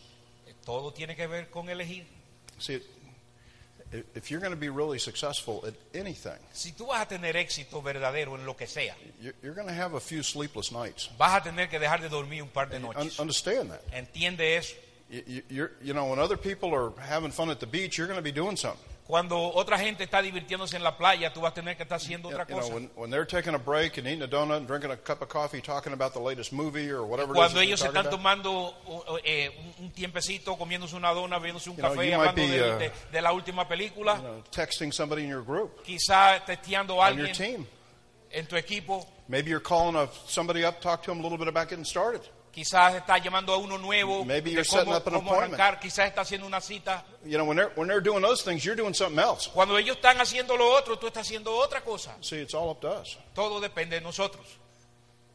Todo 0.65 0.93
tiene 0.93 1.15
que 1.17 1.27
ver 1.27 1.51
con 1.51 1.69
elegir. 1.69 2.05
See, 2.59 2.81
if 4.15 4.31
you're 4.31 4.41
going 4.41 4.53
to 4.53 4.59
be 4.59 4.71
really 4.71 4.99
successful 4.99 5.63
at 5.67 5.75
anything, 5.95 6.39
Si 6.53 6.73
tú 6.73 6.87
vas 6.87 7.03
a 7.03 7.07
tener 7.09 7.37
éxito 7.37 7.81
verdadero 7.83 8.35
en 8.37 8.45
lo 8.47 8.55
que 8.57 8.67
sea, 8.67 8.95
you're, 9.21 9.35
you're 9.43 9.55
going 9.55 9.69
to 9.69 9.75
have 9.75 9.95
a 9.95 10.01
few 10.01 10.23
sleepless 10.23 10.73
nights. 10.73 11.09
vas 11.19 11.41
a 11.41 11.43
tener 11.45 11.69
que 11.69 11.79
dejar 11.79 12.01
de 12.01 12.09
dormir 12.09 12.43
un 12.43 12.49
par 12.49 12.69
de 12.69 12.77
Un- 12.77 12.83
noches. 12.83 13.21
understand 13.21 13.71
that. 13.71 13.83
Entiende 13.93 14.57
eso. 14.57 14.75
You, 15.11 15.23
you, 15.27 15.43
you're, 15.51 15.73
you 15.83 15.93
know, 15.95 16.07
when 16.07 16.19
other 16.19 16.37
people 16.37 16.75
are 16.75 16.91
having 16.99 17.31
fun 17.31 17.51
at 17.51 17.61
the 17.61 17.67
beach, 17.67 17.99
you're 17.99 18.07
going 18.09 18.19
to 18.19 18.23
be 18.23 18.33
doing 18.33 18.57
something. 18.57 18.81
Cuando 19.07 19.39
otra 19.39 19.79
gente 19.79 20.03
está 20.05 20.23
divirtiéndose 20.23 20.77
en 20.77 20.83
la 20.83 20.97
playa, 20.97 21.31
tú 21.31 21.43
vas 21.43 21.51
a 21.53 21.55
tener 21.55 21.77
que 21.77 21.83
estar 21.83 21.97
haciendo 21.97 22.31
You 22.31 22.37
otra 22.37 22.47
know, 22.47 22.59
cosa. 22.61 22.73
when, 22.75 22.91
when 22.97 23.11
they're 23.11 23.27
taking 23.27 23.55
a 23.55 23.59
break 23.59 23.99
and 23.99 24.07
eating 24.07 24.23
a 24.23 24.27
donut 24.27 24.57
and 24.57 24.67
drinking 24.67 24.91
a 24.93 24.97
cup 24.97 25.21
of 25.21 25.29
coffee, 25.29 25.61
talking 25.61 25.93
about 25.93 26.15
the 26.15 26.19
latest 26.21 26.55
movie 26.55 26.91
or 26.91 27.05
whatever 27.05 27.35
it 27.35 27.37
is 27.37 27.53
Cuando 27.53 27.55
that 27.61 27.67
ellos 27.67 27.81
se 27.81 27.89
they're 27.91 28.03
están 28.03 28.11
talking 28.11 28.21
about. 28.21 28.43
tomando 28.43 29.13
uh, 29.13 29.19
eh, 29.23 29.51
un- 29.79 29.85
un 29.85 29.91
tiempecito, 29.93 30.57
comiéndose 30.57 30.97
una 30.97 31.13
dona, 31.13 31.39
bebiéndose 31.39 31.69
un 31.69 31.77
You 31.77 31.83
know, 31.83 31.91
café, 31.95 32.11
you 32.11 32.17
might 32.17 32.29
hablando 32.31 32.35
be, 32.35 32.49
de, 32.59 32.63
uh, 32.75 32.79
de- 32.79 32.93
de 33.13 33.21
la 33.21 33.33
última 33.35 33.69
película, 33.69 34.17
You 34.17 34.23
know, 34.23 34.45
texting 34.51 34.91
somebody 34.91 35.25
in 35.25 35.29
your 35.29 35.43
group, 35.45 35.83
quizá 35.85 36.43
testeando 36.47 36.95
a 37.03 37.11
on 37.11 37.19
your 37.19 37.27
alguien 37.29 37.37
team. 37.37 37.67
en 38.31 38.47
tu 38.47 38.57
equipo, 38.57 39.07
Maybe 39.29 39.51
you're 39.51 39.61
calling 39.63 39.97
a, 39.97 40.09
somebody 40.27 40.65
up, 40.65 40.81
talk 40.81 41.03
to 41.03 41.11
them 41.11 41.21
a 41.21 41.23
little 41.23 41.37
bit 41.39 41.49
about 41.49 41.69
getting 41.69 41.85
started. 41.85 42.23
Quizás 42.55 42.95
está 42.95 43.19
llamando 43.19 43.53
a 43.53 43.57
uno 43.59 43.77
nuevo 43.79 44.25
Maybe 44.25 44.51
de 44.51 44.57
you're 44.57 44.65
setting 44.65 44.87
cómo, 44.93 44.97
up 44.99 45.07
an 45.09 45.15
cómo 45.15 45.31
appointment. 45.33 45.61
arrancar, 45.61 45.81
quizás 45.81 46.07
está 46.09 46.21
haciendo 46.23 46.47
una 46.47 46.61
cita. 46.61 47.05
You 47.25 47.37
know, 47.39 47.45
when 47.47 47.57
they're, 47.57 47.73
when 47.75 47.89
they're 47.89 48.01
doing 48.03 48.23
those 48.23 48.43
things, 48.45 48.65
you're 48.65 48.77
doing 48.77 48.95
something 48.95 49.19
else. 49.19 49.49
Cuando 49.53 49.77
ellos 49.77 49.97
están 49.97 50.21
haciendo 50.21 50.57
lo 50.57 50.73
otro, 50.73 50.97
tú 50.99 51.09
estás 51.09 51.27
haciendo 51.27 51.53
otra 51.57 51.81
cosa. 51.83 52.15
See, 52.21 52.37
it's 52.41 52.55
all 52.55 52.71
up 52.71 52.81
to 52.81 52.89
us. 52.89 53.17
Todo 53.35 53.61
depende 53.61 53.97
de 53.97 54.01
nosotros. 54.03 54.47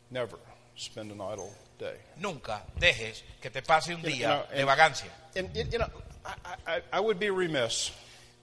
Never 0.10 0.40
spend 0.78 1.12
an 1.12 1.20
idle 1.22 1.52
day. 1.78 1.98
Nunca 2.18 2.64
dejes 2.80 3.24
que 3.42 3.50
te 3.50 3.62
pase 3.62 3.94
un 3.94 4.02
You 4.02 4.10
know, 4.10 4.16
día 4.16 4.48
de 4.52 4.60
and- 4.62 4.66
vagancia. 4.68 5.12
And, 5.36 5.54
you 5.56 5.64
you 5.72 5.78
know, 5.78 5.90
I, 6.26 6.34
I, 6.78 6.82
I 6.94 7.00
would 7.00 7.20
be 7.20 7.30
remiss 7.30 7.92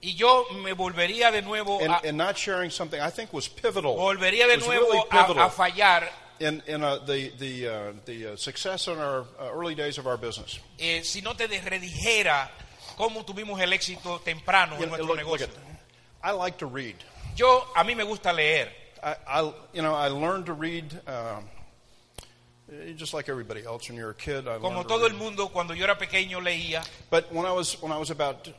Y 0.01 0.13
yo 0.15 0.45
me 0.63 0.73
volvería 0.73 1.31
de 1.31 1.41
nuevo 1.41 1.79
in, 1.81 1.89
a, 1.91 1.99
in 2.03 2.15
not 2.17 2.37
sharing 2.37 2.69
something 2.69 3.01
I 3.01 3.09
think 3.09 3.33
was 3.33 3.49
pivotal. 3.49 3.95
volvería 3.95 4.45
de 4.47 4.57
was 4.57 4.67
nuevo 4.67 4.85
really 4.85 4.99
a, 4.99 5.09
pivotal 5.09 5.39
a 5.47 5.49
fallar 5.49 6.09
in, 6.39 6.61
in 6.67 6.83
uh, 6.83 6.97
the, 7.05 7.31
the, 7.37 7.67
uh, 7.67 7.93
the 8.05 8.33
uh, 8.33 8.35
success 8.35 8.87
in 8.87 8.97
our 8.97 9.21
uh, 9.39 9.51
early 9.53 9.75
days 9.75 9.97
of 9.97 10.07
our 10.07 10.17
business. 10.17 10.59
eh, 10.79 11.01
si 11.03 11.21
no 11.21 11.33
te 11.33 11.47
redijera 11.47 12.49
cómo 12.97 13.23
tuvimos 13.25 13.59
el 13.61 13.71
éxito 13.73 14.19
temprano 14.23 14.75
en 14.75 14.89
nuestro 14.89 15.05
look, 15.05 15.25
look 15.25 15.41
at, 15.41 15.49
I 16.23 16.31
like 16.31 16.57
to 16.59 16.65
read. 16.65 16.95
Yo, 17.35 17.63
a 17.75 17.83
mí 17.83 17.95
me 17.95 18.03
gusta 18.03 18.33
leer. 18.33 18.69
I, 19.03 19.15
I, 19.27 19.53
you 19.73 19.81
know, 19.81 19.93
I 19.93 20.07
learned 20.07 20.47
to 20.47 20.53
read 20.53 20.91
um, 21.07 21.45
eh, 22.71 22.93
just 22.95 23.13
like 23.13 23.29
everybody 23.29 23.63
else. 23.63 23.87
When 23.87 23.97
you're 23.97 24.09
a 24.09 24.15
kid, 24.15 24.47
I 24.47 24.57
Como 24.57 24.83
todo 24.83 25.05
el 25.05 25.13
mundo, 25.13 25.49
cuando 25.49 25.73
yo 25.73 25.83
era 25.83 25.95
pequeño 25.95 26.41
leía. 26.41 26.83
But 27.11 27.31
when 27.31 27.45
I 27.45 27.51
was 27.51 27.79
when 27.81 27.91
I 27.91 27.99
was 27.99 28.09
about 28.09 28.51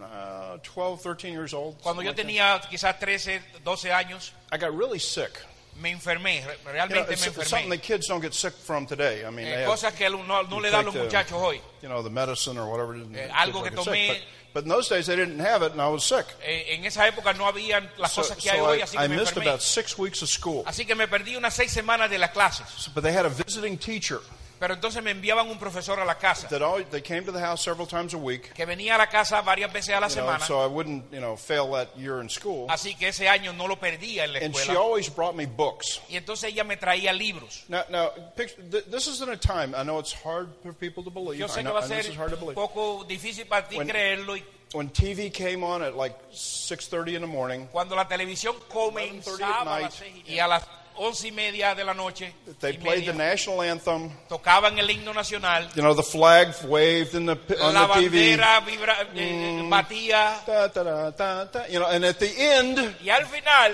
uh, 0.00 0.58
12, 0.62 1.00
13 1.00 1.32
years 1.32 1.54
old, 1.54 1.80
Cuando 1.82 2.02
yo 2.02 2.10
something 2.10 2.26
tenía 2.26 2.60
quizás 2.68 2.98
13, 3.00 3.40
12 3.64 3.90
años, 3.90 4.32
I 4.50 4.58
got 4.58 4.76
really 4.76 4.98
sick. 4.98 5.40
Me 5.80 5.90
enfermé, 5.92 6.44
re- 6.46 6.56
You 6.66 6.88
know, 6.88 7.06
me 7.06 7.12
it's 7.12 7.22
something 7.24 7.42
enfermé. 7.66 7.70
that 7.70 7.82
kids 7.82 8.06
don't 8.06 8.20
get 8.20 8.34
sick 8.34 8.52
from 8.54 8.86
today. 8.86 9.24
I 9.24 9.30
mean, 9.30 9.46
Eh, 9.46 9.56
they 9.56 9.64
have, 9.64 9.96
que 9.96 10.08
no, 10.10 10.22
no 10.22 10.42
you 10.42 10.60
le 10.60 10.70
dan 10.70 10.84
los 10.84 10.94
the- 10.94 11.00
muchachos 11.04 11.32
hoy. 11.40 11.60
You 11.82 11.88
know, 11.88 12.02
the 12.02 12.10
medicine 12.10 12.58
or 12.58 12.68
whatever. 12.70 12.94
Eh, 12.94 13.28
algo 13.32 13.62
que 13.62 13.70
get 13.70 13.82
sick. 13.84 14.08
But, 14.08 14.18
but 14.54 14.62
in 14.64 14.68
those 14.68 14.88
days, 14.88 15.06
they 15.06 15.16
didn't 15.16 15.38
have 15.40 15.62
it, 15.62 15.72
and 15.72 15.80
I 15.80 15.88
was 15.88 16.04
sick. 16.04 16.26
Eh, 16.44 16.74
en 16.74 16.84
esa 16.84 17.06
época 17.08 17.32
no 17.36 17.46
habían 17.46 17.88
las 17.98 18.12
So, 18.12 18.20
cosas 18.22 18.36
que 18.36 18.50
hay 18.50 18.58
so 18.58 18.64
hoy, 18.66 18.78
I, 18.78 18.82
así 18.82 18.96
I 18.98 19.02
que 19.02 19.08
me 19.08 19.16
missed 19.16 19.34
enfermé. 19.36 19.46
about 19.48 19.62
six 19.62 19.96
weeks 19.98 20.22
of 20.22 20.28
school. 20.28 20.62
Así 20.66 20.84
que 20.86 20.94
me 20.94 21.08
perdí 21.08 21.36
unas 21.36 21.54
seis 21.54 21.72
semanas 21.72 22.10
de 22.10 22.18
las 22.18 22.30
clases. 22.32 22.66
So- 22.76 22.90
but 22.94 23.02
they 23.02 23.12
had 23.12 23.24
a 23.24 23.30
visiting 23.30 23.78
teacher 23.78 24.20
Pero 24.62 24.74
entonces 24.74 25.02
me 25.02 25.10
enviaban 25.10 25.50
un 25.50 25.58
profesor 25.58 25.98
a 25.98 26.04
la 26.04 26.14
casa, 26.16 26.46
that 26.48 26.62
always, 26.62 26.86
they 26.90 27.00
came 27.02 27.24
to 27.24 27.32
the 27.32 27.40
house 27.40 27.60
several 27.60 27.84
times 27.84 28.14
a 28.14 28.16
week. 28.16 28.54
que 28.54 28.64
venía 28.64 28.94
a 28.94 28.98
la 28.98 29.08
casa 29.08 29.42
varias 29.42 29.72
veces 29.72 29.92
a 29.96 29.98
la 29.98 30.06
You 30.06 30.14
know, 30.14 30.24
semana. 30.26 30.46
so 30.46 30.62
I 30.62 30.68
wouldn't, 30.68 31.10
you 31.12 31.18
know, 31.18 31.36
fail 31.36 31.72
that 31.72 31.88
year 31.98 32.20
in 32.20 32.28
school. 32.30 32.68
Así 32.70 32.94
que 32.96 33.08
ese 33.08 33.28
año 33.28 33.52
no 33.52 33.66
lo 33.66 33.74
perdía 33.80 34.22
en 34.22 34.34
la 34.34 34.38
And 34.38 34.54
she 34.54 34.60
escuela. 34.70 34.78
always 34.78 35.08
brought 35.12 35.34
me 35.34 35.46
books. 35.46 36.00
Y 36.08 36.16
entonces 36.16 36.52
ella 36.52 36.62
me 36.62 36.76
traía 36.76 37.12
libros. 37.12 37.64
Now, 37.68 37.82
now, 37.90 38.10
picture, 38.36 38.62
th- 38.70 38.84
this 38.88 39.08
isn't 39.08 39.28
a 39.32 39.36
time. 39.36 39.74
I 39.74 39.82
know 39.82 39.98
it's 39.98 40.12
hard 40.12 40.48
for 40.62 40.72
people 40.72 41.02
to 41.02 41.10
believe. 41.10 41.40
Yo 41.40 41.46
I 41.46 41.48
sé 41.48 41.54
que 41.56 41.62
know, 41.64 41.74
va 41.74 41.80
a 41.80 41.88
ser 41.88 41.98
is 41.98 42.16
hard 42.16 42.30
to 42.30 42.36
un 42.36 42.40
believe. 42.42 42.54
poco 42.54 43.02
difícil 43.04 43.48
para 43.48 43.66
ti 43.66 43.78
When- 43.78 43.88
creerlo. 43.88 44.36
Y 44.36 44.44
When 44.74 44.90
TV 44.90 45.30
came 45.32 45.64
on 45.64 45.82
at 45.82 45.96
like 45.96 46.16
6:30 46.32 47.16
in 47.16 47.20
the 47.20 47.26
morning, 47.26 47.66
cuando 47.66 47.96
la 47.96 48.06
televisión 48.06 48.54
11:30 48.70 48.72
comenzaba 48.72 49.76
a 49.76 49.80
las 49.80 50.02
y 50.26 50.38
a 50.38 50.46
las 50.46 50.62
once 50.98 51.24
y 51.28 51.32
media 51.32 51.74
de 51.74 51.84
la 51.84 51.94
noche, 51.94 52.32
they 52.60 52.74
played 52.74 53.06
the 53.06 53.12
national 53.12 53.62
anthem. 53.62 54.10
tocaban 54.28 54.78
el 54.78 54.88
himno 54.88 55.12
nacional, 55.14 55.68
You 55.74 55.82
know, 55.82 55.94
the 55.94 56.02
flag 56.02 56.54
waved 56.66 57.14
in 57.14 57.26
the 57.26 57.36
on 57.60 57.74
la 57.74 57.86
the 57.86 57.94
TV. 58.08 58.36
bandera 58.36 58.60
vibra- 58.60 59.08
eh, 59.14 59.62
batía 59.68 60.40
Da, 60.46 60.68
da, 60.68 60.82
da, 60.82 61.10
da, 61.10 61.44
da. 61.44 61.66
You 61.68 61.78
know, 61.80 61.86
and 61.88 62.04
at 62.04 62.18
the 62.18 62.30
end, 62.38 62.78
y 63.02 63.08
al 63.10 63.24
final 63.26 63.72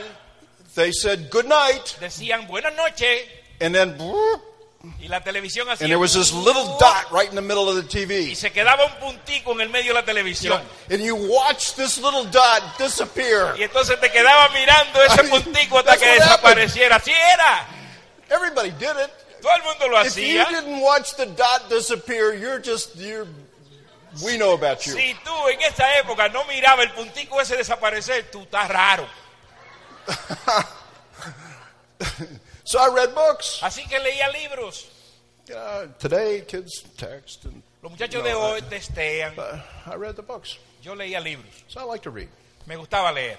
they 0.75 0.93
said 0.93 1.29
good 1.31 1.47
night, 1.47 1.97
decían 2.01 2.47
buenas 2.47 2.75
noches 2.77 3.23
and 3.61 3.75
then 3.75 3.97
Y 5.01 5.09
la 5.09 5.21
televisión 5.25 5.69
hacía 5.69 5.87
and 5.87 5.91
there 5.91 5.99
was 5.99 6.15
this 6.15 6.33
little 6.33 6.77
dot 6.79 7.11
right 7.11 7.29
in 7.29 7.35
the 7.35 7.43
middle 7.43 7.69
of 7.69 7.75
the 7.75 7.83
y 7.83 8.07
TV. 8.07 8.35
se 8.37 8.53
quedaba 8.53 8.85
un 8.87 8.93
puntico 9.01 9.51
en 9.53 9.61
el 9.63 9.69
medio 9.71 9.89
de 9.89 9.95
la 9.95 10.01
You 10.03 10.07
televisión. 10.07 10.63
know, 10.63 10.95
and 10.95 11.03
you 11.03 11.17
watch 11.17 11.75
this 11.75 11.99
little 11.99 12.25
dot 12.27 12.79
disappear. 12.79 13.57
Y 13.59 13.65
entonces 13.65 13.99
te 14.01 14.09
quedaba 14.11 14.49
mirando 14.51 15.03
ese 15.03 15.21
I 15.21 15.23
mean, 15.25 15.31
puntico 15.43 15.79
hasta 15.81 15.97
que 15.97 16.07
desapareciera. 16.15 16.97
Así 16.97 17.11
era. 17.11 17.67
Everybody 18.31 18.71
did 18.71 18.97
it. 19.03 19.11
Todo 19.43 19.53
el 19.57 19.63
mundo 19.65 19.89
lo 19.89 20.01
If 20.05 20.17
you 20.17 20.41
hacía. 20.41 20.49
didn't 20.49 20.81
watch 20.81 21.15
the 21.17 21.27
dot 21.27 21.69
disappear, 21.69 22.35
you're 22.35 22.61
just 22.61 22.95
you're. 22.97 23.27
We 24.25 24.37
know 24.39 24.53
about 24.55 24.87
you. 24.87 24.93
Si 24.95 25.15
tú 25.25 25.49
en 25.49 25.61
esa 25.63 25.99
época 25.99 26.29
no 26.29 26.45
miraba 26.45 26.85
el 26.85 26.93
puntico 26.93 27.41
ese 27.41 27.57
desaparecer, 27.57 28.31
tú 28.31 28.43
estás 28.43 28.69
raro. 28.69 29.07
So 32.69 32.79
I 32.79 32.95
read 32.95 33.15
books. 33.15 33.61
Así 33.63 33.89
que 33.89 33.99
leía 33.99 34.29
libros. 34.31 34.87
Uh, 35.51 35.87
today, 35.99 36.43
kids 36.47 36.83
text, 36.99 37.47
and 37.47 37.63
Los 37.83 37.93
muchachos 37.93 38.23
No, 38.23 38.29
de 38.29 38.35
hoy 38.35 38.59
I- 38.59 38.61
testean. 38.69 39.33
I 39.87 39.95
read 39.95 40.17
the 40.17 40.23
books. 40.23 40.59
Yo 40.83 40.93
leía 40.95 41.19
libros. 41.23 41.47
So 41.69 41.81
I 41.81 41.85
like 41.85 42.03
to 42.03 42.11
read. 42.11 42.29
Me 42.67 42.75
gustaba 42.77 43.11
leer. 43.15 43.39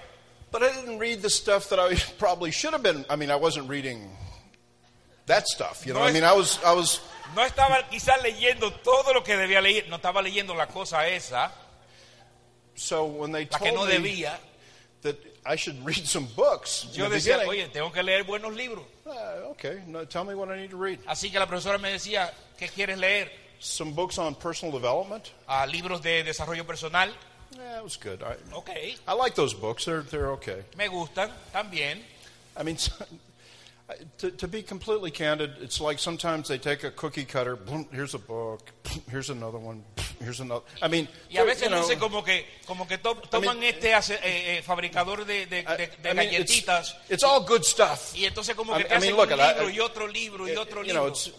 But 0.50 0.64
I 0.64 0.72
didn't 0.72 0.98
read 0.98 1.22
the 1.22 1.30
stuff 1.30 1.68
that 1.68 1.78
I 1.78 1.94
probably 2.18 2.50
should 2.50 2.72
have 2.72 2.82
been. 2.82 3.04
I 3.08 3.14
mean, 3.14 3.30
I 3.30 3.36
wasn't 3.36 3.68
reading 3.68 4.10
that 5.26 5.46
stuff. 5.46 5.86
You 5.86 5.92
know, 5.92 6.00
No 6.00 6.06
I 6.06 6.12
mean, 6.12 6.24
I 6.24 6.32
was, 6.32 6.58
I 6.64 6.74
was. 6.74 6.98
No 7.36 7.42
estaba 7.46 7.88
quizás 7.88 8.20
leyendo 8.24 8.72
todo 8.82 9.12
lo 9.14 9.22
que 9.22 9.36
debía 9.36 9.62
leer. 9.62 9.88
No 9.88 9.98
estaba 9.98 10.20
leyendo 10.22 10.56
la 10.56 10.66
cosa 10.66 11.06
esa, 11.06 11.52
So 12.74 13.04
when 13.04 13.30
they 13.30 13.46
que 13.46 13.70
no 13.70 13.86
told 13.86 13.90
me 13.90 13.94
debía. 13.98 14.36
that 15.02 15.16
I 15.46 15.56
should 15.56 15.84
read 15.84 16.06
some 16.06 16.26
books 16.36 16.84
in 16.84 17.00
Yo 17.00 17.08
the 17.08 17.16
decía, 17.16 17.38
beginning, 17.38 17.48
oye, 17.64 17.68
tengo 17.72 17.90
que 17.92 18.02
leer 18.02 18.24
buenos 18.24 18.54
libros. 18.54 18.84
uh, 19.06 19.50
okay, 19.50 19.82
no, 19.86 20.04
tell 20.04 20.24
me 20.24 20.34
what 20.34 20.50
I 20.50 20.56
need 20.60 20.70
to 20.70 20.76
read. 20.76 20.98
Así 21.06 21.30
que 21.30 21.38
la 21.38 21.46
profesora 21.46 21.78
me 21.78 21.90
decía, 21.90 22.30
¿qué 22.58 22.68
quieres 22.68 22.98
leer? 22.98 23.30
Some 23.58 23.92
books 23.92 24.18
on 24.18 24.34
personal 24.34 24.72
development. 24.72 25.30
Ah, 25.48 25.66
libros 25.66 26.02
de 26.02 26.22
desarrollo 26.24 26.66
personal. 26.66 27.10
Yeah, 27.56 27.78
it 27.78 27.82
was 27.84 27.96
good. 27.96 28.22
I, 28.22 28.36
Ok, 28.54 28.70
I 29.08 29.12
like 29.14 29.34
those 29.34 29.54
books. 29.54 29.84
They're 29.84 30.02
they're 30.02 30.30
okay. 30.32 30.62
me 30.78 30.86
gustan 30.88 31.30
también. 31.52 32.00
I 32.56 32.62
mean, 32.62 32.76
to, 34.18 34.30
to 34.32 34.46
be 34.48 34.62
completely 34.62 35.10
candid, 35.10 35.52
it's 35.60 35.80
like 35.80 35.98
sometimes 35.98 36.48
they 36.48 36.58
take 36.58 36.84
a 36.84 36.90
cookie 36.90 37.24
cutter. 37.24 37.56
Boom, 37.56 37.86
here's 37.92 38.14
a 38.14 38.18
book. 38.18 38.60
Here's 39.10 39.30
another 39.30 39.58
one. 39.58 39.82
Here's 40.20 40.40
another. 40.40 40.64
I 40.82 40.88
mean, 40.88 41.08
Y 41.30 41.38
a 41.38 41.44
veces 41.44 41.64
you 41.64 41.70
know, 41.70 41.86
como 41.98 42.22
que, 42.22 42.44
como 42.66 42.86
que 42.86 42.98
to- 42.98 43.14
toman 43.30 43.62
este 43.62 43.94
hace- 43.94 44.14
eh, 44.22 44.58
eh, 44.58 44.62
fabricador 44.62 45.24
de, 45.24 45.46
de- 45.46 45.62
de- 45.62 45.90
de 46.02 46.10
I 46.10 46.14
mean, 46.14 46.34
it's, 46.34 46.52
galletitas 46.66 46.94
it's 47.08 47.22
all 47.24 47.40
good 47.46 47.62
stuff. 47.64 48.12
y 48.14 48.24
entonces 48.26 48.54
como 48.54 48.74
I 48.74 48.82
que 48.82 48.84
te 48.84 48.90
mean, 48.98 49.02
hacen 49.02 49.16
look, 49.16 49.30
un 49.32 49.40
I- 49.40 49.48
libro 49.48 49.70
I- 49.70 49.72
y 49.76 49.80
otro 49.80 50.06
libro 50.06 50.48
y 50.48 50.56
otro 50.56 50.84
you 50.84 50.92
know, 50.92 51.06
it's 51.08 51.30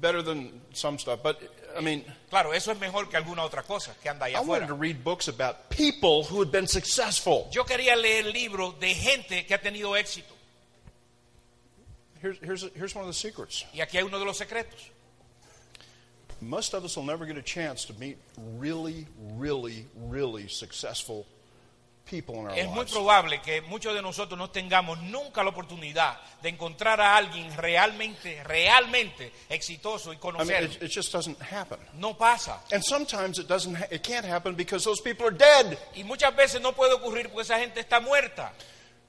better 0.00 0.22
than 0.22 0.60
some 0.74 0.98
stuff. 0.98 1.20
But 1.22 1.40
I 1.78 1.80
mean, 1.82 2.04
Claro, 2.30 2.52
eso 2.52 2.70
es 2.72 2.78
mejor 2.78 3.08
que 3.08 3.16
alguna 3.16 3.42
otra 3.44 3.62
cosa 3.62 3.94
que 4.02 4.08
anda 4.10 4.26
allá 4.26 4.38
I 4.38 4.40
wanted 4.40 4.64
afuera. 4.64 4.66
to 4.68 4.74
read 4.74 5.02
books 5.02 5.28
about 5.28 5.70
people 5.70 6.24
who 6.24 6.42
had 6.42 6.50
been 6.50 6.66
successful. 6.68 7.48
Yo 7.50 7.64
quería 7.64 7.96
leer 7.96 8.26
libros 8.26 8.78
de 8.78 8.94
gente 8.94 9.46
que 9.46 9.54
ha 9.54 9.58
tenido 9.60 9.96
éxito. 9.96 10.34
Here's, 12.20 12.38
here's, 12.38 12.62
here's 12.74 12.94
one 12.94 13.04
of 13.04 13.08
the 13.08 13.14
secrets. 13.18 13.64
Y 13.72 13.80
aquí 13.80 13.96
hay 13.98 14.02
uno 14.04 14.18
de 14.18 14.24
los 14.24 14.36
secretos. 14.38 14.90
Most 16.40 16.72
of 16.74 16.84
us 16.84 16.96
will 16.96 17.04
never 17.04 17.26
get 17.26 17.36
a 17.36 17.42
chance 17.42 17.84
to 17.86 17.92
meet 17.98 18.16
really, 18.58 19.06
really, 19.36 19.86
really 19.96 20.46
successful 20.48 21.26
people 22.06 22.36
in 22.36 22.46
our 22.46 22.52
Es 22.56 22.66
muy 22.68 22.78
lives. 22.84 22.92
probable 22.92 23.40
que 23.42 23.60
muchos 23.62 23.92
de 23.92 24.00
nosotros 24.00 24.38
no 24.38 24.48
tengamos 24.48 24.98
nunca 25.02 25.42
la 25.42 25.50
oportunidad 25.50 26.16
de 26.40 26.48
encontrar 26.48 27.00
a 27.00 27.16
alguien 27.16 27.54
realmente, 27.56 28.42
realmente 28.44 29.32
exitoso 29.50 30.10
y 30.12 30.14
I 30.14 30.16
mean, 30.16 30.20
conocerlo. 30.20 30.70
it, 30.76 30.82
it 30.84 30.90
just 30.90 31.12
doesn't 31.12 31.38
happen. 31.42 31.78
No 31.98 32.14
pasa. 32.16 32.60
And 32.72 32.82
sometimes 32.84 33.38
it 33.40 33.48
doesn't. 33.48 33.74
Ha- 33.74 33.88
it 33.90 34.02
can't 34.02 34.24
happen 34.24 34.54
because 34.54 34.84
those 34.84 35.00
people 35.02 35.26
are 35.26 35.36
dead. 35.36 35.76
Y 35.96 36.04
muchas 36.04 36.34
veces 36.36 36.60
no 36.62 36.72
puede 36.72 36.94
ocurrir 36.94 37.28
porque 37.30 37.42
esa 37.42 37.58
gente 37.58 37.80
está 37.80 38.00
muerta. 38.00 38.52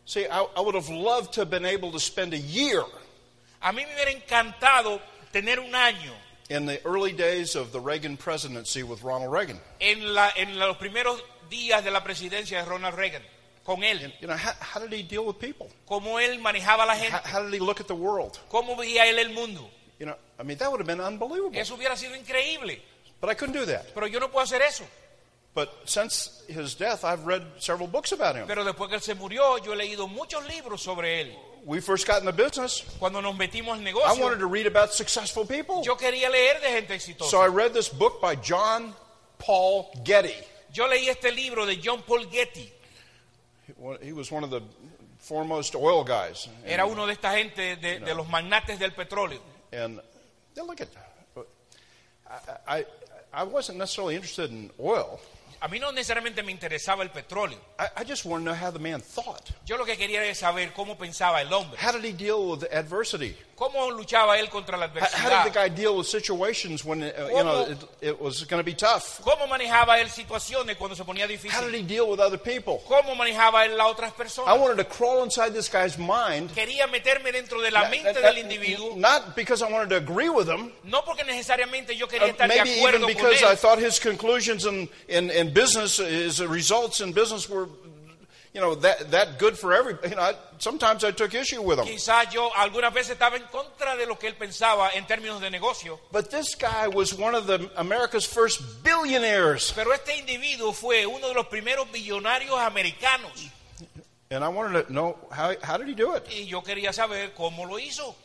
See, 0.09 0.25
I, 0.25 0.43
I 0.57 0.61
would 0.61 0.73
have 0.73 0.89
loved 0.89 1.33
to 1.33 1.41
have 1.41 1.51
been 1.51 1.65
able 1.65 1.91
to 1.91 1.99
spend 1.99 2.33
a 2.33 2.37
year 2.39 2.81
A 3.61 3.71
mí 3.71 3.85
me 3.85 3.93
hubiera 3.93 4.09
encantado 4.11 4.99
tener 5.31 5.59
un 5.59 5.71
año 5.75 6.11
in 6.49 6.65
the 6.65 6.81
early 6.83 7.11
days 7.11 7.55
of 7.55 7.71
the 7.71 7.79
Reagan 7.79 8.17
presidency 8.17 8.81
with 8.81 9.03
Ronald 9.03 9.31
Reagan. 9.31 9.59
en, 9.79 10.13
la, 10.15 10.31
en 10.35 10.57
los 10.57 10.77
primeros 10.77 11.21
días 11.51 11.83
de 11.83 11.91
la 11.91 12.03
presidencia 12.03 12.57
de 12.63 12.65
Ronald 12.65 12.95
Reagan, 12.95 13.21
con 13.63 13.83
él, 13.83 14.11
You 14.19 14.27
know, 14.27 14.35
how, 14.35 14.53
how 14.59 14.79
did 14.79 14.91
he 14.91 15.03
deal 15.03 15.25
with 15.27 15.37
people? 15.37 15.69
cómo 15.85 16.19
él 16.19 16.39
manejaba 16.39 16.83
a 16.83 16.87
la 16.87 16.93
How, 16.95 16.99
gente, 16.99 17.27
how 17.29 17.43
did 17.43 17.53
he 17.53 17.59
look 17.59 17.79
at 17.79 17.85
the 17.87 17.93
world? 17.95 18.39
cómo 18.49 18.75
veía 18.75 19.05
él 19.05 19.19
el 19.19 19.29
mundo. 19.29 19.69
You 19.99 20.07
know, 20.07 20.15
I 20.39 20.43
mean, 20.43 20.57
that 20.57 20.71
would 20.71 20.79
have 20.79 20.87
been 20.87 21.01
unbelievable. 21.01 21.59
Eso 21.59 21.75
hubiera 21.75 21.95
sido 21.95 22.15
increíble, 22.15 22.81
But 23.21 23.29
I 23.29 23.35
couldn't 23.35 23.53
do 23.53 23.65
that. 23.67 23.93
pero 23.93 24.07
yo 24.07 24.19
no 24.19 24.29
puedo 24.31 24.43
hacer 24.45 24.61
eso. 24.63 24.85
But 25.55 25.69
since 25.85 26.43
his 26.47 26.75
death, 26.75 27.03
I've 27.03 27.25
read 27.25 27.43
several 27.57 27.87
books 27.87 28.11
about 28.11 28.35
him. 28.35 28.45
Pero 28.47 28.63
después 28.63 28.89
que 28.89 28.95
él 28.95 29.01
se 29.01 29.15
murió, 29.15 29.57
yo 29.63 29.73
he 29.73 29.75
leído 29.75 30.07
muchos 30.07 30.47
libros 30.47 30.81
sobre 30.81 31.21
él. 31.21 31.35
We 31.65 31.81
first 31.81 32.07
got 32.07 32.19
in 32.19 32.25
the 32.25 32.31
business. 32.31 32.83
Cuando 32.99 33.21
nos 33.21 33.35
metimos 33.35 33.77
en 33.77 33.83
negocio, 33.83 34.15
I 34.15 34.21
wanted 34.21 34.39
to 34.39 34.47
read 34.47 34.67
about 34.67 34.93
successful 34.93 35.45
people. 35.45 35.81
yo 35.83 35.95
quería 35.95 36.29
leer 36.29 36.61
de 36.61 36.69
gente 36.69 36.93
exitosa. 36.93 37.31
So. 37.31 37.41
I 37.41 37.47
read 37.47 37.73
this 37.73 37.89
book 37.89 38.21
by 38.21 38.35
John 38.35 38.93
Paul 39.37 39.91
Getty. 40.03 40.35
Yo 40.71 40.87
leí 40.87 41.09
este 41.09 41.31
libro 41.31 41.65
de 41.65 41.77
John 41.83 42.03
Paul 42.03 42.25
Getty. 42.29 42.71
He 44.01 44.13
was 44.13 44.31
one 44.31 44.43
of 44.43 44.49
the 44.51 44.61
foremost 45.17 45.75
oil 45.75 46.03
guys. 46.03 46.47
Era 46.65 46.85
uno 46.85 47.05
de 47.05 47.13
esta 47.13 47.35
gente 47.35 47.75
de, 47.75 47.99
de 47.99 48.15
los 48.15 48.27
magnates 48.27 48.79
del 48.79 48.91
petróleo. 48.91 49.39
And 49.71 49.99
look 50.55 50.81
at 50.81 50.89
I, 52.67 52.77
I, 52.77 52.85
I 53.33 53.43
wasn't 53.43 53.77
necessarily 53.77 54.15
interested 54.15 54.51
in 54.51 54.69
oil. 54.79 55.19
A 55.61 55.67
mí 55.67 55.79
no 55.79 55.91
necesariamente 55.91 56.41
me 56.43 56.51
interesaba 56.51 57.03
el 57.03 57.09
petróleo. 57.09 57.59
I, 57.77 58.01
I 58.01 58.03
just 58.05 58.23
want 58.25 58.43
to 58.45 58.51
know 58.51 58.55
how 58.55 58.71
the 58.71 58.79
man 58.79 59.01
thought. 59.01 59.51
Yo 59.65 59.77
lo 59.77 59.85
que 59.85 59.97
quería 59.97 60.23
era 60.23 60.33
saber 60.33 60.71
cómo 60.73 60.97
pensaba 60.97 61.41
el 61.41 61.51
hombre. 61.53 61.77
How 61.79 61.91
did 61.91 62.03
he 62.05 62.13
deal 62.13 62.49
with 62.49 62.63
adversity? 62.71 63.35
¿Cómo 63.57 63.91
luchaba 63.91 64.39
él 64.39 64.49
contra 64.49 64.77
la 64.77 64.87
How, 64.87 65.01
how 65.11 65.43
did 65.43 65.51
the 65.51 65.59
guy 65.59 65.67
deal 65.67 65.97
with 65.97 66.07
situations 66.07 66.85
when 66.85 67.03
uh, 67.03 67.11
you 67.29 67.43
know 67.43 67.65
it, 67.69 67.77
it 67.99 68.21
was 68.21 68.45
going 68.45 68.61
to 68.61 68.63
be 68.63 68.73
tough? 68.73 69.19
¿Cómo 69.21 69.47
manejaba 69.49 69.99
él 69.99 70.07
situaciones 70.09 70.77
cuando 70.77 70.95
se 70.95 71.03
ponía 71.03 71.25
How 71.25 71.27
did 71.27 71.41
difícil? 71.41 71.73
he 71.73 71.81
deal 71.81 72.09
with 72.09 72.21
other 72.21 72.37
people? 72.37 72.81
¿Cómo 72.87 73.15
manejaba 73.15 73.65
él 73.65 73.75
las 73.75 73.87
otras 73.87 74.13
I 74.13 74.15
personas? 74.15 74.57
wanted 74.57 74.77
to 74.77 74.85
crawl 74.85 75.25
inside 75.25 75.53
this 75.53 75.67
guy's 75.67 75.97
mind. 75.97 76.51
Quería 76.55 76.87
meterme 76.87 77.33
dentro 77.33 77.59
de 77.61 77.69
la 77.69 77.81
Not- 77.81 77.91
mente 77.91 78.21
del 78.21 78.37
individuo, 78.37 78.95
Not 78.95 79.35
because 79.35 79.61
I 79.61 79.69
wanted 79.69 79.89
to 79.89 79.97
agree 79.97 80.29
with 80.29 80.47
him, 80.47 80.71
no 80.85 81.01
porque 81.01 81.25
necesariamente 81.25 81.97
yo 81.97 82.07
quería 82.07 82.27
uh, 82.27 82.31
estar 82.31 82.47
de 82.47 82.55
maybe 82.55 82.69
even 82.79 83.01
acuerdo 83.01 83.07
con 83.07 83.13
because 83.13 83.43
I 83.43 83.51
él, 83.51 83.57
thought 83.57 83.79
his 83.79 83.99
conclusions 83.99 84.65
in, 84.65 84.87
in, 85.09 85.29
in 85.31 85.48
business, 85.53 85.97
his 85.97 86.41
results 86.43 87.01
in 87.01 87.11
business 87.13 87.49
were, 87.49 87.67
you 88.53 88.61
know, 88.61 88.75
that, 88.75 89.11
that 89.11 89.37
good 89.39 89.57
for 89.57 89.73
everybody. 89.73 90.09
You 90.09 90.15
know, 90.15 90.21
I, 90.23 90.33
sometimes 90.57 91.03
I 91.03 91.11
took 91.11 91.33
issue 91.33 91.61
with 91.61 91.79
him. 91.79 91.85
Quizás 91.85 92.31
yo 92.31 92.49
algunas 92.55 92.93
veces 92.93 93.17
estaba 93.17 93.35
en 93.35 93.43
contra 93.51 93.95
de 93.95 94.05
lo 94.07 94.15
que 94.15 94.27
él 94.29 94.35
pensaba 94.35 94.89
en 94.95 95.05
términos 95.05 95.39
de 95.41 95.49
negocio, 95.49 95.99
But 96.11 96.31
this 96.31 96.55
guy 96.55 96.87
was 96.87 97.13
one 97.13 97.35
of 97.35 97.45
the 97.47 97.69
America's 97.77 98.25
first 98.25 98.61
billionaires. 98.83 99.71
pero 99.75 99.91
este 99.93 100.17
individuo 100.17 100.73
fue 100.73 101.05
uno 101.05 101.27
de 101.27 101.33
los 101.33 101.45
primeros 101.47 101.87
billonarios 101.91 102.57
americanos 102.59 103.49
And 104.31 104.43
I 104.43 104.49
wanted 104.49 104.85
to 104.87 104.93
know 104.93 105.17
how, 105.31 105.55
how 105.63 105.77
did 105.77 105.87
he 105.87 105.95
do 105.95 106.13
it? 106.15 106.27
y 106.29 106.45
yo 106.47 106.61
quería 106.61 106.93
saber 106.93 107.33
cómo 107.35 107.67
lo 107.67 107.77
hizo. 107.77 108.15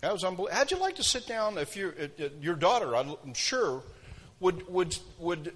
That 0.00 0.12
was 0.12 0.22
unbelievable. 0.24 0.56
How'd 0.56 0.70
you 0.70 0.78
like 0.78 0.94
to 0.96 1.02
sit 1.04 1.26
down 1.26 1.58
if 1.58 1.76
you, 1.76 1.92
your 2.40 2.54
daughter, 2.54 2.94
I'm 2.94 3.34
sure, 3.34 3.82
would, 4.40 4.68
would, 4.68 4.96
would 5.18 5.52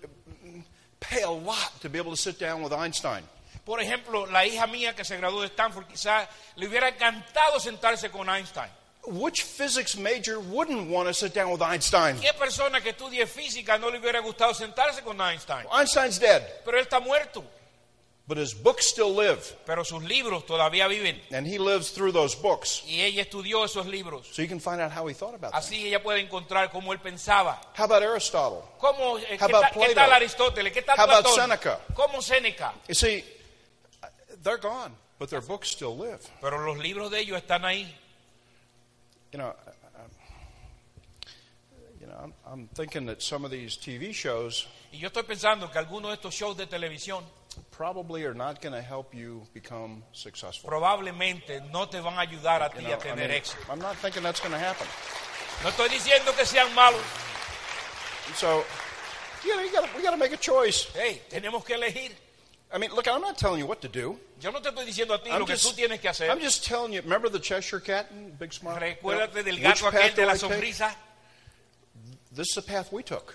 pay 1.03 1.22
a 1.22 1.30
lot 1.30 1.80
to 1.80 1.88
be 1.88 1.98
able 1.98 2.11
to 2.11 2.16
sit 2.16 2.38
down 2.38 2.62
with 2.62 2.72
Einstein? 2.72 3.22
Por 3.64 3.78
ejemplo, 3.80 4.26
la 4.26 4.44
hija 4.44 4.66
mía 4.66 4.94
que 4.94 5.05
se 5.05 5.16
graduó 5.16 5.42
de 5.42 5.48
Stanford, 5.48 5.86
quizás 5.86 6.28
le 6.57 6.66
hubiera 6.66 6.88
encantado 6.88 7.61
sentarse 7.61 8.11
con 8.11 8.28
Einstein. 8.28 8.68
Which 9.05 9.42
physics 9.42 9.96
major 9.96 10.38
wouldn't 10.38 10.88
want 10.88 11.09
to 11.09 11.14
sit 11.14 11.34
down 11.34 11.50
with 11.50 11.61
Einstein? 11.61 12.18
¿Qué 12.20 12.32
persona 12.34 12.80
que 12.80 12.90
estudie 12.90 13.26
física 13.26 13.78
no 13.78 13.90
le 13.90 13.98
hubiera 13.98 14.20
gustado 14.20 14.55
sentarse 14.55 15.03
con 15.03 15.20
Einstein? 15.20 15.66
Einstein's 15.72 16.18
dead, 16.18 16.42
Pero 16.64 16.78
él 16.78 16.84
está 16.84 17.00
muerto, 17.00 17.44
but 18.29 18.39
his 18.39 18.55
books 18.55 18.87
still 18.87 19.12
live, 19.14 19.41
pero 19.66 19.85
sus 19.85 20.03
libros 20.03 20.47
todavía 20.47 20.87
viven. 20.89 21.20
and 21.33 21.47
he 21.47 21.59
lives 21.59 21.91
through 21.91 22.12
those 22.12 22.35
books. 22.37 22.83
Y 22.87 23.01
ella 23.03 23.23
estudió 23.23 23.64
esos 23.64 23.87
libros. 23.87 24.29
So 24.33 24.43
you 24.43 24.49
can 24.49 24.61
find 24.61 24.81
out 24.81 24.93
how 24.93 25.07
he 25.09 25.14
thought 25.14 25.35
about 25.35 25.53
that. 25.53 25.59
Así 25.61 25.87
ella 25.87 26.03
puede 26.03 26.20
encontrar 26.20 26.70
cómo 26.70 26.93
él 26.93 27.01
pensaba. 27.01 27.61
How 27.77 27.85
about 27.85 28.03
Aristotle? 28.03 28.62
¿Cómo, 28.79 29.18
eh, 29.18 29.37
How 29.41 29.47
¿qué, 29.49 29.53
about 29.57 29.62
tal, 29.62 29.73
qué 29.73 29.79
Plato? 29.79 29.95
tal 29.95 30.12
Aristóteles? 30.12 30.73
¿Qué 30.73 30.83
tal 30.83 30.97
How 30.99 31.05
about 31.05 31.27
Seneca? 31.27 31.81
¿Cómo 31.95 32.23
Séneca? 32.23 32.73
You 32.89 32.95
see, 32.95 33.25
they're 34.43 34.59
gone, 34.59 34.95
but 35.18 35.29
their 35.29 35.43
books 35.43 35.68
still 35.70 35.97
live. 35.97 36.20
Pero 36.41 36.59
los 36.64 36.79
libros 36.79 37.11
de 37.11 37.20
ellos 37.20 37.37
están 37.37 37.64
ahí. 37.64 37.93
You 39.33 39.39
know, 39.39 39.49
I- 39.66 39.70
I- 39.99 40.03
you 42.01 42.07
know, 42.07 42.16
I'm, 42.23 42.35
I'm 42.47 42.68
thinking 42.75 43.07
that 43.07 43.20
some 43.23 43.45
of 43.45 43.51
these 43.51 43.77
TV 43.77 44.12
shows 44.12 44.66
Y 44.93 44.99
yo 44.99 45.09
estoy 45.09 45.23
pensando 45.23 45.70
que 45.70 45.79
algunos 45.79 46.11
de 46.11 46.14
estos 46.16 46.35
shows 46.35 46.57
de 46.57 46.66
televisión 46.66 47.25
probably 47.83 48.24
are 48.24 48.33
not 48.33 48.62
going 48.62 48.72
to 48.72 48.80
help 48.80 49.12
you 49.12 49.43
become 49.53 50.05
successful. 50.12 50.70
probablemente 50.70 51.61
no 51.72 51.85
te 51.87 51.99
van 51.99 52.14
a 52.14 52.20
ayudar 52.24 52.62
a 52.62 52.70
You 52.76 52.78
ti 52.78 52.85
know, 52.87 52.93
a 52.93 52.97
I 52.97 53.01
tener 53.01 53.28
mean, 53.28 53.41
éxito. 53.43 53.68
I'm 53.68 53.80
not 53.80 53.97
thinking 53.97 54.22
that's 54.22 54.39
going 54.39 54.53
to 54.53 54.59
happen. 54.59 54.87
No 55.64 55.70
estoy 55.70 55.89
diciendo 55.89 56.33
que 56.37 56.47
sean 56.47 56.72
malos. 56.76 57.03
So, 58.37 58.62
you 59.45 59.57
know, 59.57 59.62
you 59.64 59.72
gotta, 59.72 59.89
we 59.97 60.03
got 60.05 60.12
to 60.12 60.16
make 60.16 60.33
a 60.33 60.37
choice. 60.37 60.87
Hey, 60.95 61.22
tenemos 61.28 61.64
que 61.64 61.74
elegir. 61.74 62.12
I 62.72 62.78
mean, 62.78 62.93
look, 62.95 63.09
I'm 63.09 63.20
not 63.20 63.37
telling 63.37 63.59
you 63.59 63.66
what 63.66 63.80
to 63.83 63.89
do. 63.89 64.16
Yo 64.41 64.53
no 64.53 64.61
te 64.61 64.70
estoy 64.70 64.87
diciendo 64.87 65.14
a 65.14 65.18
ti 65.18 65.33
I'm 65.33 65.41
lo 65.41 65.47
que 65.47 65.57
tú 65.57 65.74
tienes 65.74 66.01
que 66.01 66.09
hacer. 66.09 66.30
I'm 66.30 66.39
just 66.39 66.64
telling 66.64 66.93
you. 66.93 67.03
Remember 67.03 67.28
the 67.28 67.41
Cheshire 67.41 67.80
Cat 67.80 68.12
and 68.12 68.39
Big 68.39 68.53
Smile? 68.53 68.78
Recuérdate 68.78 69.43
del 69.43 69.57
Which 69.57 69.83
gato 69.83 69.89
aquel 69.91 70.14
de 70.14 70.24
la 70.24 70.35
sonrisa. 70.35 70.95
This 72.30 72.51
is 72.51 72.55
the 72.55 72.62
path 72.62 72.93
we 72.93 73.03
took. 73.03 73.35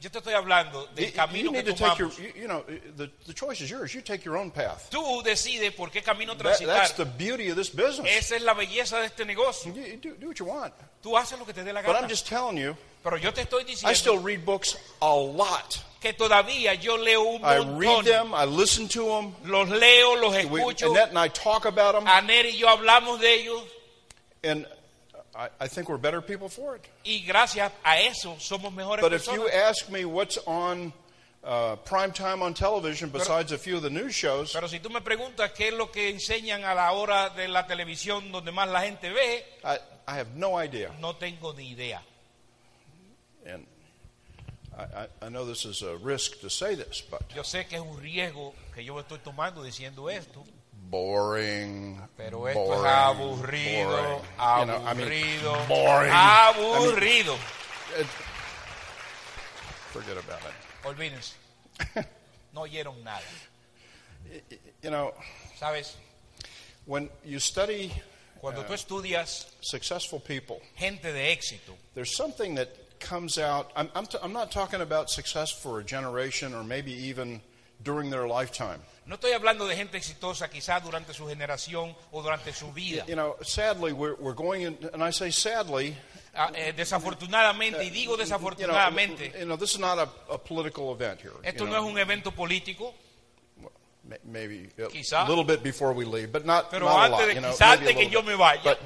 Yo 0.00 0.10
te 0.10 0.18
estoy 0.18 0.34
hablando 0.34 0.88
You, 0.94 0.94
del 0.94 1.12
camino 1.12 1.50
que 1.50 1.62
need 1.62 1.66
to 1.66 1.74
take 1.74 1.98
your, 1.98 2.10
you, 2.10 2.32
you 2.42 2.46
know, 2.46 2.62
the, 2.96 3.10
the 3.26 3.32
choice 3.34 3.60
is 3.60 3.68
yours. 3.68 3.92
You 3.92 4.00
take 4.00 4.24
your 4.24 4.36
own 4.36 4.52
path. 4.52 4.88
Tú 4.90 5.22
decides 5.24 5.74
por 5.74 5.90
qué 5.90 6.04
camino 6.04 6.36
That, 6.36 6.58
that's 6.60 6.92
the 6.92 7.04
beauty 7.04 7.48
of 7.50 7.56
this 7.56 7.68
business. 7.68 8.06
Esa 8.06 8.36
es 8.36 8.42
la 8.42 8.54
belleza 8.54 9.00
de 9.00 9.06
este 9.06 9.24
negocio. 9.24 9.74
You, 9.74 9.96
do, 9.96 10.14
do 10.20 10.28
what 10.28 10.38
you 10.38 10.44
want. 10.46 10.72
Tú 11.02 11.16
haces 11.16 11.36
lo 11.36 11.44
que 11.44 11.52
te 11.52 11.64
dé 11.64 11.72
la 11.72 11.82
But. 11.82 11.96
I'm 11.96 12.08
just 12.08 12.28
telling 12.28 12.56
you, 12.56 12.76
Pero 13.02 13.16
yo 13.16 13.32
te 13.32 13.42
estoy 13.42 13.64
I 13.84 13.94
still 13.94 14.18
read 14.18 14.44
books 14.44 14.76
a 15.02 15.14
lot. 15.14 15.82
que 16.00 16.12
todavía 16.12 16.74
yo 16.74 16.96
leo 16.96 17.22
un 17.22 17.42
I 17.42 17.58
read 17.58 18.04
them, 18.04 18.32
I 18.32 18.44
listen 18.44 18.86
to 18.88 19.04
them. 19.04 19.34
Los 19.44 19.68
leo, 19.68 20.14
los 20.14 20.32
We. 20.44 20.62
Annette 20.62 21.08
and 21.08 21.18
I 21.18 21.28
talk 21.28 21.64
about 21.64 21.94
them, 21.94 22.06
Aner 22.06 22.46
y 22.46 22.56
yo 22.56 22.68
hablamos 22.68 23.18
de 23.20 23.34
ellos. 23.34 23.62
and 24.44 24.64
I, 25.38 25.48
I 25.60 25.68
think 25.68 25.88
we're 25.88 25.98
better 25.98 26.20
people 26.20 26.48
for 26.48 26.74
it. 26.74 26.84
Y 27.04 27.24
gracias 27.24 27.70
a 27.84 28.00
eso 28.00 28.36
somos 28.40 28.74
mejores 28.74 29.00
But 29.00 29.12
if 29.12 29.26
you 29.28 29.48
ask 29.48 29.88
me 29.88 30.04
what's 30.04 30.36
on 30.46 30.92
uh, 31.44 31.76
prime 31.76 32.10
time 32.12 32.42
on 32.42 32.54
television 32.54 33.08
besides 33.10 33.52
a 33.52 33.58
few 33.58 33.76
of 33.76 33.82
the 33.82 33.90
news 33.90 34.12
shows, 34.14 34.52
Pero 34.52 34.66
si 34.66 34.80
tú 34.80 34.90
me 34.90 35.00
preguntas 35.00 35.52
qué 35.52 35.68
es 35.68 35.74
lo 35.74 35.92
que 35.92 36.10
enseñan 36.10 36.64
a 36.64 36.74
la 36.74 36.90
hora 36.92 37.30
de 37.30 37.46
la 37.46 37.68
televisión 37.68 38.32
donde 38.32 38.50
más 38.50 38.68
la 38.68 38.80
gente 38.80 39.10
ve, 39.10 39.44
I, 39.64 39.78
I 40.08 40.16
have 40.18 40.34
no 40.34 40.56
idea. 40.60 40.90
no 41.00 41.14
tengo 41.14 41.52
ni 41.52 41.70
idea. 41.70 42.02
And 43.46 43.64
I, 44.76 44.82
I, 44.82 45.26
I 45.26 45.28
know 45.28 45.46
this 45.46 45.64
is 45.64 45.82
a 45.82 45.96
risk 45.98 46.40
to 46.40 46.50
say 46.50 46.74
this, 46.74 47.00
but 47.08 47.22
Yo 47.32 47.44
sé 47.44 47.68
que 47.68 47.76
es 47.76 47.82
un 47.82 47.96
riesgo 48.00 48.54
que 48.74 48.82
yo 48.82 48.94
me 48.94 49.02
estoy 49.02 49.18
tomando 49.20 49.62
diciendo 49.62 50.10
esto, 50.10 50.44
boring. 50.90 52.00
pero 52.16 52.46
esto 52.46 52.60
boring, 52.64 52.86
es 52.86 52.92
aburrido, 52.92 53.88
boring. 53.90 54.60
You 54.60 54.66
know, 54.66 54.84
I 54.86 54.94
mean, 54.94 55.08
aburrido, 55.08 55.68
boring. 55.68 56.12
aburrido. 56.12 57.34
It- 57.98 58.04
uh, 58.04 58.04
forget 59.92 60.16
about 60.16 60.40
it. 60.42 60.86
Olvídense, 60.86 61.34
no 62.54 62.62
oyeron 62.62 63.02
nada. 63.04 63.22
You 64.82 64.90
know, 64.90 65.14
¿Sabes? 65.58 65.96
when 66.86 67.08
you 67.24 67.38
study 67.38 67.92
Cuando 68.40 68.62
tú 68.62 68.70
uh, 68.70 68.74
estudias 68.74 69.46
successful 69.60 70.20
people, 70.20 70.60
gente 70.76 71.12
de 71.12 71.32
éxito, 71.32 71.74
there's 71.94 72.14
something 72.16 72.54
that 72.54 72.68
comes 73.00 73.36
out. 73.38 73.70
I'm, 73.74 73.88
I'm, 73.94 74.06
t- 74.06 74.18
I'm 74.22 74.32
not 74.32 74.50
talking 74.52 74.80
about 74.80 75.10
success 75.10 75.50
for 75.50 75.80
a 75.80 75.84
generation 75.84 76.54
or 76.54 76.62
maybe 76.62 76.92
even 76.92 77.40
during 77.82 78.10
their 78.10 78.26
lifetime. 78.26 78.78
no 79.06 79.14
estoy 79.14 79.32
hablando 79.32 79.66
de 79.66 79.74
gente 79.74 79.96
exitosa 79.96 80.50
quizás 80.50 80.82
durante 80.84 81.14
su 81.14 81.26
generación 81.26 81.96
o 82.12 82.22
durante 82.22 82.52
su 82.52 82.72
vida. 82.72 83.04
You 83.06 83.14
know, 83.14 83.36
sadly, 83.42 83.92
we're, 83.92 84.16
we're 84.18 84.34
going 84.34 84.62
in, 84.62 84.78
and 84.92 85.02
I 85.02 85.10
say 85.12 85.30
sadly, 85.30 85.96
Ah, 86.34 86.52
eh, 86.54 86.72
desafortunadamente, 86.76 87.82
y 87.82 87.90
digo 87.90 88.12
you 88.12 88.16
know, 88.18 88.24
desafortunadamente, 88.24 89.32
you 89.40 89.46
know, 89.46 89.56
this 89.56 89.72
is 89.72 89.78
not 89.80 89.98
a, 89.98 90.08
a 90.30 90.38
political 90.38 90.92
event 90.92 91.20
here. 91.20 91.32
esto 91.42 91.64
no 91.64 91.72
know. 91.72 91.86
es 91.86 91.92
un 91.92 91.98
evento 91.98 92.30
político, 92.32 92.94
Ma- 94.04 94.16
maybe 94.24 94.68
a 94.78 95.28
little 95.28 95.42
bit 95.42 95.62
before 95.62 95.92
we 95.92 96.04
leave, 96.04 96.30
but 96.30 96.44
not, 96.44 96.70
Pero 96.70 96.86
not 96.86 97.10
a 97.10 97.14
antes 97.14 97.26
lot. 97.26 97.34
You 97.34 97.40
know, 97.40 97.50
quizá 97.50 97.66
a 97.66 97.72
antes 97.72 97.88
que 97.88 98.04
little 98.04 98.12
yo 98.12 98.22
me 98.22 98.34
vaya. 98.36 98.60
But, 98.62 98.78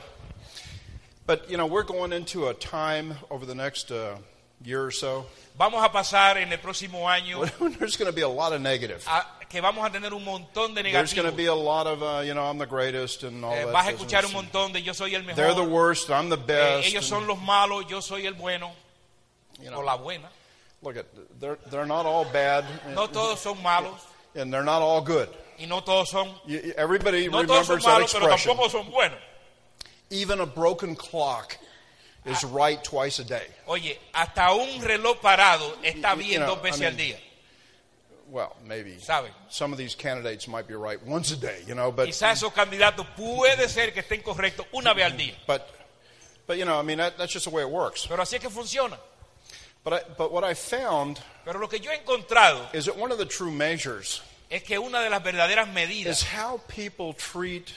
but 1.26 1.50
you 1.50 1.56
know, 1.56 1.66
we're 1.66 1.82
going 1.84 2.12
into 2.12 2.46
a 2.48 2.54
time 2.54 3.14
over 3.28 3.44
the 3.44 3.54
next 3.54 3.90
uh, 3.90 4.16
year 4.64 4.84
or 4.84 4.90
so 4.92 5.26
vamos 5.58 5.82
a 5.84 5.90
pasar 5.90 6.36
en 6.38 6.52
el 6.52 6.58
próximo 6.58 7.08
año 7.08 7.40
there's 7.78 7.96
going 7.96 8.06
to 8.10 8.12
be 8.14 8.22
a 8.22 8.28
lot 8.28 8.52
of 8.52 8.60
negative. 8.60 9.04
a- 9.08 9.26
que 9.48 9.60
vamos 9.60 9.84
a 9.84 9.90
tener 9.90 10.14
un 10.14 10.24
montón 10.24 10.74
de 10.74 10.82
There's 10.82 11.12
going 11.12 11.26
to 11.26 11.32
negativos. 11.32 11.36
be 11.36 11.44
a 11.44 11.54
lot 11.54 11.86
of, 11.86 12.02
uh, 12.02 12.22
you 12.24 12.32
know, 12.32 12.42
I'm 12.44 12.56
the 12.56 12.64
greatest 12.64 13.22
and 13.22 13.44
all 13.44 13.52
Eh, 13.52 13.66
that. 13.66 13.70
vas 13.72 13.86
a 13.88 13.92
escuchar 13.92 14.24
un 14.24 14.32
business. 14.32 14.32
montón 14.52 14.72
de 14.72 14.80
yo 14.80 14.94
soy 14.94 15.14
el 15.14 15.24
They're 15.26 15.52
the 15.52 15.60
mejor, 15.60 15.68
worst. 15.68 16.10
I'm 16.10 16.30
the 16.30 16.38
eh, 16.38 16.46
best. 16.46 16.88
ellos 16.88 17.04
son 17.06 17.18
and, 17.18 17.28
los 17.28 17.38
malos, 17.38 17.86
yo 17.86 18.00
soy 18.00 18.24
el 18.26 18.32
bueno 18.32 18.72
you 19.60 19.68
o 19.68 19.70
know, 19.72 19.82
la 19.82 19.96
buena. 19.98 20.30
look 20.80 20.96
at 20.96 21.04
they're 21.38 21.58
they're 21.70 21.84
not 21.84 22.06
all 22.06 22.24
bad, 22.24 22.64
No 22.94 23.08
todos 23.08 23.40
son 23.40 23.62
malos 23.62 24.00
and 24.34 24.50
they're 24.50 24.64
not 24.64 24.80
all 24.80 25.02
good. 25.02 25.28
y 25.58 25.66
no 25.66 25.82
todos 25.82 26.08
son, 26.08 26.32
You, 26.46 26.72
everybody 26.78 27.28
no 27.28 27.44
todos 27.44 27.66
son 27.66 27.76
remembers 27.76 27.84
that 27.84 27.90
malos, 27.90 28.12
pero 28.14 28.26
expression. 28.32 28.56
tampoco 28.56 28.70
son 28.70 28.90
buenos. 28.90 29.18
Even 30.08 30.40
a 30.40 30.46
broken 30.46 30.96
clock 30.96 31.58
is 32.24 32.44
right 32.44 32.82
twice 32.84 33.18
a 33.18 33.24
day. 33.24 33.46
Oye, 33.66 33.98
hasta 34.14 34.52
un 34.52 34.80
reloj 34.80 35.20
parado 35.20 35.76
está 35.82 36.14
bien 36.16 36.40
know, 36.42 36.54
dos 36.54 36.62
veces 36.62 36.82
I 36.82 36.86
al 36.86 36.96
día, 36.96 37.18
Well, 38.30 38.56
maybe 38.66 38.98
¿saben? 38.98 39.30
some 39.50 39.72
of 39.72 39.78
these 39.78 39.94
candidates 39.94 40.48
might 40.48 40.66
be 40.66 40.74
right 40.74 40.98
once 41.04 41.32
a 41.32 41.36
day, 41.36 41.62
you 41.66 41.74
know, 41.74 41.92
but 41.92 42.08
Quizás 42.08 42.38
esos 42.42 42.52
candidatos 42.52 43.06
puede 43.16 43.68
ser 43.68 43.92
que 43.92 44.00
estén 44.02 44.22
correctos 44.22 44.66
una 44.72 44.94
vez 44.94 45.04
al 45.04 45.18
día, 45.18 45.34
but 45.46 45.68
but 46.46 46.56
you 46.56 46.64
know, 46.64 46.78
I 46.78 46.82
mean 46.82 46.98
that, 46.98 47.18
that's 47.18 47.32
just 47.32 47.44
the 47.44 47.50
way 47.50 47.62
it 47.62 47.68
works. 47.68 48.06
pero 48.06 48.22
así 48.22 48.34
es 48.36 48.40
que 48.40 48.50
funciona. 48.50 48.96
But 49.84 49.92
I, 49.92 50.00
but 50.16 50.32
what 50.32 50.44
I 50.44 50.54
found 50.54 51.18
Pero 51.44 51.58
lo 51.58 51.66
que 51.66 51.80
yo 51.80 51.90
he 51.90 51.96
encontrado 51.96 52.72
is 52.72 52.84
that 52.86 52.96
one 52.96 53.10
of 53.10 53.18
the 53.18 53.26
true 53.26 53.50
measures 53.50 54.22
es 54.48 54.62
que 54.62 54.78
una 54.78 55.02
de 55.02 55.10
las 55.10 55.22
verdaderas 55.22 55.66
medidas 55.72 56.18
is 56.18 56.22
how 56.22 56.58
people 56.68 57.12
treat 57.14 57.72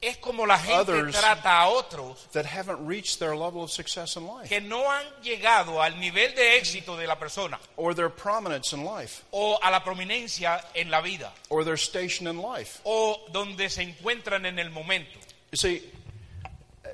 es 0.00 0.16
como 0.18 0.46
la 0.46 0.58
gente 0.58 1.10
trata 1.12 1.60
a 1.60 1.68
otros 1.68 2.28
that 2.32 2.46
haven't 2.46 2.78
reached 2.86 3.18
their 3.18 3.34
level 3.34 3.62
of 3.62 3.70
success 3.70 4.16
in 4.16 4.26
life 4.26 4.48
que 4.48 4.60
no 4.60 4.88
han 4.90 5.04
llegado 5.22 5.82
al 5.82 5.98
nivel 5.98 6.34
de 6.34 6.56
éxito 6.56 6.96
de 6.96 7.06
la 7.06 7.16
persona 7.16 7.58
or 7.76 7.94
their 7.94 8.08
prominence 8.08 8.72
in 8.72 8.84
life 8.84 9.24
o 9.32 9.58
a 9.60 9.70
la 9.70 9.82
prominencia 9.82 10.64
en 10.74 10.90
la 10.90 11.00
vida 11.00 11.32
or 11.50 11.64
their 11.64 11.76
station 11.76 12.28
in 12.28 12.40
life. 12.40 12.80
o 12.84 13.26
donde 13.32 13.68
se 13.68 13.82
encuentran 13.82 14.46
en 14.46 14.58
el 14.58 14.70
momento. 14.70 15.18
You 15.50 15.56
see, 15.56 15.82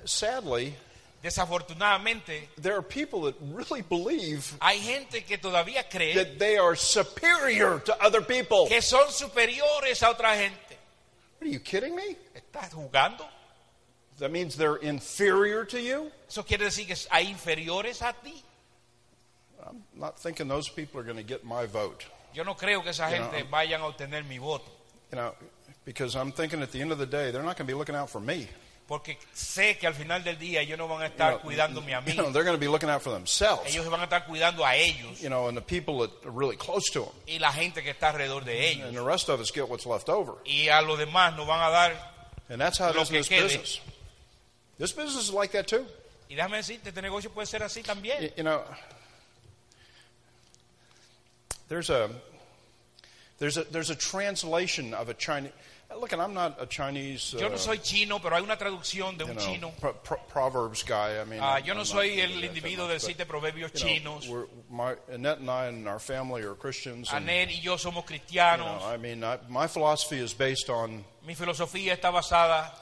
sadly, 0.05 0.75
Desafortunadamente, 1.25 2.49
there 2.61 2.77
are 2.77 2.83
people 2.83 3.23
that 3.23 3.35
really 3.41 3.81
believe 3.81 4.55
hay 4.61 4.79
gente 4.79 5.25
que 5.25 5.39
todavía 5.39 5.89
cree 5.89 6.13
that 6.13 6.39
they 6.39 6.59
are 6.59 6.77
superior 6.77 7.79
to 7.79 7.97
other 8.05 8.21
people. 8.21 8.67
que 8.69 8.83
son 8.83 9.11
superiores 9.11 10.03
a 10.03 10.11
otra 10.11 10.37
gente. 10.37 10.59
Are 11.45 11.49
you 11.49 11.61
kidding 11.61 11.95
me? 11.95 12.17
¿Estás 12.35 12.73
jugando? 12.73 13.27
That 14.19 14.31
means 14.31 14.57
they're 14.57 14.77
inferior 14.77 15.67
to 15.67 15.79
you? 15.79 16.11
¿Eso 16.27 16.43
quiere 16.43 16.65
decir 16.65 16.87
que 16.87 16.97
hay 17.11 17.27
inferiores 17.27 18.01
a 18.01 18.15
ti? 18.15 18.43
I'm 19.67 19.83
not 19.95 20.19
thinking 20.19 20.49
those 20.49 20.71
people 20.71 21.01
are 21.01 21.05
going 21.05 21.19
to 21.19 21.23
get 21.23 21.45
my 21.45 21.67
vote. 21.67 22.07
Yo 22.33 22.45
no 22.45 22.55
creo 22.55 22.83
que 22.83 22.91
esa 22.91 23.11
You 23.11 23.19
know, 23.19 23.31
gente 23.31 23.51
vayan 23.51 23.81
a 23.83 23.93
obtener 23.93 24.27
mi 24.27 24.39
voto, 24.39 24.65
You 25.13 25.17
know, 25.17 25.35
because 25.85 26.17
I'm 26.17 26.33
thinking 26.33 26.63
at 26.63 26.73
the 26.73 26.81
end 26.81 26.93
of 26.93 26.99
the 26.99 27.07
day, 27.07 27.31
they're 27.31 27.43
not 27.43 27.57
going 27.59 27.67
to 27.67 27.73
be 27.73 27.75
looking 27.75 27.95
out 27.95 28.09
for 28.09 28.21
me. 28.21 28.49
Porque 28.87 29.19
sé 29.33 29.79
que 29.79 29.87
al 29.87 29.95
final 29.95 30.23
del 30.23 30.39
día 30.39 30.61
ellos 30.61 30.77
no 30.77 30.87
van 30.89 31.01
a 31.03 31.07
You 31.07 31.13
estar 31.13 31.41
cuidándome 31.41 31.95
a 31.95 32.01
mí, 32.03 32.13
you 32.13 32.15
know, 32.23 32.31
they're 32.31 32.45
going 32.45 32.57
to 32.57 32.61
be 32.61 32.69
looking 32.69 32.91
out 32.91 33.01
for 33.03 33.11
themselves. 33.13 33.67
ellos 33.67 33.87
van 33.89 34.01
a 34.01 34.05
estar 34.05 34.27
cuidando 34.27 34.65
a 34.65 34.77
ellos 34.77 35.21
You 35.23 35.29
know, 35.31 35.49
and 35.49 35.57
the 35.57 35.63
people 35.63 35.99
that 36.07 36.11
are 36.27 36.31
really 36.31 36.57
close 36.57 36.85
to 36.93 37.01
them. 37.01 37.13
y 37.27 37.39
la 37.39 37.51
gente 37.53 37.83
que 37.83 37.91
está 37.91 38.11
alrededor 38.11 38.45
de 38.45 38.69
ellos. 38.71 38.89
And 38.89 38.97
the 38.97 39.03
rest 39.03 39.29
of 39.31 39.41
us 39.41 39.51
get 39.51 39.69
what's 39.69 39.87
left 39.87 40.09
over. 40.09 40.35
Y 40.45 40.69
a 40.69 40.83
los 40.83 40.99
demás 40.99 41.35
nos 41.37 41.47
van 41.47 41.61
a 41.63 41.71
dar, 41.71 41.93
And 42.51 42.61
that's 42.61 42.77
how 42.79 42.91
it 42.91 42.97
is 42.97 43.09
in 43.11 43.17
this 43.17 43.29
quede. 43.29 43.43
business. 43.45 43.81
This 44.79 44.93
business 44.93 45.17
is 45.25 45.31
like 45.33 45.53
that 45.53 45.67
too. 45.67 45.87
y 46.29 46.35
déjame 46.37 46.57
decirte, 46.59 46.89
este 46.89 47.01
negocio 47.01 47.31
puede 47.31 47.47
ser 47.47 47.63
así 47.63 47.83
también. 47.83 48.33
You 48.37 48.43
know, 48.45 48.63
there's 51.69 51.91
a 51.91 52.11
there's 53.39 53.57
a 53.57 53.65
there's 53.65 53.91
a 53.91 53.95
translation 53.95 54.95
of 54.95 55.09
a 55.09 55.15
Chinese. 55.15 55.53
Look, 56.01 56.13
and 56.13 56.21
I'm 56.21 56.35
not 56.35 56.61
a 56.61 56.67
Chinese. 56.67 57.35
Yo 57.39 57.49
no 57.49 57.55
uh, 57.55 57.59
soy 57.59 57.79
chino, 57.79 58.19
pero 58.19 58.37
hay 58.37 58.43
una 58.43 58.57
traducción 58.57 59.17
de 59.17 59.25
you 59.25 59.31
un 59.31 59.37
know, 59.37 59.47
chino. 59.47 59.73
pro- 59.81 59.95
pro- 59.95 60.21
proverbs 60.29 60.83
guy. 60.83 61.21
I 61.21 61.25
mean, 61.25 61.41
I'm- 61.41 61.65
yo 61.65 61.73
no 61.75 61.81
I'm 61.81 61.87
soy 61.87 62.21
el 62.21 62.43
individuo 62.43 62.89
but, 62.89 63.01
siete 63.01 63.25
proverbios 63.27 63.73
you 63.75 64.01
know, 64.01 64.19
chinos. 64.21 64.29
we're, 64.29 64.47
my, 64.71 64.97
Annette 65.13 65.39
and 65.39 65.51
I 65.51 65.67
and 65.67 65.87
our 65.89 65.99
family 66.01 66.43
are 66.43 66.55
Christians. 66.55 67.11
And, 67.13 67.29
Aner 67.29 67.47
y 67.49 67.61
yo 67.63 67.77
somos 67.77 68.03
you 68.11 68.19
cristianos. 68.19 68.81
know, 68.81 68.87
I 68.89 68.97
mean, 68.97 69.23
I, 69.23 69.39
my 69.49 69.67
philosophy 69.69 70.19
is 70.19 70.35
based 70.35 70.69
on. 70.69 71.05
Mi 71.27 71.35
filosofía 71.35 71.93
está 71.95 72.11
basada 72.11 72.73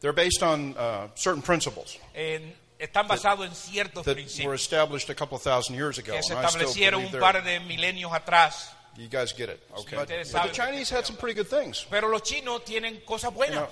They're 0.00 0.12
based 0.12 0.42
on 0.42 0.76
uh, 0.76 1.08
certain 1.14 1.42
principles 1.42 1.96
en, 2.14 2.52
están 2.78 3.06
basados 3.08 3.46
en 3.46 3.54
ciertos 3.54 4.04
that 4.04 4.16
were 4.16 4.22
principios 4.22 4.60
established 4.60 5.08
a 5.08 5.14
couple 5.14 5.38
thousand 5.38 5.76
years 5.76 5.98
ago. 5.98 6.12
que 6.14 6.22
se 6.22 6.34
establecieron 6.34 7.04
un 7.06 7.20
par 7.20 7.42
de 7.42 7.60
milenios 7.60 8.12
atrás. 8.12 8.72
You 8.96 9.08
guys 9.08 9.32
get 9.32 9.48
it, 9.50 9.60
okay? 9.78 9.96
ustedes 9.96 10.32
But 10.32 10.48
the. 10.48 10.52
Chinese 10.52 10.88
had 10.90 11.04
some 11.06 11.16
pretty 11.16 11.34
good 11.34 11.48
things. 11.48 11.86
Pero 11.90 12.08
los 12.08 12.22
chinos 12.22 12.62
tienen 12.64 13.04
cosas 13.06 13.30
You 13.30 13.36
buenas. 13.36 13.68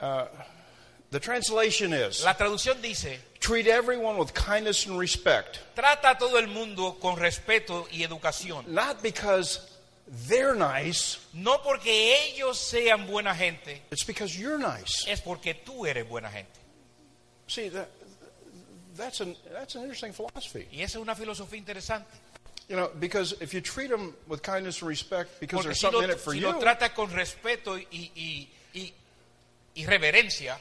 know, 0.00 0.06
uh, 0.06 0.26
the 1.10 1.20
translation 1.20 1.92
is 1.92 2.24
La 2.24 2.34
traducción 2.34 2.80
dice, 2.82 3.18
treat 3.40 3.66
everyone 3.66 4.16
with 4.18 4.32
kindness 4.34 4.86
and 4.86 4.98
respect, 4.98 5.60
trata 5.76 6.10
a 6.12 6.18
todo 6.18 6.36
el 6.38 6.46
mundo 6.48 6.92
con 7.00 7.16
respeto 7.16 7.86
y 7.92 8.02
educación. 8.04 8.66
not 8.68 9.02
because 9.02 9.60
they're 10.26 10.54
nice, 10.56 11.18
No 11.32 11.58
porque 11.58 12.16
ellos 12.32 12.58
sean 12.58 13.06
buena 13.06 13.34
gente, 13.34 13.80
it's 13.92 14.02
because 14.04 14.36
you're 14.38 14.58
nice. 14.58 15.04
es 15.08 15.20
porque 15.20 15.54
tú 15.64 15.86
eres 15.86 16.08
buena 16.08 16.28
gente. 16.30 16.58
See, 17.46 17.68
the, 17.68 17.86
that's 18.96 19.20
an 19.20 19.36
that's 19.52 19.74
an 19.76 19.82
interesting 19.82 20.12
philosophy. 20.12 20.66
Y 20.72 20.82
esa 20.82 20.98
es 20.98 21.02
una 21.02 21.14
filosofía 21.14 21.58
interesante. 21.58 22.06
You 22.70 22.76
know, 22.76 22.88
because 23.00 23.34
if 23.40 23.52
you 23.52 23.60
treat 23.60 23.90
them 23.90 24.14
with 24.28 24.42
kindness 24.42 24.80
and 24.80 24.88
respect, 24.88 25.40
because 25.40 25.58
Porque 25.58 25.64
there's 25.64 25.80
si 25.80 25.86
something 25.86 26.00
lo, 26.02 26.04
in 26.04 26.10
it 26.10 26.20
for 26.20 26.32
si 26.32 26.38
you, 26.38 26.46
lo 26.46 26.60
tratas 26.60 26.94
con 26.94 27.10
respeto 27.10 27.76
y, 27.76 28.12
y, 28.14 28.48
y, 28.72 28.92
y 29.74 29.86
reverencia, 29.86 30.56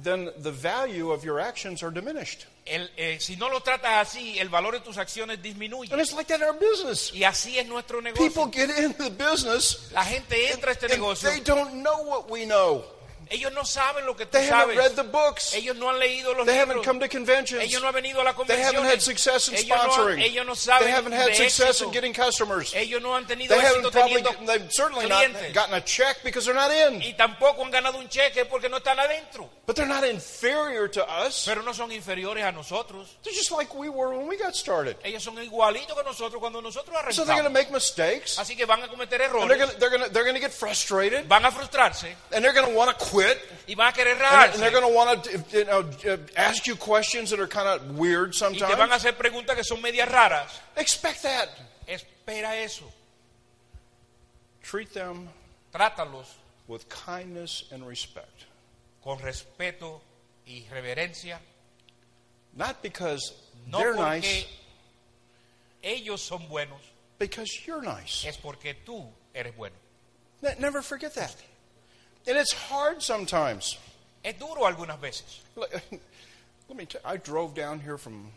then 0.00 0.30
the 0.38 0.52
value 0.52 1.10
of 1.10 1.24
your 1.24 1.40
actions 1.40 1.82
are 1.82 1.90
diminished. 1.90 2.46
el, 2.64 2.90
eh, 2.96 3.18
si 3.20 3.36
no 3.36 3.48
lo 3.48 3.60
tratas 3.60 4.08
así, 4.08 4.38
el 4.38 4.48
valor 4.48 4.74
de 4.74 4.80
tus 4.80 4.98
acciones 4.98 5.42
disminuye. 5.42 5.90
And 5.90 6.00
it's 6.00 6.12
like 6.12 6.28
that 6.28 6.40
in 6.40 6.46
our 6.46 6.54
business. 6.58 7.12
Y 7.12 7.24
así 7.24 7.58
es 7.58 7.66
nuestro 7.66 8.00
People 8.14 8.46
get 8.46 8.70
into 8.78 9.04
the 9.04 9.10
business 9.10 9.90
La 9.92 10.04
gente 10.04 10.52
entra 10.52 10.70
a 10.70 10.72
este 10.74 10.84
and 10.86 10.94
negocio. 10.94 11.30
they 11.30 11.40
don't 11.40 11.82
know 11.82 12.02
what 12.02 12.30
we 12.30 12.44
know. 12.44 12.84
Ellos 13.30 13.52
no 13.52 13.62
saben 13.64 14.06
lo 14.06 14.14
que 14.16 14.26
tú 14.26 14.32
They 14.32 14.46
haven't 14.46 14.76
sabes. 14.76 14.76
read 14.76 14.96
the 14.96 15.02
books. 15.04 15.54
Ellos 15.54 15.76
no 15.76 15.90
han 15.90 15.98
leído 15.98 16.34
los 16.34 16.46
They 16.46 16.56
haven't 16.56 16.76
libros. 16.78 16.86
come 16.86 17.00
to 17.00 17.08
conventions. 17.08 17.62
Ellos 17.62 17.80
no 17.82 17.88
han 17.88 17.94
venido 17.94 18.20
a 18.20 18.24
la 18.24 18.32
They 18.46 18.60
haven't 18.62 18.84
had 18.84 19.00
success 19.02 19.48
in 19.48 19.54
ellos, 19.54 19.68
no 19.68 19.76
han, 19.76 19.90
sponsoring. 19.90 20.22
ellos 20.22 20.46
no 20.46 20.54
saben 20.54 20.84
They 20.84 20.90
haven't 20.92 21.12
had 21.12 21.26
de 21.28 21.34
success 21.34 21.80
éxito. 21.80 21.84
in 21.86 21.90
getting 21.92 22.12
customers. 22.14 22.72
Ellos 22.74 23.02
no 23.02 23.14
han 23.14 23.26
tenido 23.26 23.54
They 23.54 23.60
éxito 23.60 23.76
haven't 23.76 23.92
probably, 23.92 24.22
teniendo 24.22 24.46
they've 24.52 24.72
certainly 24.72 25.06
clientes. 25.06 25.42
not 25.42 25.54
gotten 25.54 25.74
a 25.74 25.80
check 25.84 26.22
because 26.24 26.44
they're 26.46 26.54
not 26.54 26.70
in. 26.70 27.00
y 27.02 27.14
tampoco 27.14 27.62
han 27.64 27.70
ganado 27.70 27.98
un 27.98 28.08
cheque 28.08 28.44
porque 28.46 28.68
no 28.68 28.78
están 28.78 28.98
adentro. 28.98 29.48
But 29.66 29.76
they're 29.76 29.86
not 29.86 30.04
inferior 30.04 30.88
to 30.88 31.04
us. 31.06 31.44
Pero 31.46 31.62
no 31.62 31.72
son 31.72 31.90
inferiores 31.92 32.44
a 32.44 32.52
nosotros. 32.52 33.16
They're 33.22 33.34
just 33.34 33.50
like 33.50 33.74
we 33.74 33.88
were 33.88 34.10
when 34.16 34.26
we 34.26 34.36
got 34.36 34.54
started. 34.56 34.96
Ellos 35.04 35.22
son 35.22 35.36
igualitos 35.36 35.94
que 35.94 36.02
nosotros 36.04 36.40
cuando 36.40 36.60
nosotros 36.62 36.96
So 37.14 37.24
they're 37.24 37.34
going 37.36 37.44
to 37.44 37.50
arrancamos. 37.50 37.52
make 37.52 37.70
mistakes. 37.72 38.38
Así 38.38 38.56
que 38.56 38.64
van 38.66 38.82
a 38.82 38.88
cometer 38.88 39.20
And 39.20 39.20
they're 39.20 39.28
errores, 39.28 39.58
going 39.58 39.70
to, 39.70 39.78
they're 39.78 39.90
going 39.90 40.02
to, 40.04 40.10
they're 40.10 40.24
going 40.24 40.34
to 40.36 40.40
get 40.40 40.52
frustrated. 40.52 41.26
van 41.28 41.44
a 41.44 41.50
frustrarse 41.50 42.06
And 42.32 42.44
they're 42.44 42.52
going 42.54 42.68
to 42.68 42.74
want 42.74 42.96
to 42.98 43.04
quit. 43.24 43.38
y 43.68 43.74
van 43.74 43.88
a 43.88 43.92
querer 43.92 44.12
And 44.12 44.20
they're- 44.20 44.50
and 44.52 44.62
they're 44.62 44.70
going 44.70 44.86
to 44.86 44.94
want 44.94 45.24
to 45.24 45.58
you 45.58 45.64
know, 45.64 45.80
uh, 46.10 46.16
ask 46.36 46.66
you 46.66 46.76
questions 46.76 47.30
that 47.30 47.40
are 47.40 47.46
kind 47.48 47.68
of 47.68 47.98
weird 47.98 48.34
Y 48.34 48.38
te 48.38 48.58
van 48.58 48.64
a 48.64 48.68
sometimes. 48.68 48.92
hacer 49.04 49.12
preguntas 49.16 49.54
que 49.56 49.64
son 49.64 49.80
medias 49.82 50.08
raras. 50.08 50.50
Expect 50.76 51.22
that. 51.22 51.48
Espera 51.86 52.56
eso. 52.62 52.84
Treat 54.62 54.92
them 54.92 55.28
Trátalos 55.72 56.26
with 56.66 56.88
kindness 56.88 57.64
and 57.70 57.86
respect. 57.86 58.44
con 59.02 59.18
respeto 59.20 60.00
y 60.46 60.64
reverencia. 60.70 61.38
Not 62.54 62.82
because 62.82 63.32
No 63.66 63.78
they're 63.78 63.94
nice, 63.94 64.46
ellos 65.82 66.20
son 66.22 66.46
buenos, 66.48 66.80
because 67.18 67.48
you're 67.66 67.82
nice. 67.82 68.24
es 68.26 68.36
porque 68.36 68.74
tú 68.84 69.06
eres 69.34 69.54
bueno. 69.56 69.76
Ne- 70.42 70.56
Never 70.58 70.82
forget 70.82 71.14
that. 71.14 71.34
And 72.28 72.36
it's 72.36 72.52
hard 72.52 73.02
sometimes. 73.02 73.78
Es 74.22 74.34
duro 74.34 74.66
algunas 74.66 75.00
veces. 75.00 75.40
Let 75.56 75.70
let 76.68 76.76
me 76.76 76.86
I 77.02 77.16
drove 77.16 77.54
down 77.54 77.80
here 77.80 77.96
from 77.96 78.30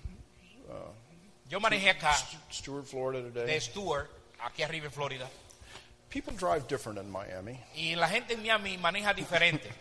uh, 0.70 0.76
Yo 1.50 1.60
manejé 1.60 1.89
acá 1.89 2.14
Stuart, 2.50 2.88
Florida 2.88 3.24
de 3.24 3.42
today. 3.42 3.60
Stuart, 3.60 4.10
aquí 4.39 4.64
arriba 4.64 4.86
en 4.86 4.92
Florida, 4.92 5.28
People 6.10 6.34
drive 6.34 6.68
different 6.70 7.00
in 7.00 7.12
Miami. 7.12 7.60
y 7.76 7.96
la 7.96 8.08
gente 8.08 8.34
en 8.34 8.42
Miami 8.42 8.78
maneja 8.78 9.14
diferente. 9.14 9.68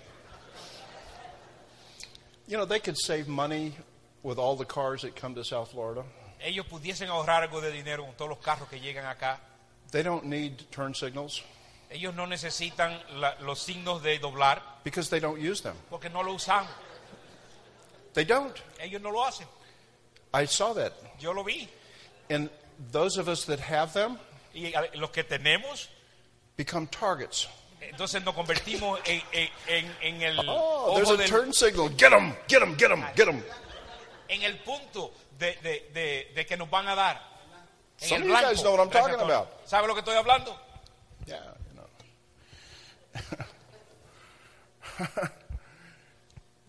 You 2.49 2.57
know, 2.57 2.65
they 2.65 2.81
could 2.81 2.99
save 2.99 3.29
money 3.29 3.77
with 4.25 4.37
all 4.37 4.57
the 4.57 4.65
cars 4.65 5.03
that 5.03 5.15
come 5.15 5.37
to 5.37 5.45
South 5.45 5.71
Florida. 5.71 6.03
Ellos 6.45 6.67
pudiesen 6.67 7.09
ahorrar 7.09 7.45
algo 7.45 7.61
de 7.61 7.71
dinero 7.71 8.05
con 8.05 8.15
todos 8.17 8.31
los 8.31 8.39
carros 8.39 8.69
que 8.69 8.81
llegan 8.81 9.07
acá. 9.07 9.39
They 9.93 10.03
don't 10.03 10.25
need 10.25 10.69
turn 10.73 10.93
signals 10.95 11.43
Ellos 11.91 12.15
no 12.15 12.27
necesitan 12.27 13.03
la- 13.21 13.35
los 13.41 13.59
signos 13.61 14.01
de 14.03 14.19
doblar 14.21 14.63
because 14.85 15.11
they 15.11 15.19
don't 15.21 15.39
use 15.41 15.61
them. 15.63 15.75
porque 15.91 16.09
no 16.09 16.23
lo 16.23 16.33
usan. 16.35 16.67
They 18.15 18.25
don't. 18.25 18.57
Ellos 18.79 19.01
no 19.03 19.11
lo 19.11 19.25
hacen. 19.25 19.47
I 20.33 20.47
saw 20.47 20.73
that. 20.75 20.93
Yo 21.19 21.33
lo 21.33 21.43
vi. 21.45 21.69
And 22.29 22.49
those 22.93 23.19
of 23.19 23.29
us 23.29 23.45
that 23.47 23.59
have 23.61 23.93
them 23.93 24.19
Y 24.55 24.73
los 24.95 25.11
que 25.11 25.25
tenemos, 25.25 25.89
become 26.57 26.87
targets. 26.89 27.49
entonces 27.81 28.23
nos 28.25 28.35
convertimos 28.35 29.01
en, 29.05 29.23
en- 29.69 29.97
en- 30.03 30.23
el 30.23 30.39
Oh, 30.49 30.95
there's 30.97 31.11
a 31.11 31.17
del- 31.17 31.29
turn 31.29 31.53
signal. 31.53 31.89
Get 31.97 32.11
them, 32.11 32.37
get 32.49 32.61
them, 32.61 32.77
get 32.77 32.89
them, 32.89 33.05
get 33.17 33.27
them. 33.27 33.43
en 34.29 34.43
el 34.43 34.59
punto 34.59 35.13
de, 35.39 35.55
de- 35.57 35.91
de- 35.93 36.33
de 36.35 36.47
que 36.47 36.57
nos 36.57 36.69
van 36.71 36.87
a 36.89 36.95
dar. 36.95 37.21
En 38.01 38.09
Some 38.09 38.17
el 38.27 38.31
of 38.33 38.41
you 38.41 38.47
guys 38.49 38.63
know 38.63 38.73
what 38.77 38.81
I'm 38.81 38.91
talking 38.91 39.21
about. 39.21 39.49
¿Sabe 39.67 39.87
lo 39.89 39.95
que 39.95 40.01
estoy 40.01 40.17
hablando? 40.17 40.57
Yeah, 41.27 41.55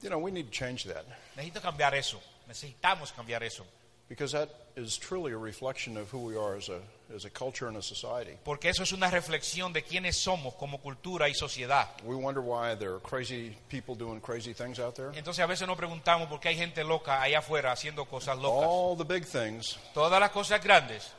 you 0.02 0.10
know. 0.10 0.20
we 0.20 0.32
need 0.32 0.46
to 0.46 0.52
change 0.52 0.86
that 0.86 1.06
Necesito 1.38 1.62
cambiar 1.62 1.94
eso. 1.96 2.20
Necesitamos 2.48 3.12
cambiar 3.14 3.44
eso. 3.44 3.66
because 4.10 4.34
that 4.34 4.50
is 4.76 4.98
truly 4.98 5.32
a 5.32 5.38
reflection 5.38 5.96
of 5.96 6.10
who 6.10 6.20
we 6.20 6.36
are 6.36 6.56
as 6.58 6.68
a, 6.68 6.82
as 7.16 7.24
a 7.24 7.30
culture 7.30 7.70
and 7.70 7.78
a 7.78 7.82
society. 7.82 8.38
Porque 8.44 8.66
eso 8.66 8.84
es 8.84 8.92
una 8.92 9.10
reflexión 9.10 9.72
de 9.72 9.84
quiénes 9.84 10.18
somos 10.18 10.54
como 10.56 10.80
cultura 10.80 11.30
y 11.30 11.34
sociedad. 11.34 11.88
We 12.04 12.16
wonder 12.16 12.42
why 12.42 12.76
there 12.76 12.96
are 12.96 13.00
crazy 13.00 13.56
people 13.70 13.96
doing 13.96 14.20
crazy 14.20 14.54
things 14.54 14.80
out 14.80 14.96
there. 14.96 15.12
Entonces 15.16 15.40
a 15.40 15.48
veces 15.48 15.66
nos 15.66 15.78
preguntamos 15.78 16.28
por 16.28 16.42
qué 16.42 16.50
hay 16.50 16.58
gente 16.58 16.84
loca 16.84 17.22
allá 17.22 17.40
afuera 17.40 17.72
haciendo 17.72 18.06
cosas 18.06 18.38
locas. 18.38 18.68
All 18.68 18.98
the 18.98 19.06
big 19.06 19.26
things 19.26 19.78
Todas 19.94 20.20
las 20.20 20.32
cosas 20.32 20.62
grandes 20.62 21.10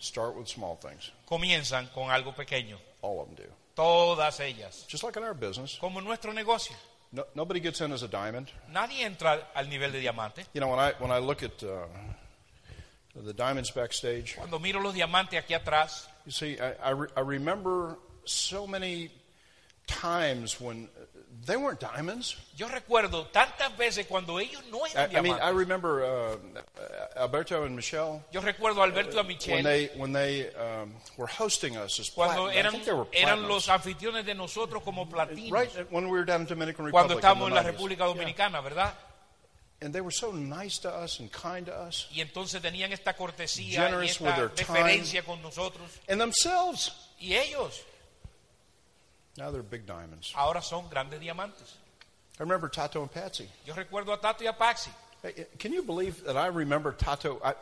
start 0.00 0.34
with 0.34 0.46
small 0.46 0.76
things. 0.76 1.12
comienzan 1.26 1.88
con 1.88 2.10
algo 2.10 2.34
pequeño. 2.34 2.78
All 3.02 3.20
of 3.20 3.26
them 3.26 3.46
do. 3.46 3.52
Todas 3.74 4.38
ellas. 4.40 4.86
Just 4.88 5.02
like 5.04 5.16
in 5.16 5.24
our 5.24 5.34
business, 5.34 5.76
Como 5.80 5.98
en 5.98 6.04
nuestro 6.04 6.32
negocio. 6.32 6.74
no, 7.12 7.24
nobody 7.34 7.60
gets 7.60 7.80
in 7.80 7.92
as 7.92 8.02
a 8.02 8.08
diamond. 8.08 8.48
Nadie 8.72 9.04
entra 9.04 9.48
al 9.54 9.68
nivel 9.68 9.90
de 9.92 10.00
diamante. 10.00 10.44
You 10.54 10.60
know, 10.60 10.68
when 10.68 10.78
I 10.78 10.92
when 10.98 11.10
I 11.10 11.18
look 11.18 11.42
at 11.42 11.62
uh, 11.62 11.86
the 13.16 13.32
diamonds 13.32 13.70
backstage, 13.70 14.36
Cuando 14.36 14.58
miro 14.58 14.80
los 14.80 14.94
diamantes 14.94 15.38
aquí 15.38 15.54
atrás, 15.54 16.06
you 16.26 16.32
see, 16.32 16.58
I, 16.60 16.72
I, 16.82 16.90
re- 16.90 17.08
I 17.16 17.20
remember 17.20 17.96
so 18.24 18.66
many 18.66 19.10
times 19.86 20.60
when 20.60 20.88
they 21.46 21.56
weren't 21.56 21.80
diamonds. 21.80 22.36
yo 22.56 22.68
recuerdo 22.68 23.26
tantas 23.28 23.76
veces 23.76 24.06
cuando 24.06 24.38
ellos 24.38 24.62
no 24.70 24.84
I, 24.86 24.90
eran 24.94 25.16
I 25.16 25.20
mean, 25.20 25.34
I 25.40 25.50
remember 25.50 26.02
uh, 26.04 26.36
Alberto 27.16 27.64
and 27.64 27.74
Michelle 27.76 28.22
Yo 28.32 28.40
recuerdo 28.40 28.80
a 28.80 28.84
Alberto 28.84 29.16
y 29.16 29.20
a 29.20 29.22
when 29.22 29.26
Michelle 29.28 29.62
they 29.62 29.90
when 29.96 30.12
they 30.12 30.48
um, 30.54 30.92
were 31.16 31.26
hosting 31.26 31.76
us 31.76 31.98
as 32.00 32.10
cuando 32.10 32.44
platinum. 32.44 32.50
I 32.50 32.58
eran, 32.58 32.72
think 32.72 32.84
they 32.84 32.92
were 32.92 33.06
eran 33.12 33.38
platinums. 33.40 33.48
los 33.48 33.68
anfitriones 33.68 34.24
de 34.24 34.34
nosotros 34.34 34.82
como 34.82 35.06
platinos. 35.08 35.50
right 35.52 35.70
when 35.92 36.04
we 36.06 36.12
were 36.12 36.24
down 36.24 36.42
in 36.42 36.46
Dominican 36.46 36.90
Cuando 36.90 37.14
Republic. 37.14 37.24
estábamos 37.24 37.48
en 37.48 37.54
la 37.54 37.62
the 37.62 37.68
90s. 37.68 37.72
República 37.72 38.04
Dominicana, 38.06 38.60
¿verdad? 38.62 38.94
And 39.82 39.92
they 39.92 40.00
were 40.00 40.12
so 40.12 40.32
nice 40.32 40.78
to 40.78 40.88
us 40.88 41.20
and 41.20 41.30
kind 41.30 41.66
to 41.66 41.72
us. 41.74 42.06
Y 42.10 42.20
entonces 42.22 42.62
tenían 42.62 42.92
esta 42.92 43.14
cortesía 43.14 43.66
y 43.68 43.84
Generous 43.84 44.18
with 44.20 44.28
esta 44.30 44.36
their 44.36 44.48
time. 44.48 44.78
deferencia 44.78 45.22
con 45.24 45.42
nosotros. 45.42 45.90
And 46.08 46.20
themselves, 46.20 46.92
Y 47.20 47.34
ellos 47.34 47.82
now 49.36 49.50
they're 49.50 49.62
big 49.62 49.86
diamonds. 49.86 50.32
ahora 50.36 50.62
son 50.62 50.84
grandes 50.90 51.20
diamantes. 51.20 51.76
I 52.38 52.42
remember 52.42 52.68
Tato 52.68 53.02
and 53.02 53.12
Patsy. 53.12 53.48
Yo 53.64 53.74
recuerdo 53.74 54.12
a 54.12 54.16
Tato 54.20 54.44
y 54.44 54.50
a 54.50 54.52
Paxi. 54.52 54.90
Hey, 55.22 55.34
eh, 55.36 55.44
Can 55.58 55.72
you 55.72 55.82
believe 55.82 56.24
that 56.24 56.36
I 56.36 56.48
remember 56.48 56.92
Tato? 56.92 57.40
I, 57.44 57.54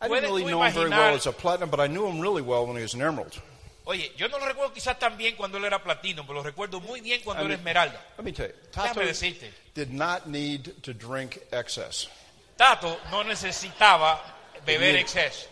I 0.00 0.08
didn't 0.08 0.24
really 0.24 0.44
know 0.44 0.62
him 0.62 0.72
very 0.72 0.90
well 0.90 1.14
as 1.14 1.26
a 1.26 1.32
platinum, 1.32 1.70
but 1.70 1.78
I 1.78 1.86
knew 1.86 2.06
him 2.06 2.20
really 2.20 2.42
well 2.42 2.66
when 2.66 2.76
he 2.76 2.82
was 2.82 2.94
an 2.94 3.02
emerald. 3.02 3.40
Oye, 3.86 4.10
yo 4.16 4.26
no 4.28 4.38
lo 4.38 4.46
recuerdo 4.46 4.72
quizás 4.74 4.98
tan 4.98 5.16
bien 5.16 5.34
cuando 5.36 5.58
él 5.58 5.64
era 5.64 5.78
platino, 5.82 6.26
pero 6.26 6.34
lo 6.34 6.42
recuerdo 6.42 6.80
muy 6.80 7.00
bien 7.00 7.20
cuando 7.22 7.42
I 7.42 7.46
era 7.46 7.54
esmeralda. 7.54 8.00
Let 8.18 8.24
me 8.24 8.32
tell 8.32 8.48
you, 8.48 8.54
Tato 8.72 9.00
decirte, 9.00 9.50
did 9.74 9.92
not 9.92 10.28
need 10.28 10.82
to 10.82 10.92
drink 10.92 11.40
excess. 11.52 12.08
Tato 12.56 12.98
no 13.10 13.22
necesitaba 13.22 14.18
beber 14.66 14.96
exceso. 14.96 15.46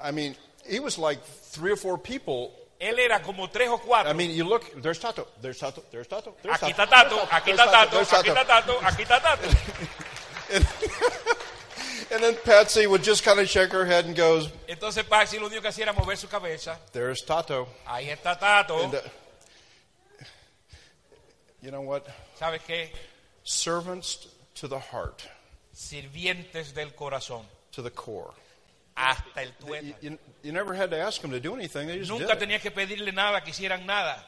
I 0.00 0.12
mean, 0.12 0.34
he 0.66 0.80
was 0.80 0.98
like 0.98 1.22
three 1.22 1.72
or 1.72 1.76
four 1.76 1.98
people. 1.98 2.52
Él 2.80 2.98
era 2.98 3.20
como 3.20 3.48
tres 3.50 3.68
o 3.68 3.78
cuatro. 3.78 4.10
I 4.10 4.14
mean, 4.14 4.30
you 4.30 4.44
look, 4.44 4.64
there's 4.80 4.98
Tato, 4.98 5.28
there's 5.42 5.58
Tato, 5.58 5.84
there's 5.90 6.08
Tato, 6.08 6.34
there's 6.42 6.56
aquí 6.56 6.74
Tato, 6.74 6.82
está 6.82 6.88
Tato, 6.88 7.28
aquí 7.30 7.50
está 7.50 7.70
Tato, 7.70 8.00
aquí 8.00 8.28
está 8.30 8.46
Tato, 8.46 8.80
aquí 8.82 9.02
está 9.02 9.20
Tato. 9.20 9.48
And 12.12 12.22
then 12.24 12.34
Patsy 12.44 12.86
would 12.88 13.04
just 13.04 13.22
kind 13.22 13.38
of 13.38 13.48
shake 13.48 13.70
her 13.70 13.84
head 13.84 14.06
and 14.06 14.16
goes, 14.16 14.48
Entonces 14.66 15.04
Paxi 15.04 15.38
lo 15.38 15.48
único 15.48 15.60
que 15.60 15.68
hacía 15.68 15.82
era 15.82 15.92
mover 15.92 16.16
su 16.16 16.26
cabeza. 16.26 16.76
there's 16.92 17.20
Tato. 17.22 17.68
Ahí 17.86 18.08
está 18.08 18.38
Tato. 18.38 18.82
And, 18.82 18.94
uh, 18.94 19.00
you 21.62 21.70
know 21.70 21.82
what? 21.82 22.06
¿Sabes 22.38 22.62
qué? 22.66 22.88
Servants 23.44 24.26
to 24.54 24.66
the 24.68 24.78
heart, 24.78 25.22
Sirvientes 25.74 26.72
del 26.74 26.94
corazón, 26.94 27.44
to 27.72 27.82
the 27.82 27.90
core. 27.90 28.32
Hasta 29.00 29.42
el 29.42 29.48
You, 29.48 29.66
tuétano. 29.66 29.94
you, 30.02 30.18
you 30.42 30.52
never 30.52 30.74
had 30.74 30.90
to 30.90 30.98
ask 30.98 31.20
them 31.22 31.30
to 31.30 31.40
do 31.40 31.54
anything; 31.54 31.88
they 31.88 31.98
just 31.98 32.10
Nunca 32.10 32.34
did. 32.34 32.38
tenías 32.48 32.60
que 32.62 32.70
pedirle 32.70 33.12
nada, 33.12 33.40
que 33.42 33.52
hicieran 33.52 33.86
nada. 33.86 34.24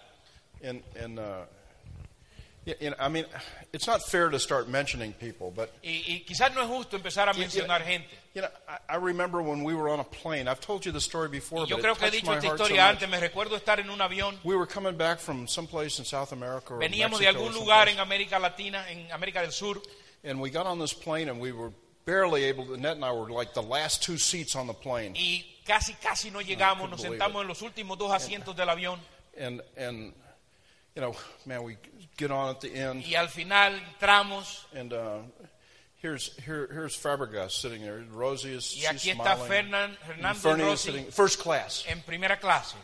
And 0.63 0.83
and 1.03 1.19
uh, 1.19 1.45
yeah, 2.65 2.75
know, 2.91 2.97
I 3.01 3.09
mean, 3.09 3.25
it's 3.73 3.89
not 3.89 4.03
fair 4.03 4.31
to 4.31 4.39
start 4.39 4.69
mentioning 4.69 5.13
people, 5.15 5.51
but 5.55 5.73
Y, 5.83 6.05
y 6.07 6.25
quizás 6.27 6.55
no 6.55 6.63
es 6.63 6.69
justo 6.69 6.97
empezar 6.97 7.29
a 7.29 7.35
mencionar 7.35 7.83
gente. 7.83 8.09
You 8.35 8.43
know, 8.43 8.49
I, 8.69 8.95
I 8.95 8.97
remember 8.97 9.43
when 9.43 9.65
we 9.65 9.75
were 9.75 9.89
on 9.89 9.99
a 9.99 10.05
plane. 10.05 10.47
I've 10.49 10.61
told 10.61 10.87
you 10.87 10.93
the 10.93 11.01
story 11.01 11.29
before, 11.29 11.65
Y 11.65 11.67
yo 11.71 11.77
but 11.77 11.85
creo 11.85 11.93
it 11.95 11.99
que 11.99 12.07
he 12.07 12.11
touched 12.11 12.23
dicho 12.23 12.31
my 12.31 12.37
esta 12.37 12.47
heart 12.47 12.59
so 12.59 12.65
historia 12.65 12.83
much. 12.83 13.03
antes. 13.03 13.09
Me 13.11 13.19
recuerdo 13.21 13.57
estar 13.57 13.81
en 13.81 13.91
un 13.91 13.99
avión. 14.01 14.39
We 14.45 14.55
were 14.55 14.67
coming 14.67 14.97
back 14.97 15.19
from 15.19 15.49
someplace 15.49 15.99
in 15.99 16.05
South 16.05 16.31
America 16.33 16.75
or 16.75 16.79
Veníamos 16.81 17.19
de 17.19 17.25
Mexico 17.27 17.41
or 17.41 17.51
algún 17.51 17.55
lugar 17.55 17.89
someplace. 17.89 17.95
en 17.95 18.01
América 18.01 18.39
Latina, 18.39 18.85
en 18.89 19.11
América 19.11 19.41
del 19.43 19.51
Sur, 19.51 19.83
and 20.23 20.41
we 20.41 20.49
got 20.51 20.67
on 20.67 20.79
this 20.79 20.93
plane, 20.95 21.29
and 21.29 21.41
we 21.41 21.51
were 21.51 21.73
barely 22.05 22.45
able 22.45 22.67
to, 22.67 22.75
Annette 22.75 22.97
and 22.97 23.05
I 23.05 23.13
were 23.13 23.31
like 23.31 23.55
the 23.55 23.63
last 23.63 24.03
two 24.03 24.19
seats 24.19 24.57
on 24.57 24.67
the 24.67 24.75
plane. 24.75 25.15
y 25.15 25.45
casi, 25.65 25.95
casi 25.95 26.31
no 26.31 26.41
llegamos, 26.41 26.91
nos 26.91 27.01
sentamos 27.03 27.37
it. 27.37 27.43
en 27.43 27.49
los 27.49 27.63
últimos 27.63 27.99
dos 27.99 28.13
asientos 28.13 28.57
del 28.57 28.69
avión 28.69 28.99
And, 29.39 29.63
and, 29.79 30.13
you 30.95 31.01
know, 31.01 31.15
man, 31.47 31.63
we 31.63 31.77
get 32.19 32.31
on 32.31 32.51
at 32.51 32.61
the 32.61 32.75
end, 32.75 33.03
y 33.05 33.15
al 33.15 33.29
final 33.29 33.73
entramos 33.99 34.67
and 34.75 34.93
uh, 34.93 35.19
here's, 36.03 36.37
here, 36.45 36.69
here's 36.71 36.95
Fabregas 36.95 37.53
sitting 37.53 37.81
there. 37.83 38.05
Rosie 38.13 38.53
is 38.53 38.75
y 38.77 38.93
she's 38.97 39.15
está 39.15 39.37
smiling. 39.37 39.49
Fernan, 39.49 39.75
and 39.85 39.97
Fernando 40.05 40.39
Fernie 40.39 40.63
is 40.65 40.69
Rossi 40.69 40.91
sitting 40.91 41.11
first 41.11 41.39
class. 41.39 41.85
en 41.89 42.03
primera 42.03 42.39
clase. 42.39 42.75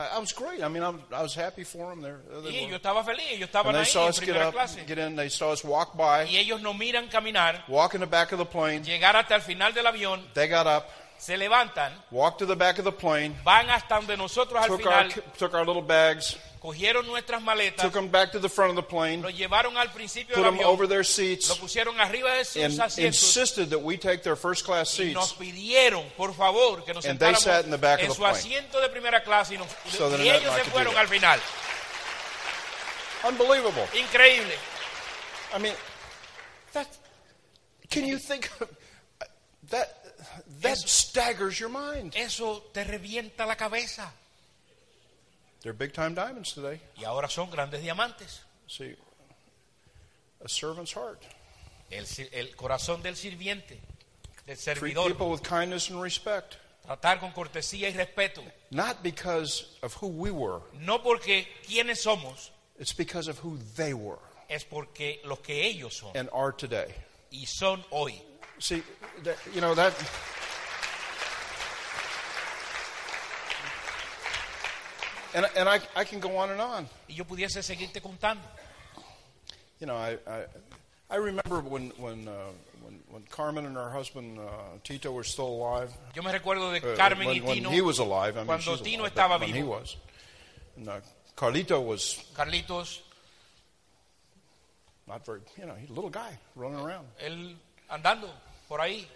I, 0.00 0.18
was 0.18 0.32
great. 0.32 0.62
I 0.62 0.68
mean, 0.68 0.82
I 0.82 0.88
was, 0.88 1.00
I 1.12 1.22
was 1.22 1.34
happy 1.34 1.62
for 1.62 1.90
them. 1.90 2.00
There, 2.00 2.20
there 2.30 2.40
they 2.40 2.64
Y 2.64 2.70
yo 2.70 2.76
estaba 2.76 3.04
feliz, 3.04 3.26
ellos 3.32 3.48
estaban 3.50 3.76
ahí 3.76 3.84
saw 3.84 4.04
en 4.04 4.08
us 4.08 4.20
get 4.20 4.28
primera 4.30 4.48
up, 4.48 4.54
clase. 4.54 4.86
get 4.86 4.98
in. 4.98 5.14
They 5.14 5.28
saw 5.28 5.52
us 5.52 5.62
walk 5.62 5.94
by, 5.96 6.24
Y 6.24 6.36
ellos 6.38 6.60
nos 6.62 6.74
miran 6.76 7.08
caminar, 7.08 7.64
walk 7.68 7.94
in 7.94 8.00
the 8.00 8.06
back 8.06 8.32
of 8.32 8.38
the 8.38 8.46
plane. 8.46 8.82
llegar 8.82 9.14
hasta 9.16 9.34
el 9.34 9.42
final 9.42 9.74
del 9.74 9.86
avión, 9.86 10.22
They 10.32 10.48
got 10.48 10.66
up, 10.66 10.88
se 11.18 11.36
levantan, 11.36 11.92
walked 12.10 12.38
to 12.38 12.46
the 12.46 12.56
back 12.56 12.78
of 12.78 12.84
the 12.84 12.92
plane, 12.92 13.34
van 13.44 13.68
hasta 13.68 13.96
donde 13.96 14.16
nosotros 14.16 14.58
al 14.62 14.68
took 14.68 14.86
our 14.86 15.08
took 15.38 15.54
our 15.54 15.66
little 15.66 15.82
bags, 15.82 16.38
cogieron 16.60 17.06
nuestras 17.06 17.42
maletas, 17.42 17.82
took 17.82 17.94
them 17.94 18.08
back 18.10 18.30
to 18.32 18.38
the 18.38 18.48
front 18.48 18.70
of 18.70 18.76
the 18.76 18.82
plane, 18.88 19.22
lo 19.22 19.30
llevaron 19.30 19.76
al 19.78 19.90
principio 19.92 20.34
put 20.36 20.44
del 20.44 20.52
them 20.52 20.60
avión, 20.60 20.66
over 20.72 20.86
their 20.86 20.98
lo 20.98 21.04
seats, 21.04 21.48
pusieron 21.58 21.98
arriba 22.00 22.34
de 22.34 22.44
sus 22.44 22.62
and 22.62 22.78
asientos 22.80 22.98
insisted 22.98 23.68
that 23.70 23.80
we 23.80 23.96
take 23.96 24.22
their 24.22 24.36
first 24.36 24.64
class 24.64 24.98
y 25.00 25.12
nos 25.14 25.30
seats. 25.30 25.38
pidieron, 25.38 26.04
por 26.16 26.34
favor, 26.34 26.84
que 26.84 26.92
nos 26.92 27.04
And 27.06 27.18
they 27.18 27.34
sat 27.34 27.64
in 27.64 27.70
the 27.70 27.78
back 27.78 28.00
of 28.00 28.04
en 28.04 28.08
the 28.10 28.14
su 28.14 28.20
plane. 28.20 28.36
asiento 28.36 28.80
de 28.80 28.88
primera 28.90 29.24
clase 29.24 29.54
y, 29.54 29.58
nos- 29.58 29.68
So 29.90 30.10
that 30.10 30.18
y 30.20 30.28
Annette 30.28 30.42
ellos 30.42 30.54
se 30.54 30.64
fueron 30.70 30.92
that. 30.94 31.00
al 31.00 31.08
final. 31.08 31.40
Unbelievable. 33.26 33.86
Increíble. 33.94 34.54
I 35.54 35.58
mean, 35.58 35.74
that. 36.72 36.86
Can 37.90 38.06
you 38.06 38.18
think 38.18 38.48
that 39.70 39.88
that 40.62 40.72
Eso- 40.78 40.86
staggers 40.86 41.58
your 41.58 41.68
mind? 41.70 42.14
Eso 42.16 42.62
te 42.72 42.84
revienta 42.84 43.46
la 43.46 43.56
cabeza. 43.56 44.12
They're 45.62 45.72
big 45.74 45.92
time 45.92 46.14
diamonds 46.14 46.52
today. 46.54 46.80
Y 46.96 47.04
ahora 47.04 47.28
son 47.28 47.50
grandes 47.50 47.82
diamantes. 47.82 48.40
See, 48.66 48.94
a 50.44 50.48
servant's 50.48 50.92
heart. 50.92 51.22
El, 51.90 52.04
el 52.32 52.54
corazón 52.56 53.02
del 53.02 53.14
sirviente, 53.16 53.78
del 54.46 54.56
servidor. 54.56 55.04
Treat 55.04 55.12
people 55.14 55.30
with 55.30 55.42
kindness 55.42 55.90
and 55.90 56.00
respect. 56.00 56.56
Tratar 56.86 57.20
con 57.20 57.32
cortesía 57.32 57.90
y 57.90 57.92
respeto. 57.96 58.42
Not 58.70 59.02
because 59.02 59.76
of 59.82 59.92
who 59.94 60.06
we 60.08 60.30
were, 60.30 60.60
No 60.80 60.98
porque 61.02 61.46
quienes 61.66 62.00
somos, 62.02 62.50
it's 62.78 62.92
because 62.94 63.28
of 63.28 63.38
who 63.40 63.58
they 63.76 63.92
were 63.92 64.18
es 64.48 64.64
porque 64.64 65.20
los 65.24 65.40
que 65.40 65.62
ellos 65.66 65.94
son. 65.98 66.10
and 66.14 66.28
are 66.32 66.52
today. 66.52 66.94
Y 67.32 67.44
son 67.44 67.84
hoy. 67.90 68.14
See, 68.58 68.82
that, 69.24 69.36
you 69.54 69.60
know 69.60 69.74
that. 69.74 69.92
And, 75.34 75.46
and 75.56 75.68
I, 75.68 75.80
I 75.94 76.04
can 76.04 76.20
go 76.20 76.36
on 76.36 76.50
and 76.50 76.60
on. 76.60 76.88
Y 77.08 77.14
yo 77.14 77.24
pudiese 77.24 77.62
seguirte 77.62 78.00
contando. 78.00 78.42
You 79.78 79.86
know, 79.86 79.96
I, 79.96 80.18
I, 80.26 80.44
I 81.08 81.16
remember 81.16 81.60
when, 81.60 81.90
when, 81.96 82.28
uh, 82.28 82.32
when, 82.82 83.00
when 83.08 83.22
Carmen 83.30 83.64
and 83.64 83.76
her 83.76 83.90
husband 83.90 84.38
uh, 84.38 84.42
Tito 84.84 85.12
were 85.12 85.24
still 85.24 85.46
alive. 85.46 85.92
Yo 86.14 86.22
me 86.22 86.32
recuerdo 86.32 86.72
de 86.72 86.80
Uh, 86.80 87.16
when, 87.16 87.28
y 87.28 87.40
when 87.40 87.54
Tino. 87.56 87.70
he 87.70 87.80
was 87.80 87.98
alive. 87.98 88.36
I 88.36 88.40
mean, 88.40 88.46
cuando 88.46 88.76
she's 88.76 88.80
Tino 88.82 89.02
alive, 89.04 89.14
estaba 89.14 89.40
when 89.40 89.54
he 89.54 89.62
was. 89.62 89.96
And, 90.76 90.88
uh, 90.88 91.00
Carlito 91.36 91.82
was 91.84 92.22
Carlitos, 92.36 92.98
not 95.06 95.24
very, 95.24 95.40
you 95.58 95.64
know, 95.64 95.74
he's 95.74 95.88
a 95.88 95.92
little 95.92 96.10
guy 96.10 96.38
running 96.54 96.80
around. 96.80 97.06
él 97.24 97.54
andando 97.90 98.28
por 98.68 98.78
ahí. 98.80 99.06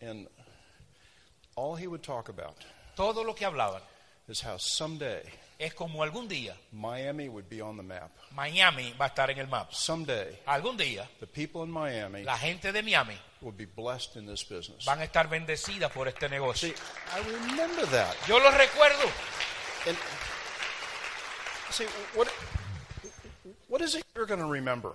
And 0.00 0.28
all 1.56 1.74
he 1.74 1.86
would 1.86 2.02
talk 2.02 2.28
about 2.28 2.54
Todo 2.96 3.24
lo 3.24 3.34
que 3.34 3.46
hablaban 3.46 3.80
is 4.28 4.40
how 4.40 4.56
someday 4.58 5.22
es 5.58 5.74
como 5.74 6.02
algún 6.02 6.28
día 6.28 6.54
Miami 6.72 7.28
would 7.28 7.48
be 7.48 7.60
on 7.60 7.76
the 7.76 7.82
map. 7.82 8.10
Miami 8.34 8.92
va 9.00 9.06
a 9.06 9.08
estar 9.08 9.30
en 9.30 9.38
el 9.38 9.46
mapa. 9.46 9.72
Someday, 9.72 10.40
Algún 10.46 10.76
día 10.76 11.06
the 11.20 11.26
people 11.26 11.62
in 11.62 11.70
Miami 11.70 12.24
la 12.24 12.36
gente 12.36 12.72
de 12.72 12.82
Miami 12.82 13.16
will 13.40 13.52
be 13.56 13.66
blessed 13.66 14.16
in 14.16 14.26
this 14.26 14.42
business. 14.44 14.84
van 14.84 15.00
a 15.00 15.04
estar 15.04 15.28
bendecidas 15.28 15.90
por 15.92 16.08
este 16.08 16.28
negocio. 16.28 16.68
See, 16.68 16.74
I 17.14 17.20
remember 17.48 17.86
that. 17.90 18.14
Yo 18.26 18.38
lo 18.38 18.50
recuerdo. 18.50 19.08
And 19.86 19.96
see, 21.70 21.86
what, 22.14 22.28
what 23.68 23.80
is 23.82 23.94
it 23.94 24.04
you're 24.14 24.26
going 24.26 24.40
to 24.40 24.46
remember? 24.46 24.92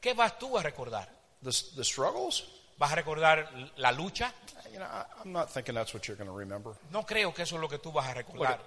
¿Qué 0.00 0.14
vas 0.14 0.38
tú 0.38 0.56
a 0.58 0.62
recordar? 0.62 1.08
The, 1.42 1.50
the 1.76 1.84
struggles? 1.84 2.44
¿Vas 2.78 2.92
a 2.92 2.94
recordar 2.94 3.50
la 3.76 3.92
lucha? 3.92 4.32
You 4.72 4.78
know, 4.78 4.86
I, 4.86 5.04
I'm 5.22 5.32
not 5.32 5.50
thinking 5.50 5.74
that's 5.74 5.92
what 5.92 6.06
you're 6.06 6.16
going 6.16 6.30
to 6.30 6.36
remember. 6.36 6.74
No 6.92 7.02
creo 7.02 7.34
que 7.34 7.42
eso 7.42 7.56
es 7.56 7.60
lo 7.62 7.68
que 7.68 7.78
tú 7.78 7.92
vas 7.92 8.08
a 8.08 8.14
recordar. 8.14 8.58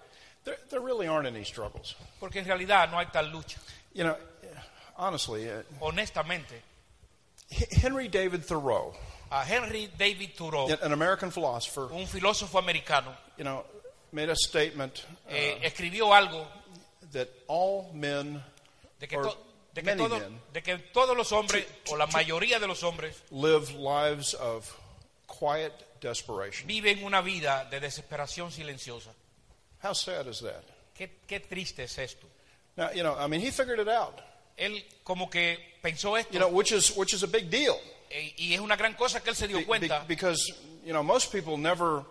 there, 0.43 0.57
there 0.69 0.81
really 0.81 1.07
aren't 1.07 1.27
any 1.27 1.43
struggles. 1.43 1.95
Porque 2.19 2.37
en 2.37 2.45
realidad 2.45 2.89
no 2.91 2.97
hay 2.97 3.05
tal 3.11 3.31
lucha. 3.31 3.57
You 3.93 4.03
know, 4.03 4.17
honestly, 4.97 5.49
uh, 5.49 5.63
Honestamente, 5.81 6.61
Henry 7.71 8.07
David 8.07 8.43
Thoreau, 8.43 8.93
Henry 9.29 9.89
David 9.97 10.35
Thoreau, 10.35 10.69
an 10.81 10.93
American 10.93 11.31
philosopher, 11.31 11.89
un 11.91 12.05
filósofo 12.05 12.59
americano, 12.59 13.13
you 13.37 13.43
know, 13.43 13.63
made 14.11 14.29
a 14.29 14.35
statement 14.35 15.05
uh, 15.27 15.33
eh, 15.33 15.59
escribió 15.63 16.13
algo 16.13 16.45
that 17.11 17.29
all 17.47 17.91
men 17.93 18.41
de 18.99 19.07
que, 19.07 19.17
de, 19.73 19.83
que 19.83 19.95
todo- 19.95 20.21
de 20.53 20.61
que 20.63 20.77
todos 20.93 21.15
los 21.15 21.31
hombres, 21.31 21.65
o 21.89 21.95
la 21.97 22.07
mayoría 22.07 22.59
de 22.59 22.67
los 22.67 22.83
hombres, 22.83 23.15
live 23.31 23.71
lives 23.73 24.33
of 24.35 24.69
quiet 25.27 25.73
desperation. 26.01 26.67
viven 26.67 27.03
una 27.03 27.21
vida 27.21 27.65
de 27.69 27.79
desesperación 27.79 28.51
silenciosa. 28.51 29.11
How 29.83 29.93
sad 29.93 30.27
is 30.27 30.39
that? 30.41 30.63
Qué, 30.95 31.09
qué 31.27 31.39
triste 31.39 31.83
es 31.83 31.97
esto. 31.97 32.27
Now, 32.77 32.91
you 32.91 33.01
know, 33.03 33.15
I 33.17 33.27
mean, 33.27 33.41
he 33.41 33.51
figured 33.51 33.79
it 33.79 33.87
out. 33.87 34.19
Él 34.57 34.83
como 35.03 35.29
que 35.29 35.57
pensó 35.81 36.17
esto 36.17 36.33
You 36.33 36.39
know, 36.39 36.49
which 36.49 36.71
is 36.71 36.91
which 36.95 37.13
is 37.13 37.23
a 37.23 37.27
big 37.27 37.49
deal 37.49 37.79
eh, 38.09 38.33
y 38.37 38.53
es 38.53 38.59
una 38.59 38.75
gran 38.75 38.93
cosa 38.95 39.21
que 39.21 39.29
él 39.31 39.35
se 39.35 39.47
dio 39.47 39.57
Be- 39.57 39.63
be- 39.63 39.67
cuenta 39.67 40.05
because 40.07 40.53
you 40.83 40.91
know 40.91 41.01
most 41.01 41.31
people 41.31 41.57
never, 41.57 42.03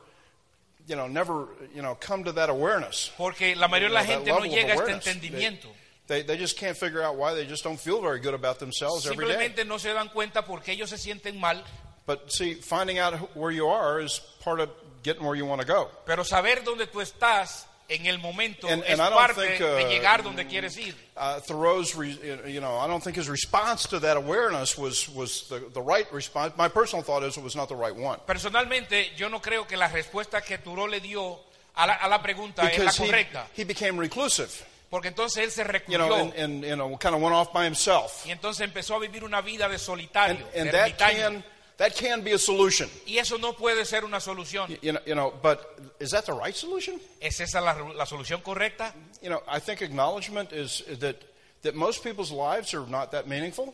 you 0.88 0.96
know, 0.96 1.06
never 1.06 1.46
you 1.74 1.82
know 1.82 1.94
come 2.00 2.24
to 2.24 2.32
that 2.32 2.48
awareness. 2.48 3.12
porque 3.16 3.54
la 3.54 3.68
mayoría 3.68 3.88
de 3.88 3.94
la 3.94 4.04
gente 4.04 4.30
no 4.30 4.44
llega 4.46 4.72
a 4.72 4.76
este 4.76 4.92
entendimiento. 4.92 5.68
They, 5.68 5.74
they 6.22 6.36
just 6.36 6.56
can't 6.58 6.76
figure 6.76 7.02
out 7.02 7.16
why 7.16 7.34
they 7.34 7.46
just 7.46 7.62
don't 7.64 7.78
feel 7.80 8.00
very 8.00 8.18
good 8.20 8.34
about 8.34 8.58
themselves 8.58 9.06
every 9.06 9.26
day. 9.26 9.32
Simplemente 9.32 9.64
no 9.66 9.78
se 9.78 9.92
dan 9.92 10.08
cuenta 10.08 10.42
porque 10.44 10.72
ellos 10.72 10.90
se 10.90 10.96
sienten 10.96 11.38
mal, 11.38 11.62
But 12.06 12.32
see, 12.32 12.54
finding 12.54 12.98
out 12.98 13.14
where 13.36 13.50
you 13.52 13.68
are 13.68 14.00
is 14.00 14.20
part 14.42 14.58
of 14.60 14.70
getting 15.02 15.24
where 15.24 15.36
you 15.36 15.46
want 15.46 15.60
to 15.60 15.66
go. 15.66 15.88
pero 16.04 16.24
saber 16.24 16.64
dónde 16.64 16.86
tú 16.90 17.00
estás 17.00 17.66
en 17.88 18.06
el 18.06 18.18
momento 18.18 18.68
And- 18.68 18.82
es 18.84 18.90
and 18.90 19.00
I 19.00 19.10
don't 19.10 19.18
parte 19.18 19.34
think, 19.34 19.58
de 19.58 19.84
uh, 19.84 19.88
llegar 19.88 20.22
donde 20.22 20.46
quieres 20.48 20.76
ir. 20.78 20.94
Uh, 21.16 21.40
Thoreau's, 21.40 21.94
re, 21.96 22.16
you 22.46 22.60
know, 22.60 22.76
I 22.78 22.86
don't 22.86 23.02
think 23.02 23.16
his 23.16 23.28
response 23.28 23.86
to 23.88 23.98
that 24.00 24.16
awareness 24.16 24.76
was, 24.78 25.08
was 25.08 25.48
the, 25.48 25.58
the 25.72 25.82
right 25.82 26.06
response. 26.12 26.52
My 26.56 26.68
personal 26.68 27.02
thought 27.04 27.22
is 27.24 27.36
it 27.36 27.42
was 27.44 27.54
not 27.56 27.68
the 27.68 27.76
right 27.76 27.94
one. 27.94 28.18
Personalmente, 28.26 29.10
yo 29.16 29.28
no 29.28 29.40
creo 29.40 29.66
que 29.66 29.76
la 29.76 29.88
respuesta 29.88 30.40
que 30.40 30.58
Thoreau 30.58 30.86
le 30.88 31.00
dio 31.00 31.38
a 31.76 31.86
la, 31.86 31.94
a 31.94 32.08
la 32.08 32.18
pregunta 32.22 32.62
es 32.70 32.78
la 32.78 32.84
Because 32.84 32.96
he, 32.98 33.06
correcta, 33.06 33.46
he 33.54 33.64
became 33.64 33.98
reclusive, 33.98 34.64
porque 34.90 35.08
entonces 35.08 35.44
él 35.44 35.50
se 35.52 35.62
you 35.62 35.96
know, 35.96 36.08
recluyó 36.08 36.20
and, 36.20 36.34
and 36.36 36.64
you 36.64 36.74
know, 36.74 36.98
kind 36.98 37.14
of 37.14 37.22
went 37.22 37.34
off 37.34 37.52
by 37.52 37.64
himself. 37.64 38.26
y 38.26 38.32
entonces 38.32 38.62
empezó 38.62 38.96
a 38.96 38.98
vivir 38.98 39.24
una 39.24 39.40
vida 39.40 39.68
de 39.68 39.76
And, 39.76 39.80
solitario, 39.80 40.46
and 40.54 40.70
that, 40.72 40.88
ermitaño. 40.88 41.22
can, 41.22 41.44
that 41.76 41.94
can 41.94 42.22
be 42.24 42.32
a 42.32 42.38
solution. 42.38 42.90
y 43.06 43.18
eso 43.18 43.38
no 43.38 43.52
puede 43.54 43.84
ser 43.84 44.04
una 44.04 44.18
solución. 44.20 44.68
You 44.82 44.92
know, 44.92 45.00
you 45.06 45.14
know, 45.14 45.32
but 45.42 45.60
is 46.00 46.10
that 46.10 46.24
the 46.26 46.34
right 46.34 46.56
solution? 46.56 47.00
¿Es 47.20 47.40
esa 47.40 47.60
la, 47.60 47.74
la 47.94 48.04
solución 48.04 48.42
correcta? 48.42 48.92
You 49.22 49.30
know, 49.30 49.42
I 49.46 49.60
think 49.60 49.80
acknowledgement 49.80 50.52
is 50.52 50.82
that, 50.98 51.16
that 51.62 51.74
most 51.74 52.02
people's 52.02 52.32
lives 52.32 52.74
are 52.74 52.86
not 52.86 53.12
that 53.12 53.28
meaningful. 53.28 53.72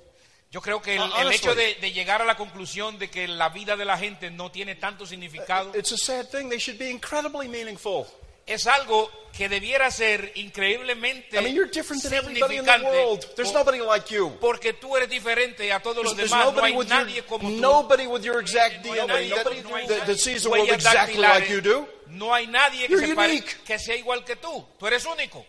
Yo 0.53 0.61
creo 0.61 0.81
que 0.81 0.95
el, 0.95 1.33
hecho 1.33 1.55
de 1.55 1.75
llegar 1.93 2.23
a 2.23 2.25
la 2.25 2.37
conclusión 2.37 2.99
de 2.99 3.11
que 3.11 3.27
la 3.27 3.49
vida 3.49 3.77
de 3.77 3.85
la 3.85 3.99
gente 3.99 4.31
no 4.31 4.51
tiene 4.51 4.77
tanto 4.77 5.05
significado 5.05 5.73
It's 5.75 5.93
a 5.93 5.99
sad 5.99 6.31
thing. 6.31 6.49
They 6.49 6.59
should 6.59 6.79
be 6.79 6.89
incredibly 6.89 7.49
meaningful. 7.49 8.07
Es 8.47 8.67
algo 8.67 9.11
que 9.37 9.49
debiera 9.51 9.91
ser 9.91 10.33
increíblemente 10.37 11.39
I 11.39 11.43
mean, 11.43 11.55
you're 11.55 11.71
different 11.71 12.03
than 12.03 12.15
everybody 12.15 12.57
in 12.57 12.65
the 12.65 12.79
world. 12.83 13.27
There's 13.37 13.53
nobody 13.53 13.81
like 13.81 14.09
you. 14.11 14.31
porque 14.41 14.73
tú 14.73 14.97
eres 14.97 15.11
diferente 15.11 15.71
a 15.73 15.81
todos 15.81 16.05
los 16.05 16.17
demás. 16.17 16.31
No 16.31 16.45
nobody 16.53 16.73
hay 16.73 16.77
with 16.79 16.89
nadie 16.89 17.15
your, 17.17 17.27
como 17.27 17.49
tú. 17.51 17.57
nobody 17.61 18.07
with 18.07 18.23
your 18.23 18.41
exact 18.41 18.85
No 18.85 18.93
hay 18.93 19.01
DNA 19.01 19.15
nadie- 19.15 19.35
that, 19.35 19.65
no 19.65 19.77
hay 19.77 19.87
that, 19.89 20.07
that 20.07 20.17
sees 20.19 20.43
the 20.45 20.49
world 20.51 20.71
exactly 20.71 21.19
like 21.19 21.51
you 21.51 21.61
do. 21.61 21.87
No 22.09 22.33
hay 22.33 22.47
nadie 22.47 22.87
que, 22.89 22.97
se 22.99 23.15
pare- 23.15 23.43
que 23.67 23.79
sea 23.79 23.97
igual 23.97 24.25
que 24.25 24.37
tú. 24.37 24.65
Tú 24.79 24.87
eres 24.87 25.05
único. 25.05 25.45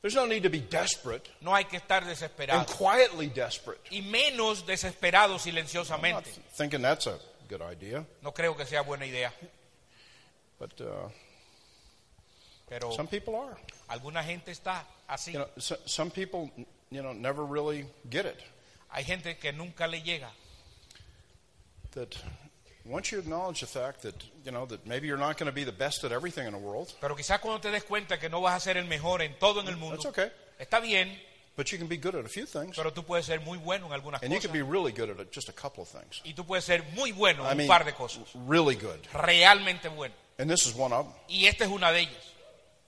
There's 0.00 0.14
no 0.14 0.24
need 0.26 0.42
to 0.44 0.50
be 0.50 0.60
desperate 0.60 1.28
No 1.40 1.52
hay 1.54 1.64
que 1.64 1.78
estar 1.78 2.02
and 2.04 2.10
desesperado. 2.10 2.64
quietly 2.66 3.26
desperate. 3.28 3.80
Y 3.90 4.02
menos 4.02 4.64
desesperado 4.64 5.32
I'm 5.34 5.38
not 5.38 5.40
silenciosamente. 5.42 6.30
thinking 6.56 6.80
that's 6.80 7.06
a 7.08 7.18
good 7.48 7.60
idea, 7.60 8.04
No 8.22 8.32
creo 8.32 8.56
que 8.56 8.64
sea 8.66 8.82
buena 8.82 9.04
idea. 9.04 9.32
but 10.60 10.80
uh, 10.80 11.08
Pero 12.68 12.92
some 12.92 13.08
people 13.08 13.34
are. 13.36 13.56
alguna 13.88 14.22
gente 14.24 14.50
está 14.50 14.84
así. 15.08 15.32
You 15.32 15.38
know, 15.40 15.48
so, 15.58 15.76
some 15.86 16.10
people, 16.10 16.50
you 16.90 17.00
know, 17.02 17.12
never 17.12 17.44
really 17.44 17.86
get 18.10 18.26
it. 18.26 18.38
Hay 18.90 19.04
gente 19.04 19.36
que 19.38 19.52
nunca 19.52 19.86
le 19.86 20.00
llega. 20.02 20.30
that 21.92 22.14
once 22.84 23.10
you 23.10 23.18
acknowledge 23.18 23.60
the 23.60 23.66
fact 23.66 24.02
that, 24.02 24.14
you 24.44 24.52
know, 24.52 24.66
that 24.66 24.86
maybe 24.86 25.06
you're 25.06 25.16
not 25.18 25.38
going 25.38 25.46
to 25.46 25.52
be 25.54 25.64
the 25.64 25.72
best 25.72 26.04
at 26.04 26.12
everything 26.12 26.46
in 26.46 26.52
the 26.52 26.58
world, 26.58 26.92
Pero 27.00 27.14
quizás 27.16 27.40
cuando 27.40 27.60
te 27.60 27.70
des 27.70 27.84
cuenta 27.84 28.18
que 28.18 28.28
no 28.28 28.40
vas 28.40 28.54
a 28.56 28.60
ser 28.60 28.76
el 28.76 28.84
mejor 28.86 29.22
en 29.22 29.34
todo 29.38 29.60
en 29.60 29.68
el 29.68 29.76
mundo, 29.76 29.96
that's 29.96 30.06
okay. 30.06 30.30
está 30.58 30.80
bien, 30.80 31.18
But 31.56 31.68
you 31.72 31.78
can 31.78 31.88
be 31.88 31.96
good 31.96 32.14
at 32.14 32.26
a 32.26 32.28
few 32.28 32.44
things. 32.44 32.76
pero 32.76 32.92
tú 32.92 33.02
puedes 33.04 33.24
ser 33.24 33.40
muy 33.40 33.56
bueno 33.56 33.86
en 33.86 33.92
algunas 33.94 34.22
And 34.22 34.30
you 34.30 34.36
cosas. 34.38 34.50
can 34.50 34.60
be 34.60 34.62
really 34.62 34.92
good 34.92 35.08
at 35.18 35.32
just 35.32 35.48
a 35.48 35.52
couple 35.54 35.82
of 35.84 35.88
things. 35.88 36.20
Y 36.22 36.34
tú 36.34 36.44
puedes 36.44 36.64
ser 36.66 36.82
muy 36.94 37.12
bueno 37.12 37.44
I 37.44 37.52
en 37.52 37.56
mean, 37.56 37.60
un 37.62 37.68
par 37.68 37.84
de 37.86 37.94
cosas. 37.94 38.24
really 38.46 38.76
good. 38.76 39.00
Realmente 39.14 39.88
bueno. 39.88 40.14
And 40.38 40.50
this 40.50 40.66
is 40.66 40.74
one 40.76 40.92
of 40.92 41.06
them. 41.06 41.14
Y 41.28 41.46
esta 41.46 41.64
es 41.64 41.70
una 41.70 41.90
de 41.92 42.00
ellas. 42.00 42.32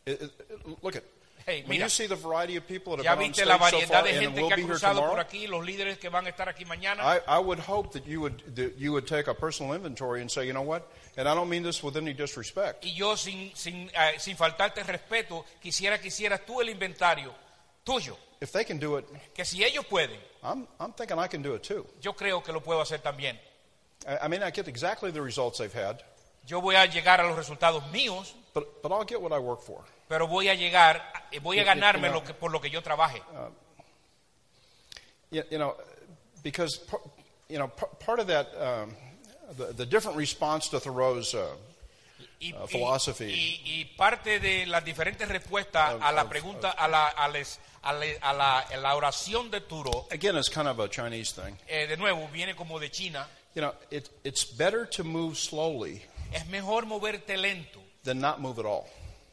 It- 0.08 0.22
it- 0.22 0.82
look 0.82 0.96
at 0.96 1.02
Hey, 1.46 1.62
when 1.62 1.78
mira, 1.78 1.84
you 1.84 1.88
see 1.88 2.06
the 2.06 2.14
variety 2.14 2.56
of 2.56 2.66
people 2.66 2.94
that 2.96 3.04
ya 3.04 3.12
have 3.12 3.20
viste 3.20 3.42
la 3.46 3.56
so 3.56 3.64
variedad 3.64 3.88
far 3.88 4.02
de 4.04 4.10
and 4.10 4.20
gente 4.20 4.40
que 4.42 4.52
ha 4.52 4.56
be 4.56 4.62
here 4.62 4.68
cruzado 4.68 5.00
por 5.00 5.08
tomorrow, 5.16 5.20
aquí, 5.24 5.46
los 5.46 5.64
líderes 5.64 5.98
que 5.98 6.10
van 6.10 6.26
a 6.26 6.28
estar 6.30 6.46
aquí 6.46 6.66
mañana. 6.66 7.02
I, 7.02 7.20
I 7.26 7.38
would 7.38 7.58
hope 7.58 7.90
that 7.92 8.06
you 8.06 8.20
would 8.20 8.42
that 8.54 8.76
you 8.76 8.92
would 8.92 9.06
take 9.06 9.28
a 9.28 9.34
personal 9.34 9.72
inventory 9.74 10.20
and 10.20 10.30
say, 10.30 10.44
you 10.46 10.52
know 10.52 10.60
what? 10.62 10.82
And 11.16 11.26
I 11.26 11.34
don't 11.34 11.48
mean 11.48 11.62
this 11.62 11.82
with 11.82 11.96
any 11.96 12.12
disrespect. 12.12 12.84
Y 12.84 12.90
yo, 12.94 13.16
sin, 13.16 13.50
sin, 13.54 13.90
eh, 13.94 14.18
sin 14.18 14.36
faltarte 14.36 14.82
respeto, 14.84 15.46
quisiera 15.62 15.98
que 15.98 16.08
hicieras 16.08 16.44
tú 16.44 16.60
el 16.60 16.68
inventario 16.68 17.32
tuyo. 17.82 18.18
If 18.42 18.52
they 18.52 18.64
can 18.64 18.78
do 18.78 18.98
it, 18.98 19.06
Que 19.34 19.44
si 19.46 19.64
ellos 19.64 19.86
pueden, 19.86 20.20
I'm, 20.42 20.68
I'm 20.78 20.92
thinking 20.92 21.18
I 21.18 21.28
can 21.28 21.40
do 21.42 21.54
it 21.54 21.62
too. 21.62 21.86
yo 22.02 22.12
creo 22.12 22.42
que 22.44 22.52
lo 22.52 22.60
puedo 22.60 22.82
hacer 22.82 23.00
también. 23.00 23.38
I, 24.06 24.26
I 24.26 24.28
may 24.28 24.38
not 24.38 24.52
get 24.52 24.68
exactly 24.68 25.10
the 25.10 25.22
results 25.22 25.58
they've 25.58 25.72
had, 25.72 26.02
Yo 26.46 26.60
voy 26.60 26.76
a 26.76 26.86
llegar 26.86 27.20
a 27.20 27.26
los 27.26 27.36
resultados 27.36 27.82
míos, 27.90 28.34
but, 28.58 28.82
but 28.82 28.92
I'll 28.92 29.04
get 29.04 29.20
what 29.20 29.32
I 29.32 29.38
work 29.38 29.62
for. 29.62 29.84
pero 30.08 30.26
voy 30.26 30.48
a 30.48 30.54
llegar, 30.54 31.02
eh, 31.32 31.38
voy 31.40 31.58
a 31.60 31.64
ganarme 31.64 32.10
lo 32.10 32.22
que, 32.22 32.32
por 32.34 32.50
lo 32.50 32.60
que 32.60 32.70
yo 32.70 32.80
trabaje. 32.82 33.20
You, 35.30 35.42
you 35.50 35.58
know, 35.58 35.76
because 36.42 36.76
par- 36.78 37.00
you 37.48 37.58
know 37.58 37.68
par- 37.68 37.90
part 38.00 38.18
of 38.20 38.28
that 38.28 38.46
um, 38.58 38.94
the, 39.56 39.72
the 39.74 39.86
different 39.86 40.16
response 40.16 40.68
to 40.70 40.80
Thoreau's 40.80 41.34
uh, 41.34 41.54
Y, 42.40 42.54
uh, 42.56 42.66
philosophy. 42.66 43.26
y- 43.32 43.60
y 43.64 43.84
parte 43.96 44.38
de 44.40 44.64
las 44.66 44.84
diferentes 44.84 45.28
respuestas 45.28 45.96
a 46.00 46.12
la 46.12 46.28
pregunta, 46.28 46.70
a 46.70 46.86
la, 46.88 47.08
a 47.08 47.28
les- 47.28 47.58
a 47.82 47.92
le- 47.92 48.16
a 48.22 48.32
la- 48.32 48.60
a 48.60 48.76
la 48.76 48.94
oración 48.96 49.50
de 49.50 49.60
Thoreau, 49.60 50.06
again 50.10 50.36
it's 50.36 50.48
kind 50.48 50.68
of 50.68 50.78
a 50.78 50.88
Chinese 50.88 51.32
thing. 51.32 51.56
eh, 51.68 51.86
de 51.88 51.96
nuevo, 51.96 52.28
viene 52.32 52.54
como 52.54 52.78
de 52.78 52.90
China, 52.90 53.26
You 53.54 53.62
know, 53.62 53.74
it, 53.90 54.08
it's 54.24 54.44
better 54.44 54.86
to 54.90 55.02
move 55.04 55.36
slowly 55.36 56.02
es 56.32 56.46
mejor 56.46 56.86
moverte 56.86 57.36
lento 57.36 57.80
than 58.08 58.20
not 58.20 58.40
move 58.40 58.58
at 58.58 58.64
all. 58.66 58.86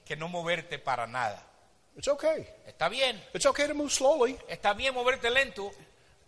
que 0.06 0.16
no 0.16 0.28
moverte 0.28 0.78
para 0.84 1.08
nada. 1.08 1.42
It's 1.98 2.08
okay. 2.10 2.46
Está 2.68 2.90
bien, 2.90 3.18
It's 3.34 3.46
okay 3.46 3.68
to 3.68 3.74
move 3.74 3.92
slowly. 3.92 4.38
está 4.50 4.76
bien 4.76 4.94
moverte 4.94 5.30
lento. 5.34 5.72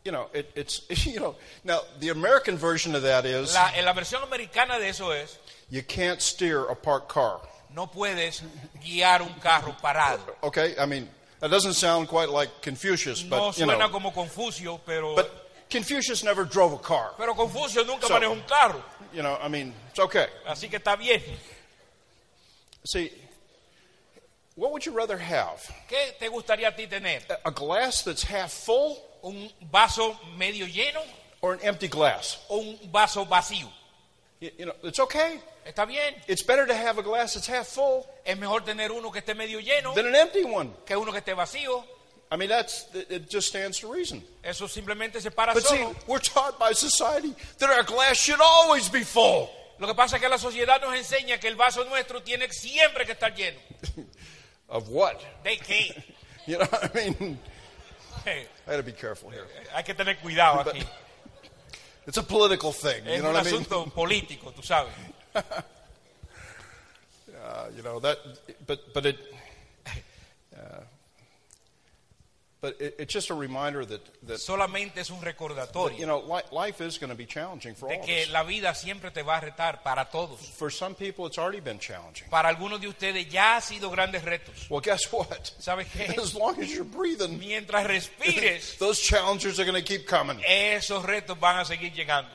You 0.05 0.11
know, 0.13 0.29
it, 0.33 0.49
it's 0.55 0.81
you 1.05 1.19
know. 1.19 1.35
Now 1.65 1.81
the 1.99 2.09
American 2.09 2.57
version 2.57 2.95
of 2.95 3.01
that 3.03 3.25
is 3.25 3.53
La, 3.53 3.71
la 3.83 3.93
versión 3.93 4.23
americana 4.23 4.79
de 4.79 4.87
eso 4.89 5.11
es, 5.11 5.37
you 5.69 5.81
can't 5.83 6.21
steer 6.21 6.63
a 6.69 6.75
parked 6.75 7.09
car. 7.09 7.41
no 7.75 7.87
puedes 7.87 8.41
guiar 8.81 9.21
un 9.21 9.33
carro 9.41 9.75
parado. 9.81 10.21
Okay, 10.41 10.75
I 10.79 10.85
mean 10.85 11.09
that 11.41 11.51
doesn't 11.51 11.73
sound 11.73 12.07
quite 12.07 12.29
like 12.29 12.49
Confucius, 12.61 13.23
No 13.25 13.29
but 13.37 13.57
you 13.57 13.65
suena 13.65 13.77
know, 13.77 13.89
como 13.89 14.11
Confucio, 14.11 14.79
pero, 14.85 15.15
but 15.15 15.29
Confucius 15.69 16.23
never 16.23 16.45
drove 16.45 16.71
a 16.73 16.79
car. 16.79 17.11
pero 17.17 17.33
Confucio 17.35 17.83
nunca 17.85 18.07
So- 18.07 18.13
manejó 18.13 18.31
un 18.31 18.43
carro. 18.47 18.81
You 19.13 19.21
know, 19.23 19.37
I 19.41 19.49
mean, 19.49 19.73
it's 19.89 19.99
okay. 19.99 20.27
Así 20.47 20.69
que 20.69 20.77
está 20.79 20.95
bien. 20.97 21.21
See, 22.87 23.11
what 24.55 24.71
would 24.71 24.85
you 24.85 24.93
rather 24.93 25.17
have? 25.17 25.59
¿Qué 25.89 26.17
te 26.17 26.29
gustaría 26.29 26.69
a 26.69 26.71
ti 26.71 26.87
tener? 26.87 27.19
A 27.45 27.51
glass 27.51 28.03
that's 28.03 28.23
half 28.23 28.51
full 28.51 28.97
¿Un 29.23 29.49
vaso 29.69 30.17
medio 30.37 30.65
lleno 30.65 31.01
or 31.41 31.53
an 31.53 31.59
empty 31.63 31.89
glass? 31.89 32.37
o 32.49 32.59
un 32.59 32.79
vaso 32.91 33.25
vacío? 33.25 33.67
You, 34.39 34.51
you 34.57 34.65
know, 34.67 34.73
it's 34.83 34.99
okay. 34.99 35.39
Está 35.65 35.85
bien. 35.85 36.13
It's 36.27 36.43
better 36.43 36.65
to 36.65 36.73
have 36.73 36.97
a 36.97 37.03
glass 37.03 37.33
that's 37.33 37.47
half 37.47 37.67
full 37.67 38.07
Es 38.25 38.37
mejor 38.37 38.61
tener 38.61 38.91
uno 38.91 39.11
que 39.11 39.21
esté 39.21 39.35
medio 39.35 39.59
lleno 39.59 39.93
than 39.93 40.05
an 40.05 40.15
empty 40.15 40.45
one. 40.45 40.71
que 40.85 40.95
uno 40.95 41.11
que 41.11 41.19
esté 41.19 41.35
vacío. 41.35 41.83
I 42.31 42.37
mean, 42.37 42.47
that's 42.49 42.85
it 42.93 43.29
just 43.29 43.49
stands 43.49 43.79
to 43.79 43.91
reason. 43.91 44.23
Eso 44.43 44.67
simplemente 44.67 45.19
se 45.19 45.29
para 45.29 45.53
But 45.53 45.65
see, 45.65 45.85
we're 46.07 46.19
taught 46.19 46.57
by 46.57 46.71
society 46.71 47.33
that 47.57 47.69
our 47.69 47.83
glass 47.83 48.17
should 48.17 48.39
always 48.41 48.87
be 48.87 49.03
full. 49.03 49.49
Lo 49.79 49.87
que 49.87 49.93
pasa 49.95 50.15
es 50.17 50.21
que 50.21 50.27
la 50.29 50.37
sociedad 50.37 50.79
nos 50.81 50.93
enseña 50.95 51.39
que 51.39 51.47
el 51.47 51.55
vaso 51.55 51.83
nuestro 51.85 52.21
tiene 52.23 52.51
siempre 52.51 53.05
que 53.05 53.11
estar 53.13 53.33
lleno. 53.35 53.59
Of 54.69 54.85
what? 54.89 55.15
¿De 55.43 55.57
qué? 55.59 56.03
You 56.47 56.57
know, 56.57 56.67
I 56.81 56.89
mean, 56.95 57.39
Eh, 58.25 58.47
I 58.65 58.69
got 58.71 58.77
to 58.77 58.83
be 58.83 58.93
careful 58.93 59.29
here. 59.29 59.45
Hay 59.73 59.83
que 59.83 59.93
tener 59.93 60.17
cuidado 60.19 60.61
aquí. 60.61 60.81
It's 62.07 62.17
a 62.17 62.23
political 62.23 62.71
thing. 62.73 63.03
You 63.05 63.11
Es 63.15 63.21
know 63.21 63.29
un 63.29 63.35
what 63.35 63.45
I 63.45 63.51
mean? 63.51 63.61
asunto 63.63 63.85
político, 63.93 64.51
tú 64.53 64.63
sabes. 64.63 64.93
Uh, 65.35 65.41
you 67.75 67.83
know 67.83 67.99
that, 67.99 68.17
but 68.65 68.79
but 68.93 69.05
it, 69.05 69.17
but 72.59 72.75
it, 72.81 72.95
it's 72.99 73.13
just 73.13 73.29
a 73.29 73.35
reminder 73.35 73.85
that 73.85 74.01
that 74.27 74.39
Solamente 74.39 74.97
es 74.97 75.11
un 75.11 75.19
you 75.97 76.05
know 76.05 76.19
li- 76.27 76.41
life 76.51 76.81
is 76.81 76.97
going 76.97 77.09
to 77.11 77.15
be 77.15 77.25
challenging 77.25 77.75
for 77.75 77.87
all 77.87 77.93
de 77.95 77.99
of 77.99 78.05
que 78.05 78.23
us. 78.23 78.31
la 78.31 78.43
vida 78.43 78.73
siempre 78.73 79.11
te 79.11 79.21
va 79.21 79.37
a 79.37 79.41
retar 79.41 79.83
para 79.83 80.05
todos. 80.11 80.39
For 80.57 80.71
some 80.71 80.95
people, 80.95 81.27
it's 81.27 81.37
already 81.37 81.59
been 81.59 81.77
challenging. 81.79 82.27
Para 82.29 82.49
algunos 82.49 82.81
de 82.81 82.87
ustedes 82.87 83.29
ya 83.29 83.57
ha 83.57 83.61
sido 83.61 83.89
grandes 83.91 84.23
retos. 84.23 84.69
Well, 84.69 84.81
guess 84.81 85.05
what? 85.11 85.51
¿Sabes 85.59 85.85
qué? 85.87 86.17
As 86.17 86.33
long 86.33 86.59
as 86.61 86.73
you're 86.73 86.83
breathing, 86.83 87.37
Mientras 87.39 87.85
respires, 87.87 88.75
those 88.79 88.99
challenges 88.99 89.59
are 89.59 89.65
going 89.65 89.75
to 89.79 89.87
keep 89.87 90.07
coming. 90.07 90.39
esos 90.47 91.03
retos 91.05 91.39
van 91.39 91.59
a 91.59 91.65
seguir 91.65 91.93
llegando. 91.93 92.29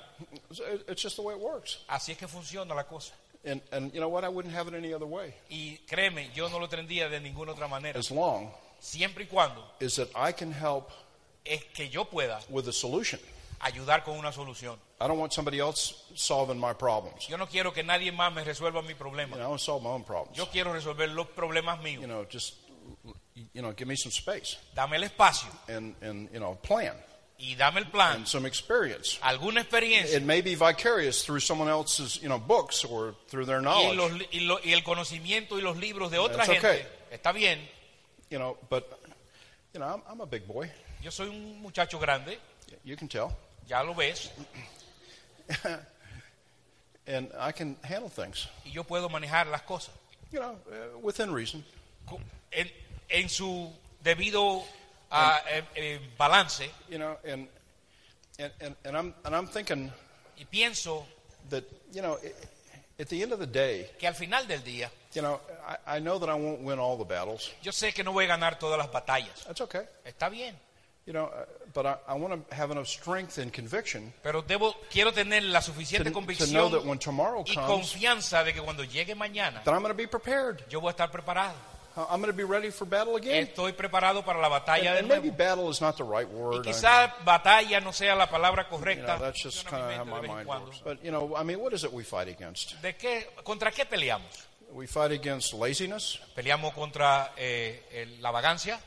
So 0.52 0.64
it- 0.64 0.84
It's 0.88 1.02
just 1.02 1.16
the 1.16 1.22
way 1.22 1.34
it 1.34 1.40
works. 1.40 1.78
Así 1.88 2.12
es 2.12 2.18
que 2.18 2.28
funciona 2.28 2.74
la 2.74 2.84
cosa. 2.84 3.12
And 3.44 3.60
and 3.72 3.92
you 3.92 3.98
know 3.98 4.08
what? 4.08 4.22
I 4.22 4.28
wouldn't 4.28 4.54
have 4.54 4.68
it 4.68 4.74
any 4.74 4.94
other 4.94 5.06
way. 5.06 5.34
Y 5.50 5.80
créeme, 5.88 6.30
yo 6.32 6.48
no 6.48 6.58
lo 6.60 6.68
tendría 6.68 7.08
de 7.10 7.18
ninguna 7.18 7.52
otra 7.52 7.66
manera. 7.68 7.98
As 7.98 8.08
long 8.12 8.52
Siempre 8.85 9.24
y 9.24 9.26
cuando 9.28 9.64
as 9.80 9.95
that 9.97 10.09
I 10.16 10.33
can 10.33 10.53
help 10.53 10.91
es 11.45 11.62
que 11.74 11.89
yo 11.89 12.05
pueda 12.05 12.41
with 12.49 12.66
a 12.68 12.72
solution. 12.72 13.20
ayudar 13.61 14.03
con 14.05 14.16
una 14.18 14.33
solución. 14.33 14.76
I 15.01 15.07
don't 15.07 15.18
want 15.20 15.33
somebody 15.33 15.61
else 15.61 15.95
solving 16.16 16.59
my 16.59 16.72
problems. 16.74 17.28
Yo 17.28 17.37
no 17.37 17.47
quiero 17.47 17.72
que 17.72 17.83
nadie 17.85 18.11
más 18.12 18.33
me 18.35 18.43
resuelva 18.43 18.83
mi 18.83 18.95
problema. 18.95 19.30
You 19.37 19.37
know, 19.39 19.45
I 19.47 19.49
want 19.51 19.61
to 19.61 19.64
solve 19.64 19.83
my 19.85 19.91
own 19.91 20.03
problems. 20.05 20.37
Yo 20.37 20.47
quiero 20.47 20.72
resolver 20.72 21.09
los 21.14 21.28
problemas 21.28 21.78
You 21.83 22.01
míos. 22.01 22.07
know, 22.09 22.24
just 22.28 22.55
you 23.55 23.62
know, 23.62 23.72
give 23.72 23.87
me 23.87 23.95
some 23.97 24.11
space 24.11 24.57
Dame 24.74 24.95
el 24.97 25.05
espacio 25.05 25.49
and 25.68 25.95
and 26.03 26.28
you 26.33 26.41
know, 26.41 26.57
plan 26.61 26.95
y 27.39 27.55
dame 27.57 27.78
el 27.78 27.87
plan, 27.87 28.16
and 28.16 28.26
some 28.28 28.47
experience. 28.47 29.18
alguna 29.22 29.61
experiencia 29.62 30.16
It 30.16 30.22
may 30.24 30.43
be 30.43 30.55
vicarious 30.57 31.24
through 31.24 31.41
someone 31.41 31.68
else's, 31.68 32.20
you 32.20 32.28
know, 32.28 32.39
books 32.39 32.85
or 32.85 33.14
through 33.28 33.47
their 33.47 33.61
y, 33.61 33.62
knowledge. 33.62 33.97
los 33.97 34.12
y 34.33 34.41
lo- 34.41 34.59
y 34.62 34.72
el 34.72 34.83
conocimiento 34.83 35.57
y 35.59 35.61
los 35.62 35.76
libros 35.76 36.11
de 36.11 36.18
otra 36.18 36.45
That's 36.47 36.53
gente. 36.61 36.66
okay. 36.68 36.87
Está 37.12 37.33
bien. 37.33 37.61
You 38.33 38.39
know, 38.39 38.57
but 38.70 38.99
you 39.74 39.80
know, 39.80 39.87
I'm, 39.87 40.01
I'm 40.09 40.20
a 40.22 40.26
big 40.26 40.49
boy. 40.49 40.70
Yo 41.03 41.11
soy 41.11 41.26
un 41.26 41.61
muchacho 41.61 41.99
grande, 41.99 42.39
You 42.83 42.97
can 42.97 43.07
tell, 43.07 43.37
ya 43.68 43.83
lo 43.83 43.93
ves, 43.93 44.30
and 47.07 47.28
I 47.39 47.53
can 47.53 47.76
handle 47.85 48.09
things. 48.09 48.49
y 48.64 48.70
yo 48.72 48.85
puedo 48.85 49.11
manejar 49.11 49.49
las 49.49 49.61
cosas 49.62 49.93
You 50.30 50.41
know, 50.41 50.57
uh, 50.70 50.99
within 51.03 51.30
reason. 51.30 51.62
En, 52.51 52.70
en 53.11 53.28
su 53.28 53.70
debido 54.03 54.62
ah, 55.11 55.39
eh, 55.51 55.62
eh, 55.76 55.99
balance. 56.16 56.70
You 56.89 57.01
know, 57.01 57.18
and 57.24 57.47
and 58.39 58.53
and, 58.62 58.76
and 58.87 58.97
I'm 58.97 59.14
and 59.26 59.37
I'm 59.37 59.47
thinking 59.47 59.93
Y 60.39 60.47
pienso 60.51 61.05
that 61.51 61.64
you 61.93 62.01
know, 62.01 62.18
at 62.99 63.09
the 63.11 63.22
end 63.22 63.35
of 63.35 63.41
the 63.41 63.47
day, 63.47 63.91
que 63.99 64.09
al 64.09 64.14
final 64.14 64.47
del 64.47 64.61
día, 64.62 64.89
you 65.12 65.20
know, 65.20 65.39
I, 65.66 65.96
I 65.96 66.00
know 66.00 66.18
that 66.18 66.28
I 66.28 66.34
won't 66.34 66.60
win 66.62 66.78
all 66.78 66.96
the 66.96 67.04
battles. 67.04 67.50
yo 67.62 67.72
sé 67.72 67.92
que 67.94 68.02
no 68.04 68.12
voy 68.12 68.24
a 68.24 68.28
ganar 68.28 68.58
todas 68.58 68.78
las 68.78 68.90
batallas. 68.90 69.44
That's 69.46 69.60
okay. 69.60 69.82
Está 70.04 70.28
bien. 70.30 70.56
You 71.06 71.12
know, 71.12 71.24
uh, 71.24 71.44
but 71.74 71.84
I, 71.84 71.96
I 72.06 72.14
want 72.14 72.48
to 72.48 72.54
have 72.54 72.70
enough 72.70 72.86
strength 72.86 73.36
and 73.38 73.52
conviction 73.52 74.12
Pero 74.22 74.40
debo, 74.42 74.72
quiero 74.88 75.10
tener 75.12 75.42
la 75.42 75.58
to, 75.60 75.72
suficiente 75.72 76.04
to 76.04 76.10
know 76.10 76.20
convicción 76.20 76.70
that 76.70 76.84
when 76.84 76.98
tomorrow 76.98 77.42
y 77.44 77.54
comes, 77.54 77.66
confianza 77.68 78.44
de 78.44 78.52
que 78.52 78.60
cuando 78.62 78.84
llegue 78.84 79.16
mañana, 79.16 79.64
that 79.64 79.74
I'm 79.74 79.82
going 79.82 79.90
to 79.92 79.96
be 79.96 80.06
prepared. 80.06 80.62
yo 80.70 80.80
voy 80.80 80.90
a 80.90 80.92
estar 80.92 81.10
preparado. 81.10 81.54
Uh, 81.94 82.06
I'm 82.08 82.20
going 82.22 82.30
to 82.30 82.36
be 82.36 82.44
ready 82.44 82.70
for 82.70 82.86
battle 82.86 83.16
again. 83.16 83.48
Estoy 83.48 83.72
preparado 83.72 84.24
para 84.24 84.38
la 84.40 84.46
And, 84.46 84.64
batalla 84.64 84.92
de 84.92 84.98
and 85.00 85.08
maybe 85.08 85.24
nuevo. 85.28 85.36
battle 85.36 85.68
is 85.70 85.80
not 85.80 85.96
the 85.98 86.04
right 86.04 86.26
Y 86.28 86.34
word. 86.34 86.66
I- 86.66 86.70
quizás 86.70 87.10
batalla 87.24 87.80
no 87.82 87.92
sea 87.92 88.14
la 88.14 88.28
palabra 88.28 88.62
you 88.64 88.70
know, 88.70 88.78
correcta. 88.78 89.18
that's 89.18 89.42
just 89.42 89.66
Funciona 89.66 89.88
kind 89.88 90.00
of 90.02 90.06
how 90.08 90.14
my 90.14 90.14
de 90.14 90.20
vez 90.22 90.30
en 90.30 90.36
mind 90.36 90.46
cuando. 90.46 90.66
works. 90.68 90.80
But 90.84 91.04
you 91.04 91.10
know, 91.10 91.34
I 91.36 91.42
mean, 91.42 91.58
what 91.60 91.72
is 91.74 91.82
it 91.84 91.92
we 91.92 92.04
fight 92.04 92.28
against? 92.28 92.80
¿De 92.80 92.94
qué, 92.94 93.26
¿Contra 93.44 93.70
qué 93.72 93.84
peleamos? 93.84 94.46
We 94.72 94.86
fight 94.86 95.12
against 95.12 95.52
laziness. 95.52 96.18
Peleamos 96.34 96.72
contra 96.72 97.32
eh, 97.36 97.82
el- 97.92 98.22
la 98.22 98.30
vagancia, 98.30 98.80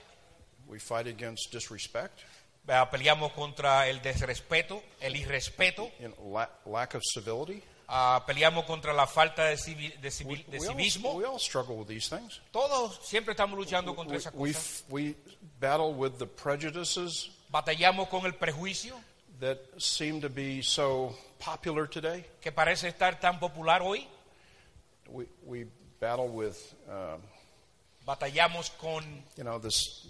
We 0.67 0.79
fight 0.79 1.05
against 1.07 1.51
disrespect, 1.53 2.21
eh, 2.67 2.83
peleamos 2.91 3.31
contra 3.33 3.87
el 3.87 4.01
desrespeto, 4.01 4.81
el 4.99 5.15
irrespeto, 5.15 5.91
know, 5.99 6.33
la- 6.33 6.49
lack 6.65 6.95
of 6.95 7.03
civility. 7.03 7.61
ah, 7.87 8.23
peleamos 8.25 8.65
contra 8.65 8.91
la 8.91 9.05
falta 9.05 9.45
de, 9.45 9.57
civi- 9.57 9.93
de 10.01 10.09
civi- 10.09 10.43
de 10.47 10.57
We 10.57 10.67
all, 10.67 10.75
civismo. 10.75 11.13
we 11.13 11.23
all 11.23 11.37
struggle 11.37 11.75
with 11.75 11.87
these 11.87 12.09
things. 12.09 12.41
Todos 12.51 12.99
siempre 13.07 13.33
estamos 13.33 13.55
luchando 13.59 13.95
contra 13.95 14.13
We, 14.15 14.19
esas 14.19 14.33
we, 14.33 14.53
cosas. 14.53 14.83
we 14.89 15.15
battle 15.59 15.93
with 15.93 16.13
the 16.17 16.25
prejudices 16.25 17.29
Batallamos 17.51 18.09
con 18.09 18.25
el 18.25 18.33
prejuicio 18.33 18.99
that 19.39 19.59
seem 19.77 20.19
to 20.19 20.29
be 20.29 20.63
so 20.63 21.15
popular 21.37 21.87
today. 21.87 22.25
que 22.41 22.51
parece 22.51 22.87
estar 22.87 23.19
tan 23.19 23.39
popular 23.39 23.83
hoy. 23.83 24.07
We, 25.09 25.25
we 25.45 25.65
battle 25.99 26.27
with, 26.27 26.73
um, 26.89 27.21
Batallamos 28.07 28.69
con 28.79 29.03
you 29.35 29.43
know, 29.43 29.57
this, 29.57 30.07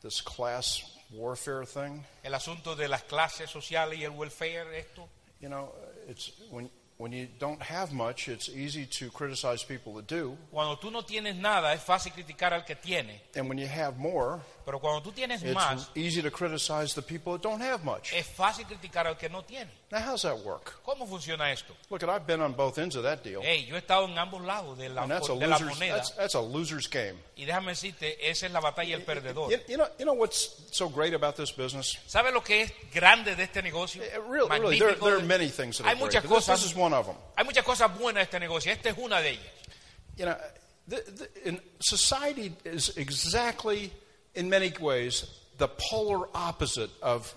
this 0.00 0.20
class 0.20 0.82
warfare 1.12 1.64
thing. 1.64 2.04
el 2.22 2.34
asunto 2.34 2.76
de 2.76 2.86
las 2.88 3.02
clases 3.02 3.50
sociales 3.50 3.98
y 3.98 4.04
el 4.04 4.12
welfare, 4.12 4.72
esto. 4.78 5.08
You 5.40 5.48
know, 5.48 5.72
it's 6.08 6.30
when, 6.50 6.70
when 6.98 7.12
you 7.12 7.26
don't 7.38 7.60
have 7.62 7.92
much, 7.92 8.28
it's 8.28 8.48
easy 8.48 8.86
to 8.86 9.10
criticize 9.10 9.64
people 9.64 9.94
that 9.94 10.06
do. 10.06 10.36
Cuando 10.52 10.76
tú 10.76 10.92
no 10.92 11.02
tienes 11.02 11.34
nada, 11.34 11.72
es 11.72 11.82
fácil 11.82 12.12
criticar 12.12 12.52
al 12.52 12.64
que 12.64 12.76
tiene. 12.76 13.20
And 13.34 13.48
when 13.48 13.58
you 13.58 13.66
have 13.66 13.98
more, 13.98 14.40
Pero 14.70 14.78
cuando 14.78 15.02
tú 15.02 15.10
tienes 15.12 15.42
it's 15.42 15.52
más, 15.52 15.88
easy 15.96 16.22
to 16.22 16.30
criticize 16.30 16.94
the 16.94 17.02
people 17.02 17.32
that 17.32 17.42
don't 17.42 17.60
have 17.60 17.82
much. 17.84 18.12
es 18.12 18.24
fácil 18.24 18.64
criticar 18.66 19.04
al 19.08 19.16
que 19.18 19.28
no 19.28 19.42
tiene. 19.42 19.68
Now, 19.90 19.98
how's 19.98 20.22
that 20.22 20.38
work? 20.44 20.80
¿Cómo 20.84 21.08
funciona 21.08 21.50
esto? 21.50 21.74
Look, 21.90 22.04
I've 22.04 22.24
been 22.24 22.40
on 22.40 22.52
both 22.52 22.78
ends 22.78 22.94
of 22.94 23.02
that 23.02 23.24
deal. 23.24 23.42
Hey, 23.42 23.66
yo 23.68 23.74
he 23.74 23.78
estado 23.80 24.04
en 24.06 24.16
ambos 24.16 24.42
lados 24.42 24.78
de 24.78 24.88
la, 24.88 25.02
And 25.02 25.10
that's 25.10 25.28
a 25.28 25.34
de 25.34 25.48
la 25.48 25.56
loser's, 25.58 25.74
moneda. 25.76 25.96
that's, 25.96 26.10
that's 26.14 26.34
a 26.36 26.40
loser's 26.40 26.86
game. 26.86 27.18
Y 27.36 27.46
déjame 27.46 27.72
decirte, 27.72 28.30
esa 28.30 28.46
es 28.46 28.52
la 28.52 28.60
batalla 28.60 28.96
del 28.96 29.04
perdedor. 29.04 29.50
You, 29.50 29.58
you 29.66 29.76
know, 29.76 29.88
you 29.98 30.04
know 30.04 30.14
what's 30.14 30.62
so 30.70 30.88
great 30.88 31.14
about 31.14 31.34
this 31.34 31.50
business? 31.50 31.98
¿Sabe 32.06 32.30
lo 32.32 32.42
que 32.44 32.62
es 32.62 32.72
grande 32.94 33.34
de 33.34 33.42
este 33.42 33.60
negocio? 33.62 34.00
Eh, 34.04 34.18
Really, 34.28 34.48
really 34.48 34.78
there, 34.78 34.90
Magnífico 34.92 35.04
there 35.06 35.16
de- 35.16 35.22
are 35.22 35.26
many 35.26 35.48
things 35.48 35.78
that 35.78 35.84
Hay 35.88 35.94
are 35.94 35.96
great. 35.96 36.04
muchas 36.04 36.22
but 36.22 36.28
This, 36.36 36.46
cosas, 36.46 36.62
this 36.62 36.70
is 36.70 36.76
one 36.76 36.94
of 36.94 37.06
them. 37.06 37.16
hay 37.36 37.44
muchas 37.44 37.64
cosas 37.64 37.90
buenas 37.98 38.20
de 38.20 38.36
este 38.36 38.38
negocio. 38.38 38.70
Esta 38.70 38.90
es 38.90 38.98
una 38.98 39.20
de 39.20 39.30
ellas. 39.30 39.52
You 40.16 40.26
know, 40.26 40.36
the, 40.86 40.96
the, 41.00 41.48
in 41.48 41.60
society 41.80 42.52
is 42.64 42.96
exactly, 42.96 43.90
in 44.40 44.48
many 44.48 44.72
ways, 44.80 45.24
the 45.58 45.68
polar 45.68 46.26
opposite 46.34 46.90
of 47.02 47.32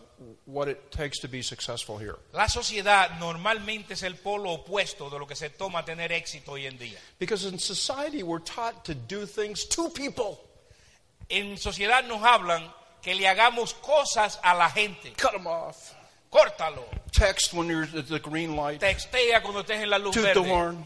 what 0.45 0.69
it 0.69 0.89
takes 0.91 1.19
to 1.19 1.27
be 1.27 1.41
successful 1.41 1.97
here. 1.97 2.15
La 2.33 2.47
sociedad 2.47 3.19
normalmente 3.19 3.91
es 3.91 4.03
el 4.03 4.13
polo 4.15 4.57
opuesto 4.57 5.09
de 5.11 5.19
lo 5.19 5.25
que 5.25 5.35
se 5.35 5.49
toma 5.49 5.83
tener 5.83 6.11
éxito 6.11 6.53
hoy 6.53 6.65
en 6.65 6.77
día. 6.77 6.97
Because 7.19 7.45
in 7.45 7.59
society, 7.59 8.23
we're 8.23 8.39
taught 8.39 8.85
to 8.85 8.93
do 8.95 9.25
things 9.25 9.65
to 9.65 9.89
people. 9.89 10.39
En 11.29 11.57
sociedad 11.57 12.07
nos 12.07 12.21
hablan 12.21 12.63
que 13.01 13.13
le 13.15 13.25
hagamos 13.27 13.73
cosas 13.81 14.39
a 14.43 14.55
la 14.55 14.69
gente. 14.69 15.11
Cut 15.17 15.33
them 15.33 15.47
off. 15.47 15.93
Córtalo. 16.31 16.83
Text 17.11 17.53
when 17.53 17.67
you're 17.67 17.83
at 17.83 18.07
the 18.07 18.19
green 18.19 18.55
light. 18.55 18.79
Textea 18.79 19.41
cuando 19.41 19.61
estés 19.63 19.81
en 19.81 19.89
la 19.89 19.97
luz 19.97 20.13
Toot 20.15 20.33
the 20.33 20.43
horn. 20.43 20.85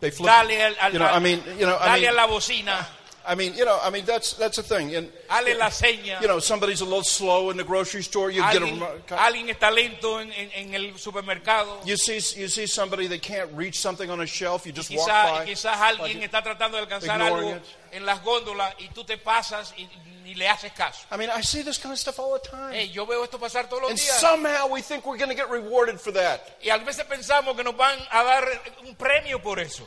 They 0.00 0.10
flip. 0.10 0.26
Dale, 0.30 0.62
al, 0.62 0.74
al- 0.80 0.92
you 0.92 0.98
know, 0.98 1.06
I 1.06 1.18
mean, 1.18 1.42
you 1.58 1.66
know, 1.66 1.76
I 1.80 1.98
dale 1.98 2.00
mean, 2.02 2.10
a 2.10 2.14
la 2.14 2.26
bocina. 2.28 2.86
I 3.30 3.34
mean, 3.34 3.54
you 3.54 3.66
know, 3.66 3.78
I 3.82 3.90
mean, 3.90 4.06
that's 4.06 4.32
that's 4.32 4.56
the 4.56 4.62
thing. 4.62 4.94
And 4.96 5.12
Dale 5.28 5.58
la 5.58 5.68
seña. 5.68 6.18
you 6.22 6.26
know, 6.28 6.38
somebody's 6.38 6.80
a 6.80 6.84
little 6.86 7.04
slow 7.04 7.50
in 7.50 7.58
the 7.58 7.64
grocery 7.64 8.02
store. 8.02 8.30
You 8.30 8.40
get 8.40 8.62
Alguien, 8.62 8.78
them. 8.78 8.82
Uh, 9.10 9.16
alguien 9.16 9.48
está 9.50 9.70
lento 9.70 10.18
en, 10.18 10.32
en- 10.32 10.50
en 10.54 10.74
el 10.74 10.98
supermercado. 10.98 11.78
You 11.84 11.96
see, 11.98 12.14
you 12.40 12.48
see 12.48 12.66
somebody 12.66 13.06
that 13.08 13.20
can't 13.20 13.50
reach 13.54 13.78
something 13.78 14.08
on 14.10 14.20
a 14.22 14.26
shelf. 14.26 14.64
You 14.64 14.72
just 14.72 14.90
walk 14.90 15.06
Quizá- 15.08 15.38
by. 15.40 15.44
quizás 15.46 15.76
alguien 15.78 16.22
está 16.22 16.42
tratando 16.42 16.78
de 16.78 16.84
alcanzar 16.84 17.20
ignoring 17.20 17.48
algo 17.48 17.56
it. 17.56 17.62
en 17.92 18.06
las 18.06 18.22
góndolas 18.24 18.74
y 18.78 18.88
tú 18.94 19.04
te 19.04 19.18
pasas 19.18 19.74
y 19.76 19.86
ni 20.24 20.34
le 20.34 20.48
haces 20.48 20.72
caso. 20.72 21.06
I 21.12 21.16
mean, 21.18 21.28
I 21.30 21.42
see 21.42 21.62
this 21.62 21.76
kind 21.78 21.92
of 21.92 21.98
stuff 21.98 22.18
all 22.18 22.32
the 22.38 22.48
time. 22.48 22.72
Hey, 22.72 22.88
yo 22.90 23.04
veo 23.04 23.24
esto 23.24 23.38
pasar 23.38 23.68
todos 23.68 23.82
los 23.82 23.90
and 23.90 23.98
días. 23.98 24.20
somehow 24.20 24.68
we 24.72 24.80
think 24.80 25.04
we're 25.06 25.18
going 25.18 25.30
to 25.30 25.36
get 25.36 25.50
rewarded 25.50 26.00
for 26.00 26.12
that. 26.12 26.40
Y 26.62 26.70
a 26.70 26.78
veces 26.78 27.04
pensamos 27.04 27.54
que 27.56 27.62
nos 27.64 27.76
van 27.76 27.98
a 28.10 28.24
dar 28.24 28.46
un 28.86 28.94
premio 28.96 29.38
por 29.42 29.58
eso. 29.58 29.86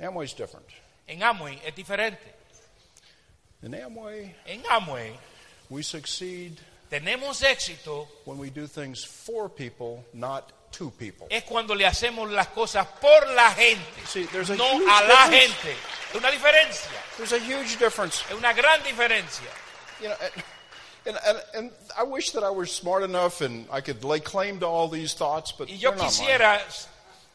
Amway's 0.00 0.34
different. 0.34 0.66
En 1.06 1.22
Amway 1.22 1.58
es 1.64 1.74
diferente. 1.74 2.34
In 3.62 3.72
Amway, 3.72 4.32
En 4.46 4.62
Amway 4.70 5.12
we 5.70 5.82
succeed 5.82 6.58
tenemos 6.90 7.42
éxito 7.42 8.06
when 8.24 8.38
we 8.38 8.50
do 8.50 8.66
things 8.66 9.04
for 9.04 9.48
people, 9.48 10.04
not 10.14 10.52
to 10.72 10.90
people. 10.98 11.26
es 11.30 11.42
cuando 11.44 11.74
le 11.74 11.84
hacemos 11.84 12.30
las 12.30 12.48
cosas 12.48 12.86
por 13.00 13.26
la 13.34 13.50
gente, 13.52 13.82
See, 14.06 14.24
there's 14.26 14.50
a 14.50 14.56
no 14.56 14.78
huge 14.78 14.88
a 14.88 15.06
la 15.08 15.28
difference. 15.28 15.54
gente. 15.54 15.76
Es 16.10 16.14
una 16.16 16.30
diferencia, 16.30 16.90
There's 17.16 17.32
a 17.32 17.38
huge 17.38 17.76
difference. 17.78 18.22
es 18.30 18.34
una 18.36 18.52
gran 18.52 18.82
diferencia. 18.84 19.48
You 20.00 20.08
know, 20.08 20.16
and, 21.06 21.16
and, 21.26 21.42
and 21.54 21.70
I 21.98 22.04
wish 22.04 22.30
that 22.32 22.44
I 22.44 22.50
were 22.50 22.66
smart 22.66 23.02
enough 23.02 23.40
and 23.40 23.66
I 23.72 23.80
could 23.80 24.04
lay 24.04 24.20
claim 24.20 24.60
to 24.60 24.66
all 24.66 24.88
these 24.88 25.14
thoughts, 25.14 25.52
but 25.52 25.68
Y 25.68 25.74
yo 25.74 25.90
they're 25.90 25.98
not 25.98 26.04
mine. 26.04 26.10
quisiera 26.10 26.60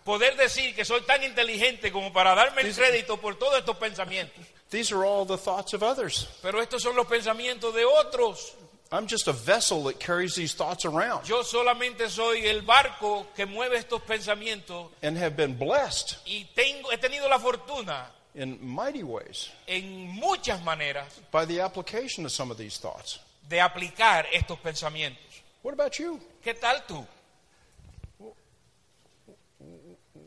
poder 0.06 0.36
decir 0.38 0.74
que 0.76 0.86
soy 0.86 1.02
tan 1.02 1.22
inteligente 1.24 1.92
como 1.92 2.12
para 2.14 2.34
darme 2.34 2.62
el 2.62 2.74
crédito 2.74 3.18
por 3.18 3.36
todos 3.38 3.60
estos 3.60 3.76
pensamientos. 3.78 4.44
These 4.74 4.92
are 4.92 5.06
all 5.06 5.24
the 5.24 5.38
thoughts 5.38 5.74
of 5.74 5.84
others. 5.84 6.28
Pero 6.42 6.60
estos 6.60 6.82
son 6.82 6.96
los 6.96 7.06
pensamientos 7.06 7.76
de 7.76 7.86
otros. 7.86 8.56
I'm 8.92 9.06
just 9.06 9.28
a 9.28 9.32
vessel 9.32 9.84
that 9.84 10.00
carries 10.00 10.34
these 10.34 10.56
thoughts 10.56 10.84
around 10.84 11.26
Yo 11.26 11.44
solamente 11.44 12.10
soy 12.10 12.46
el 12.48 12.62
barco 12.62 13.28
que 13.36 13.46
mueve 13.46 13.76
estos 13.78 14.02
pensamientos 14.02 14.90
and 15.04 15.16
have 15.16 15.36
been 15.36 15.56
blessed 15.58 16.18
y 16.26 16.48
tengo, 16.56 16.90
he 16.92 16.98
tenido 16.98 17.30
la 17.30 17.38
fortuna 17.38 18.06
in 18.34 18.58
mighty 18.62 19.04
ways 19.04 19.50
en 19.68 20.10
muchas 20.20 20.64
maneras 20.64 21.22
by 21.32 21.46
the 21.46 21.60
application 21.60 22.26
of 22.26 22.32
some 22.32 22.52
of 22.52 22.58
these 22.58 22.78
thoughts. 22.80 23.20
de 23.48 23.60
aplicar 23.60 24.26
estos 24.34 24.58
pensamientos. 24.60 25.42
What 25.62 25.74
about 25.74 26.00
you? 26.00 26.20
¿Qué 26.44 26.60
tal 26.60 26.82
tú? 26.88 27.06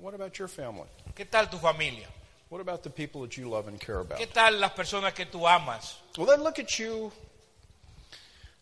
What 0.00 0.14
about 0.14 0.38
your 0.38 0.48
family? 0.48 0.88
¿Qué 1.16 1.24
tal 1.28 1.48
tu 1.48 1.58
familia? 1.58 2.06
What 2.48 2.60
about 2.60 2.84
the 2.84 2.90
people 2.90 3.22
that 3.22 3.36
you 3.36 3.48
love 3.48 3.66
and 3.66 3.80
care 3.80 3.98
about? 4.00 4.18
¿Qué 4.18 4.26
tal 4.32 4.60
las 4.60 4.72
personas 4.72 5.12
que 5.14 5.26
tú 5.26 5.48
amas? 5.48 5.96
Well, 6.16 6.26
then 6.26 6.44
look 6.44 6.58
at 6.60 6.78
you 6.78 7.10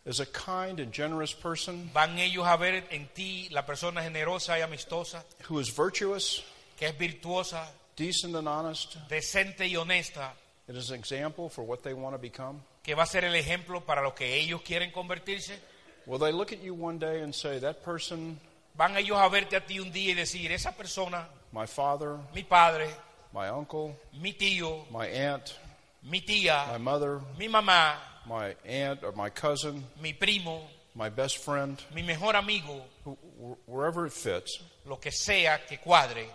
as 0.06 0.20
a 0.20 0.26
kind 0.26 0.80
and 0.80 0.92
generous 0.92 1.32
person 1.32 1.90
¿Van 1.92 2.18
ellos 2.18 2.46
a 2.46 2.56
ver 2.56 2.84
en 2.90 3.08
ti 3.14 3.48
la 3.50 3.62
persona 3.62 4.02
generosa 4.02 4.58
y 4.58 4.62
amistosa, 4.62 5.22
who 5.48 5.58
is 5.60 5.68
virtuous, 5.68 6.42
que 6.78 6.88
es 6.88 6.96
virtuosa, 6.98 7.68
decent, 7.96 8.34
and 8.34 8.48
honest, 8.48 8.96
decente 9.08 9.68
y 9.68 9.76
honesta, 9.76 10.30
and 10.66 10.76
is 10.76 10.90
an 10.90 10.98
example 10.98 11.48
for 11.48 11.62
what 11.62 11.82
they 11.82 11.92
want 11.92 12.14
to 12.14 12.18
become? 12.18 12.62
que 12.82 12.94
va 12.94 13.04
a 13.04 13.06
ser 13.06 13.24
el 13.24 13.34
ejemplo 13.34 13.84
para 13.84 14.02
lo 14.02 14.14
que 14.14 14.34
ellos 14.34 14.62
quieren 14.62 14.92
convertirse? 14.92 15.58
Will 16.06 16.18
they 16.18 16.32
look 16.32 16.52
at 16.52 16.62
you 16.62 16.74
one 16.74 16.98
day 16.98 17.22
and 17.22 17.34
say, 17.34 17.58
That 17.58 17.82
person, 17.82 18.38
¿Van 18.76 18.96
ellos 18.96 19.18
a 19.18 19.28
verte 19.28 19.56
a 19.56 19.64
ti 19.64 19.78
un 19.78 19.90
día 19.92 20.10
y 20.10 20.14
decir, 20.14 20.52
esa 20.52 20.72
persona, 20.72 21.28
my 21.52 21.66
father, 21.66 22.18
mi 22.34 22.42
padre, 22.42 22.88
my 23.34 23.48
uncle, 23.48 23.96
mi 24.22 24.32
tío, 24.32 24.84
my 24.90 25.06
aunt, 25.08 25.54
mi 26.02 26.22
my 26.70 26.78
mother, 26.78 27.20
mi 27.38 27.48
mamá, 27.48 27.94
my 28.28 28.54
aunt 28.64 29.02
or 29.02 29.12
my 29.12 29.28
cousin, 29.28 29.82
mi 30.00 30.12
primo, 30.12 30.62
my 30.94 31.08
best 31.08 31.38
friend, 31.38 31.82
mi 31.94 32.02
mejor 32.02 32.34
amigo, 32.36 32.82
wh- 33.04 33.68
wherever 33.68 34.06
it 34.06 34.12
fits, 34.12 34.60
lo 34.86 34.96
que 34.96 35.10
sea 35.10 35.58
que 35.68 35.78
cuadre, 35.78 36.26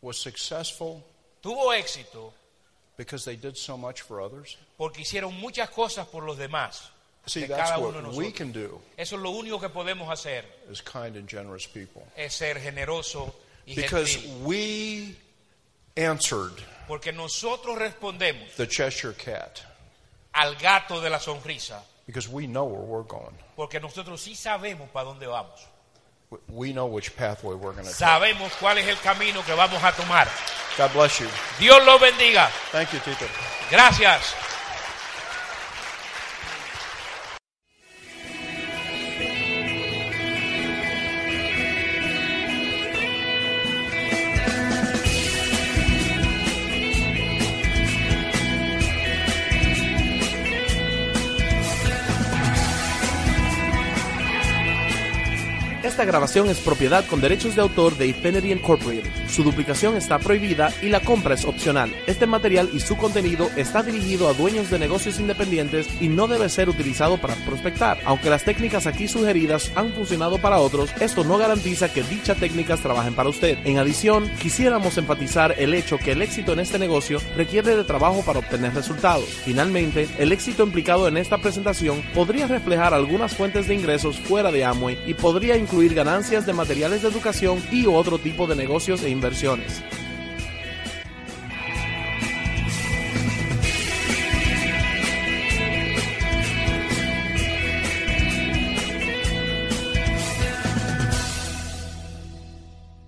was 0.00 0.16
successful 0.18 1.02
tuvo 1.42 1.72
éxito 1.72 2.32
because 2.96 3.24
they 3.24 3.36
did 3.36 3.56
so 3.56 3.76
much 3.76 4.02
for 4.02 4.20
others? 4.20 4.56
porque 4.78 5.00
hicieron 5.02 5.34
muchas 5.40 5.68
cosas 5.70 6.06
por 6.06 6.22
los 6.24 6.36
demás. 6.38 6.90
See, 7.26 7.40
de 7.40 7.48
that's 7.48 7.70
cada 7.70 7.80
uno 7.82 7.90
de 8.00 8.08
what 8.08 8.16
we 8.16 8.24
nosotros. 8.28 8.34
can 8.38 8.52
do 8.52 8.80
Eso 8.96 9.16
es 9.16 9.22
lo 9.22 9.30
único 9.32 9.60
que 9.60 9.68
podemos 9.68 10.08
hacer, 10.08 10.44
as 10.70 10.80
kind 10.80 11.16
and 11.16 11.28
generous 11.28 11.66
people. 11.66 12.02
es 12.16 12.32
ser 12.34 12.58
generoso 12.60 13.34
y 13.66 13.74
Because 13.74 14.14
gentil. 14.16 14.44
we 14.46 15.16
answered 15.98 16.52
Porque 16.86 17.12
nosotros 17.12 17.76
respondemos 17.76 18.54
the 18.56 18.66
Cheshire 18.66 19.12
Cat. 19.14 19.60
al 20.32 20.54
gato 20.56 21.00
de 21.00 21.10
la 21.10 21.18
sonrisa, 21.18 21.82
Because 22.06 22.28
we 22.28 22.46
know 22.46 22.64
where 22.64 22.82
we're 22.82 23.02
going. 23.06 23.34
porque 23.56 23.80
nosotros 23.80 24.20
sí 24.22 24.34
sabemos 24.34 24.88
para 24.90 25.06
dónde 25.06 25.26
vamos. 25.26 25.60
We- 26.30 26.38
We 26.48 26.72
know 26.72 26.86
which 26.86 27.14
pathway 27.16 27.54
we're 27.54 27.72
going 27.74 27.84
to 27.86 27.90
take. 27.90 27.94
Sabemos 28.04 28.52
cuál 28.60 28.78
es 28.78 28.86
el 28.86 28.98
camino 29.00 29.42
que 29.44 29.54
vamos 29.54 29.82
a 29.82 29.92
tomar. 29.92 30.28
God 30.76 30.92
bless 30.92 31.18
you. 31.20 31.26
Dios 31.58 31.84
los 31.84 31.98
bendiga. 32.00 32.50
Thank 32.70 32.92
you, 32.92 33.00
Tito. 33.00 33.26
Gracias. 33.70 34.34
Esta 55.98 56.06
grabación 56.06 56.48
es 56.48 56.60
propiedad 56.60 57.04
con 57.06 57.20
derechos 57.20 57.56
de 57.56 57.62
autor 57.62 57.96
de 57.96 58.06
Infinity 58.06 58.52
Incorporated. 58.52 59.10
Su 59.28 59.42
duplicación 59.42 59.96
está 59.96 60.20
prohibida 60.20 60.72
y 60.80 60.90
la 60.90 61.00
compra 61.00 61.34
es 61.34 61.44
opcional. 61.44 61.92
Este 62.06 62.24
material 62.24 62.70
y 62.72 62.78
su 62.78 62.96
contenido 62.96 63.50
está 63.56 63.82
dirigido 63.82 64.28
a 64.28 64.32
dueños 64.32 64.70
de 64.70 64.78
negocios 64.78 65.18
independientes 65.18 65.88
y 66.00 66.08
no 66.08 66.28
debe 66.28 66.48
ser 66.50 66.68
utilizado 66.68 67.20
para 67.20 67.34
prospectar. 67.44 67.98
Aunque 68.04 68.30
las 68.30 68.44
técnicas 68.44 68.86
aquí 68.86 69.08
sugeridas 69.08 69.72
han 69.74 69.92
funcionado 69.92 70.38
para 70.38 70.60
otros, 70.60 70.88
esto 71.00 71.24
no 71.24 71.36
garantiza 71.36 71.92
que 71.92 72.04
dichas 72.04 72.38
técnicas 72.38 72.78
trabajen 72.78 73.14
para 73.14 73.30
usted. 73.30 73.58
En 73.64 73.78
adición, 73.78 74.30
quisiéramos 74.40 74.98
enfatizar 74.98 75.56
el 75.58 75.74
hecho 75.74 75.98
que 75.98 76.12
el 76.12 76.22
éxito 76.22 76.52
en 76.52 76.60
este 76.60 76.78
negocio 76.78 77.20
requiere 77.36 77.74
de 77.74 77.82
trabajo 77.82 78.22
para 78.24 78.38
obtener 78.38 78.72
resultados. 78.72 79.24
Finalmente, 79.24 80.06
el 80.16 80.30
éxito 80.30 80.62
implicado 80.62 81.08
en 81.08 81.16
esta 81.16 81.38
presentación 81.38 82.04
podría 82.14 82.46
reflejar 82.46 82.94
algunas 82.94 83.34
fuentes 83.34 83.66
de 83.66 83.74
ingresos 83.74 84.16
fuera 84.16 84.52
de 84.52 84.64
Amway 84.64 84.96
y 85.04 85.14
podría 85.14 85.56
ganancias 85.94 86.46
de 86.46 86.52
materiales 86.52 87.02
de 87.02 87.08
educación 87.08 87.62
y 87.70 87.86
otro 87.86 88.18
tipo 88.18 88.46
de 88.46 88.56
negocios 88.56 89.02
e 89.02 89.10
inversiones. 89.10 89.82